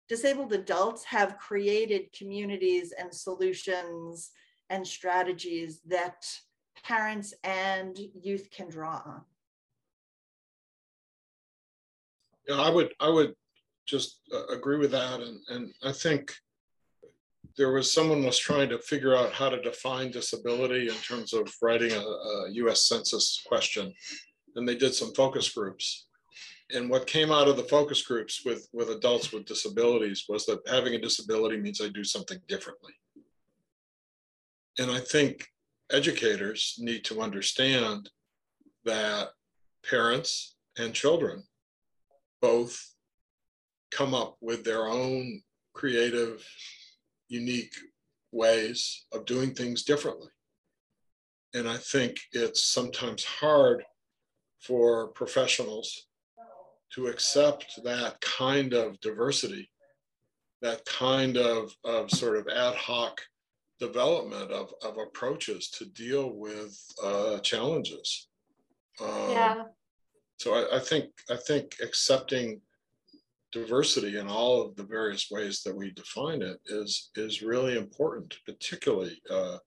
disabled 0.09 0.53
adults 0.53 1.03
have 1.03 1.37
created 1.37 2.11
communities 2.17 2.93
and 2.97 3.13
solutions 3.13 4.31
and 4.69 4.85
strategies 4.85 5.81
that 5.85 6.25
parents 6.83 7.33
and 7.43 7.97
youth 8.19 8.49
can 8.49 8.69
draw 8.69 9.01
on. 9.05 9.21
Yeah, 12.47 12.55
I 12.55 12.69
would 12.69 12.93
I 12.99 13.09
would 13.09 13.33
just 13.85 14.19
uh, 14.33 14.47
agree 14.47 14.77
with 14.77 14.91
that, 14.91 15.19
and 15.21 15.39
and 15.49 15.73
I 15.83 15.91
think 15.91 16.33
there 17.57 17.71
was 17.71 17.91
someone 17.91 18.23
was 18.23 18.37
trying 18.37 18.69
to 18.69 18.79
figure 18.79 19.15
out 19.15 19.33
how 19.33 19.49
to 19.49 19.61
define 19.61 20.11
disability 20.11 20.87
in 20.87 20.95
terms 20.95 21.33
of 21.33 21.51
writing 21.61 21.91
a, 21.91 21.99
a 21.99 22.49
U.S. 22.51 22.87
Census 22.87 23.41
question, 23.47 23.93
and 24.55 24.67
they 24.67 24.75
did 24.75 24.93
some 24.93 25.13
focus 25.13 25.49
groups. 25.49 26.07
And 26.71 26.89
what 26.89 27.07
came 27.07 27.31
out 27.31 27.47
of 27.47 27.55
the 27.57 27.63
focus 27.63 28.01
groups 28.01 28.43
with 28.45 28.67
with 28.73 28.89
adults 28.89 29.31
with 29.31 29.45
disabilities 29.45 30.25
was 30.29 30.45
that 30.45 30.59
having 30.67 30.93
a 30.93 30.99
disability 31.01 31.57
means 31.57 31.81
I 31.81 31.89
do 31.89 32.03
something 32.03 32.39
differently. 32.47 32.93
And 34.79 34.91
I 34.91 34.99
think 34.99 35.47
educators 35.91 36.75
need 36.77 37.03
to 37.05 37.21
understand 37.21 38.09
that 38.85 39.29
parents 39.89 40.55
and 40.77 40.93
children 40.93 41.43
both 42.41 42.93
come 43.91 44.13
up 44.13 44.37
with 44.41 44.63
their 44.63 44.87
own 44.87 45.41
creative, 45.73 46.45
unique 47.29 47.73
ways 48.31 49.05
of 49.13 49.25
doing 49.25 49.53
things 49.53 49.83
differently. 49.83 50.29
And 51.53 51.67
I 51.67 51.77
think 51.77 52.17
it's 52.33 52.63
sometimes 52.63 53.23
hard 53.23 53.83
for 54.59 55.07
professionals 55.09 56.07
to 56.93 57.07
accept 57.07 57.79
that 57.83 58.19
kind 58.21 58.73
of 58.73 58.99
diversity, 58.99 59.69
that 60.61 60.85
kind 60.85 61.37
of, 61.37 61.73
of 61.83 62.09
sort 62.11 62.37
of 62.37 62.47
ad 62.47 62.75
hoc 62.75 63.21
development 63.79 64.51
of, 64.51 64.73
of 64.83 64.97
approaches 64.97 65.69
to 65.69 65.85
deal 65.85 66.31
with 66.31 66.75
uh, 67.03 67.39
challenges. 67.39 68.27
Um, 68.99 69.29
yeah. 69.29 69.63
So 70.37 70.53
I, 70.53 70.77
I 70.77 70.79
think 70.79 71.09
I 71.29 71.35
think 71.35 71.75
accepting 71.81 72.61
diversity 73.51 74.17
in 74.17 74.27
all 74.27 74.61
of 74.61 74.75
the 74.75 74.83
various 74.83 75.29
ways 75.31 75.63
that 75.63 75.75
we 75.75 75.91
define 75.91 76.41
it 76.41 76.59
is 76.67 77.09
is 77.15 77.41
really 77.41 77.77
important, 77.77 78.37
particularly 78.45 79.19
uh, 79.29 79.57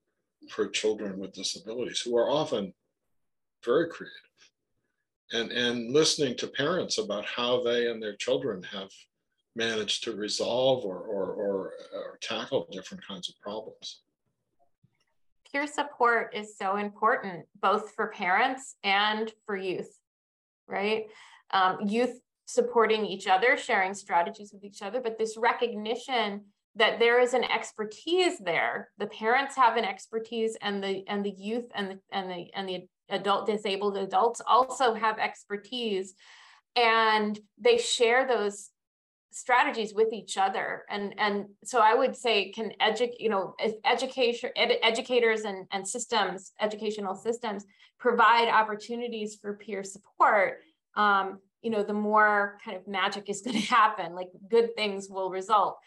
for 0.49 0.67
children 0.67 1.19
with 1.19 1.33
disabilities 1.33 1.99
who 1.99 2.17
are 2.17 2.29
often 2.29 2.73
very 3.65 3.89
creative. 3.89 4.15
And 5.33 5.51
and 5.51 5.91
listening 5.91 6.37
to 6.37 6.47
parents 6.47 6.97
about 6.97 7.25
how 7.25 7.63
they 7.63 7.89
and 7.89 8.01
their 8.01 8.15
children 8.15 8.63
have 8.63 8.89
managed 9.55 10.03
to 10.05 10.15
resolve 10.15 10.85
or 10.85 10.99
or, 10.99 11.33
or, 11.33 11.73
or 11.93 12.17
tackle 12.21 12.67
different 12.71 13.05
kinds 13.05 13.27
of 13.29 13.35
problems 13.41 14.01
peer 15.51 15.67
support 15.67 16.33
is 16.33 16.57
so 16.57 16.77
important 16.77 17.45
both 17.61 17.91
for 17.91 18.07
parents 18.07 18.75
and 18.83 19.33
for 19.45 19.57
youth 19.57 20.00
right? 20.71 21.05
Um, 21.51 21.79
youth 21.85 22.19
supporting 22.45 23.05
each 23.05 23.27
other, 23.27 23.57
sharing 23.57 23.93
strategies 23.93 24.51
with 24.53 24.63
each 24.63 24.81
other, 24.81 25.01
but 25.01 25.17
this 25.17 25.37
recognition 25.37 26.45
that 26.75 26.99
there 26.99 27.19
is 27.19 27.33
an 27.33 27.43
expertise 27.43 28.39
there. 28.39 28.89
The 28.97 29.07
parents 29.07 29.55
have 29.55 29.77
an 29.77 29.85
expertise, 29.85 30.57
and 30.61 30.83
the 30.83 31.03
and 31.07 31.23
the 31.25 31.31
youth 31.31 31.65
and 31.75 31.91
the 31.91 31.99
and 32.11 32.29
the 32.29 32.47
and 32.55 32.67
the 32.67 32.87
adult 33.09 33.45
disabled 33.45 33.97
adults 33.97 34.41
also 34.45 34.93
have 34.93 35.19
expertise, 35.19 36.13
and 36.75 37.37
they 37.57 37.77
share 37.77 38.27
those 38.27 38.70
strategies 39.31 39.93
with 39.93 40.13
each 40.13 40.37
other. 40.37 40.83
And 40.89 41.15
and 41.17 41.45
so 41.63 41.79
i 41.79 41.93
would 41.93 42.15
say 42.15 42.51
can 42.51 42.71
educate 42.79 43.19
you 43.19 43.29
know 43.29 43.55
if 43.59 43.75
education 43.85 44.49
ed, 44.55 44.77
educators 44.83 45.41
and 45.41 45.67
and 45.71 45.87
systems 45.87 46.51
educational 46.59 47.15
systems 47.15 47.65
provide 47.99 48.49
opportunities 48.49 49.37
for 49.41 49.55
peer 49.55 49.83
support 49.83 50.59
um, 50.95 51.39
you 51.61 51.69
know 51.69 51.83
the 51.83 51.93
more 51.93 52.57
kind 52.63 52.75
of 52.75 52.87
magic 52.87 53.29
is 53.29 53.41
going 53.45 53.59
to 53.59 53.65
happen 53.65 54.13
like 54.13 54.29
good 54.49 54.75
things 54.75 55.07
will 55.09 55.29
result. 55.29 55.77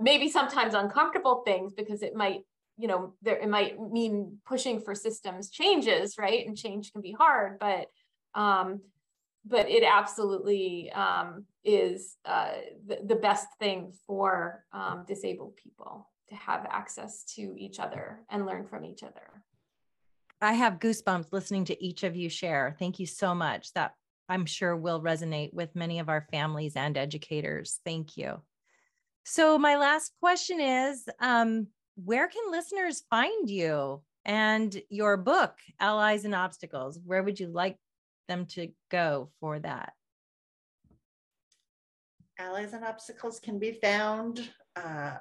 Maybe 0.00 0.28
sometimes 0.30 0.74
uncomfortable 0.74 1.42
things 1.44 1.72
because 1.72 2.02
it 2.02 2.14
might 2.14 2.40
you 2.78 2.88
know 2.88 3.14
there 3.22 3.36
it 3.36 3.48
might 3.48 3.80
mean 3.80 4.38
pushing 4.46 4.80
for 4.80 4.94
systems 4.94 5.50
changes 5.50 6.16
right? 6.18 6.46
And 6.46 6.56
change 6.56 6.92
can 6.92 7.02
be 7.02 7.12
hard 7.12 7.58
but 7.58 7.86
um 8.34 8.80
but 9.44 9.68
it 9.68 9.82
absolutely 9.82 10.90
um, 10.92 11.44
is 11.64 12.16
uh, 12.24 12.52
the, 12.86 12.98
the 13.04 13.16
best 13.16 13.48
thing 13.58 13.92
for 14.06 14.64
um, 14.72 15.04
disabled 15.06 15.56
people 15.56 16.08
to 16.28 16.34
have 16.34 16.66
access 16.70 17.24
to 17.24 17.54
each 17.58 17.80
other 17.80 18.20
and 18.30 18.46
learn 18.46 18.66
from 18.66 18.84
each 18.84 19.02
other. 19.02 19.42
I 20.40 20.54
have 20.54 20.80
goosebumps 20.80 21.26
listening 21.32 21.66
to 21.66 21.84
each 21.84 22.02
of 22.02 22.16
you 22.16 22.28
share. 22.28 22.74
Thank 22.78 22.98
you 22.98 23.06
so 23.06 23.34
much. 23.34 23.72
That 23.74 23.94
I'm 24.28 24.46
sure 24.46 24.76
will 24.76 25.00
resonate 25.00 25.52
with 25.52 25.76
many 25.76 25.98
of 25.98 26.08
our 26.08 26.26
families 26.32 26.74
and 26.74 26.96
educators. 26.96 27.80
Thank 27.84 28.16
you. 28.16 28.40
So, 29.24 29.56
my 29.56 29.76
last 29.76 30.12
question 30.20 30.60
is 30.60 31.08
um, 31.20 31.68
where 31.96 32.28
can 32.28 32.50
listeners 32.50 33.04
find 33.08 33.48
you 33.48 34.02
and 34.24 34.80
your 34.88 35.16
book, 35.16 35.54
Allies 35.78 36.24
and 36.24 36.34
Obstacles? 36.34 36.98
Where 37.04 37.22
would 37.22 37.38
you 37.38 37.48
like 37.48 37.76
them 38.32 38.46
to 38.46 38.68
go 38.90 39.30
for 39.40 39.58
that? 39.60 39.92
Allies 42.38 42.72
and 42.72 42.84
Obstacles 42.84 43.38
can 43.38 43.58
be 43.58 43.72
found 43.72 44.48
uh, 44.74 45.16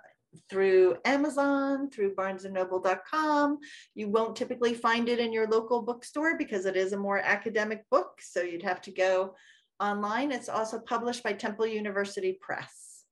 through 0.50 0.96
Amazon, 1.06 1.90
through 1.90 2.16
barnesandnoble.com. 2.16 3.60
You 3.96 4.08
won't 4.08 4.36
typically 4.36 4.74
find 4.74 5.10
it 5.10 5.20
in 5.20 5.34
your 5.34 5.48
local 5.48 5.82
bookstore 5.82 6.38
because 6.38 6.66
it 6.66 6.78
is 6.78 6.94
a 6.94 6.98
more 6.98 7.20
academic 7.20 7.84
book. 7.90 8.22
So 8.22 8.42
you'd 8.42 8.64
have 8.64 8.82
to 8.84 8.92
go 8.92 9.36
online. 9.80 10.32
It's 10.32 10.50
also 10.50 10.80
published 10.80 11.24
by 11.24 11.34
Temple 11.34 11.68
University 11.68 12.38
Press. 12.40 13.04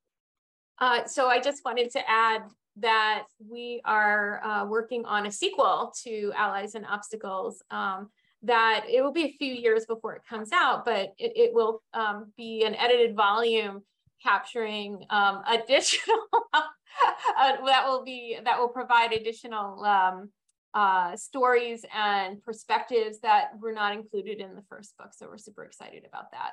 Uh, 0.79 1.05
so 1.05 1.27
I 1.27 1.41
just 1.41 1.65
wanted 1.65 1.91
to 1.91 2.09
add 2.09 2.43
that 2.77 3.25
we 3.45 3.81
are 3.83 4.41
uh, 4.45 4.65
working 4.65 5.03
on 5.05 5.25
a 5.25 5.31
sequel 5.31 5.93
to 6.03 6.31
Allies 6.37 6.75
and 6.75 6.85
Obstacles. 6.85 7.61
Um, 7.69 8.09
that 8.43 8.85
it 8.87 9.01
will 9.01 9.11
be 9.11 9.25
a 9.25 9.37
few 9.37 9.53
years 9.53 9.85
before 9.85 10.15
it 10.15 10.21
comes 10.29 10.51
out, 10.53 10.85
but 10.85 11.13
it, 11.17 11.33
it 11.35 11.53
will 11.53 11.81
um, 11.93 12.31
be 12.37 12.63
an 12.63 12.75
edited 12.75 13.15
volume 13.15 13.81
capturing 14.23 15.03
um, 15.09 15.41
additional 15.47 16.27
uh, 16.53 17.65
that 17.65 17.85
will 17.87 18.03
be 18.03 18.37
that 18.43 18.59
will 18.59 18.69
provide 18.69 19.13
additional 19.13 19.83
um, 19.83 20.29
uh, 20.73 21.15
stories 21.15 21.85
and 21.93 22.41
perspectives 22.43 23.19
that 23.21 23.51
were 23.59 23.73
not 23.73 23.93
included 23.93 24.39
in 24.39 24.55
the 24.55 24.63
first 24.69 24.95
book. 24.97 25.09
So 25.11 25.27
we're 25.27 25.37
super 25.37 25.63
excited 25.63 26.05
about 26.07 26.31
that. 26.31 26.51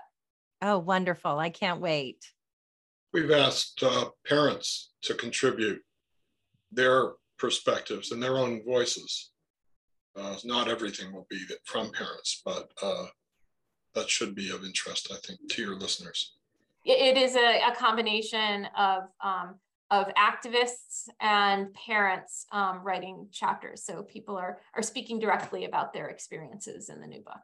Oh, 0.62 0.78
wonderful! 0.78 1.38
I 1.38 1.50
can't 1.50 1.80
wait. 1.80 2.32
We've 3.12 3.30
asked 3.30 3.82
uh, 3.82 4.06
parents 4.26 4.92
to 5.02 5.14
contribute 5.14 5.80
their 6.72 7.12
perspectives 7.38 8.10
and 8.10 8.22
their 8.22 8.36
own 8.36 8.62
voices. 8.64 9.30
Uh, 10.16 10.36
not 10.44 10.68
everything 10.68 11.12
will 11.12 11.26
be 11.28 11.40
from 11.64 11.90
parents, 11.92 12.40
but 12.44 12.70
uh, 12.82 13.06
that 13.94 14.08
should 14.08 14.34
be 14.34 14.50
of 14.50 14.64
interest, 14.64 15.08
I 15.12 15.16
think, 15.26 15.40
to 15.50 15.62
your 15.62 15.76
listeners. 15.76 16.36
It 16.84 17.16
is 17.16 17.34
a, 17.34 17.60
a 17.68 17.74
combination 17.74 18.68
of 18.76 19.04
um, 19.22 19.56
of 19.90 20.06
activists 20.14 21.08
and 21.20 21.72
parents 21.74 22.46
um, 22.50 22.80
writing 22.82 23.28
chapters. 23.32 23.84
So 23.84 24.02
people 24.02 24.36
are 24.36 24.60
are 24.74 24.82
speaking 24.82 25.18
directly 25.18 25.64
about 25.64 25.92
their 25.92 26.08
experiences 26.08 26.88
in 26.88 27.00
the 27.00 27.06
new 27.06 27.22
book. 27.22 27.42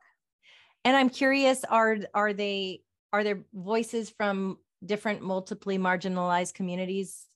And 0.85 0.97
I'm 0.97 1.11
curious, 1.11 1.65
are 1.65 1.99
are 2.15 2.33
they 2.33 2.83
are 3.13 3.25
there 3.25 3.45
voices 3.53 4.11
from 4.11 4.59
different 4.85 5.23
multiply 5.23 5.77
marginalized 5.77 6.55
communities 6.55 7.27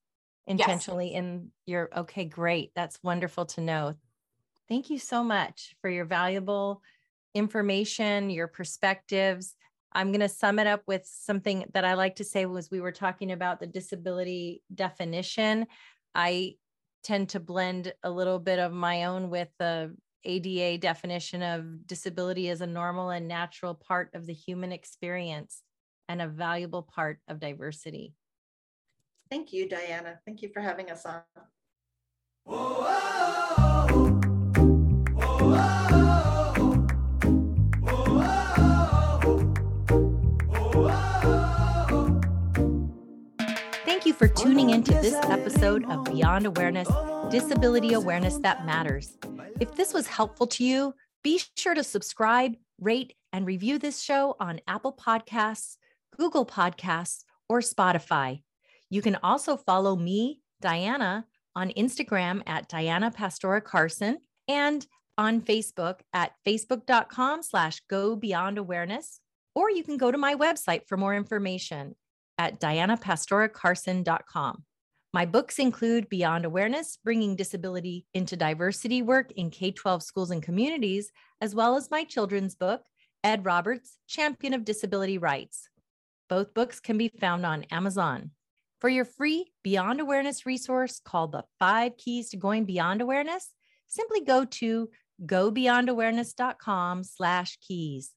intentionally 0.46 1.12
yes. 1.12 1.18
in 1.18 1.50
your 1.66 1.90
okay, 1.96 2.24
great. 2.24 2.72
That's 2.74 2.98
wonderful 3.02 3.46
to 3.46 3.60
know. 3.60 3.94
Thank 4.68 4.90
you 4.90 4.98
so 4.98 5.22
much 5.22 5.74
for 5.80 5.88
your 5.88 6.04
valuable 6.04 6.82
information, 7.34 8.30
your 8.30 8.48
perspectives. 8.48 9.54
I'm 9.92 10.08
going 10.08 10.20
to 10.20 10.28
sum 10.28 10.58
it 10.58 10.66
up 10.66 10.82
with 10.86 11.06
something 11.06 11.64
that 11.72 11.84
I 11.84 11.94
like 11.94 12.16
to 12.16 12.24
say 12.24 12.46
was 12.46 12.70
we 12.70 12.80
were 12.80 12.92
talking 12.92 13.32
about 13.32 13.60
the 13.60 13.66
disability 13.66 14.62
definition. 14.74 15.66
I 16.14 16.56
tend 17.04 17.30
to 17.30 17.40
blend 17.40 17.92
a 18.02 18.10
little 18.10 18.38
bit 18.38 18.58
of 18.58 18.72
my 18.72 19.04
own 19.04 19.30
with 19.30 19.48
the 19.58 19.94
ADA 20.24 20.78
definition 20.78 21.42
of 21.42 21.86
disability 21.86 22.48
as 22.48 22.60
a 22.60 22.66
normal 22.66 23.10
and 23.10 23.28
natural 23.28 23.74
part 23.74 24.10
of 24.14 24.26
the 24.26 24.34
human 24.34 24.72
experience 24.72 25.62
and 26.08 26.20
a 26.20 26.26
valuable 26.26 26.82
part 26.82 27.20
of 27.28 27.38
diversity. 27.38 28.12
Thank 29.30 29.52
you, 29.52 29.68
Diana. 29.68 30.18
Thank 30.24 30.42
you 30.42 30.48
for 30.48 30.60
having 30.60 30.90
us 30.90 31.06
on. 31.06 31.22
Thank 32.48 33.25
you 44.06 44.12
for 44.12 44.28
tuning 44.28 44.70
into 44.70 44.92
this 44.92 45.14
episode 45.14 45.84
of 45.90 46.04
Beyond 46.04 46.46
Awareness 46.46 46.88
Disability 47.28 47.94
Awareness 47.94 48.38
That 48.38 48.64
Matters. 48.64 49.18
If 49.58 49.74
this 49.74 49.92
was 49.92 50.06
helpful 50.06 50.46
to 50.46 50.64
you, 50.64 50.94
be 51.24 51.40
sure 51.56 51.74
to 51.74 51.82
subscribe, 51.82 52.54
rate, 52.80 53.14
and 53.32 53.44
review 53.44 53.80
this 53.80 54.00
show 54.00 54.36
on 54.38 54.60
Apple 54.68 54.92
Podcasts, 54.92 55.78
Google 56.16 56.46
Podcasts, 56.46 57.24
or 57.48 57.58
Spotify. 57.58 58.42
You 58.90 59.02
can 59.02 59.16
also 59.24 59.56
follow 59.56 59.96
me, 59.96 60.40
Diana, 60.60 61.26
on 61.56 61.70
Instagram 61.70 62.42
at 62.46 62.68
Diana 62.68 63.10
Pastora 63.10 63.64
Carson 63.64 64.18
and 64.46 64.86
on 65.18 65.40
Facebook 65.40 66.00
at 66.12 66.30
facebook.com 66.46 67.42
slash 67.42 67.80
go 67.90 68.14
beyond 68.14 68.56
awareness. 68.56 69.20
Or 69.56 69.68
you 69.68 69.82
can 69.82 69.96
go 69.96 70.12
to 70.12 70.18
my 70.18 70.36
website 70.36 70.86
for 70.86 70.96
more 70.96 71.14
information 71.14 71.96
at 72.38 72.60
dianapastoracarson.com. 72.60 74.64
My 75.12 75.24
books 75.24 75.58
include 75.58 76.10
Beyond 76.10 76.44
Awareness, 76.44 76.98
Bringing 77.02 77.36
Disability 77.36 78.06
into 78.12 78.36
Diversity 78.36 79.00
Work 79.00 79.32
in 79.32 79.50
K 79.50 79.70
12 79.70 80.02
Schools 80.02 80.30
and 80.30 80.42
Communities, 80.42 81.10
as 81.40 81.54
well 81.54 81.76
as 81.76 81.90
my 81.90 82.04
children's 82.04 82.54
book, 82.54 82.82
Ed 83.24 83.44
Roberts, 83.44 83.98
Champion 84.06 84.52
of 84.52 84.64
Disability 84.64 85.16
Rights. 85.16 85.68
Both 86.28 86.54
books 86.54 86.80
can 86.80 86.98
be 86.98 87.08
found 87.08 87.46
on 87.46 87.64
Amazon. 87.70 88.32
For 88.80 88.90
your 88.90 89.06
free 89.06 89.52
Beyond 89.64 90.00
Awareness 90.00 90.44
resource 90.44 91.00
called 91.02 91.32
The 91.32 91.44
Five 91.58 91.96
Keys 91.96 92.28
to 92.30 92.36
Going 92.36 92.66
Beyond 92.66 93.00
Awareness, 93.00 93.54
simply 93.86 94.20
go 94.20 94.44
to 94.44 94.90
gobeyondawareness.com 95.24 97.04
slash 97.04 97.58
keys. 97.66 98.12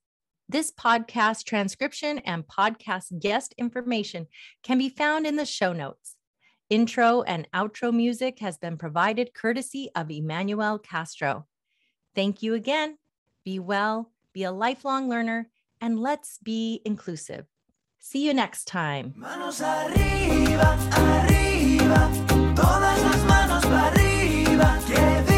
This 0.51 0.71
podcast 0.71 1.43
transcription 1.43 2.17
and 2.25 2.43
podcast 2.47 3.19
guest 3.19 3.53
information 3.59 4.25
can 4.63 4.79
be 4.79 4.89
found 4.89 5.27
in 5.27 5.35
the 5.35 5.45
show 5.45 5.73
notes. 5.73 6.15
Intro 6.71 7.21
and 7.21 7.47
outro 7.53 7.93
music 7.93 8.39
has 8.39 8.57
been 8.57 8.75
provided 8.75 9.35
courtesy 9.35 9.91
of 9.95 10.09
Emmanuel 10.09 10.79
Castro. 10.79 11.45
Thank 12.15 12.41
you 12.41 12.55
again. 12.55 12.97
Be 13.45 13.59
well, 13.59 14.11
be 14.33 14.41
a 14.41 14.51
lifelong 14.51 15.07
learner, 15.07 15.51
and 15.81 15.99
let's 15.99 16.39
be 16.39 16.81
inclusive. 16.83 17.45
See 17.99 18.25
you 18.25 18.33
next 18.33 18.65
time. 18.65 19.13
Manos 19.15 19.61
arriba, 19.61 20.79
arriba, 20.97 22.11
todas 22.55 23.01
las 23.03 23.23
manos 23.25 23.63
para 23.65 23.91
arriba, 23.91 25.28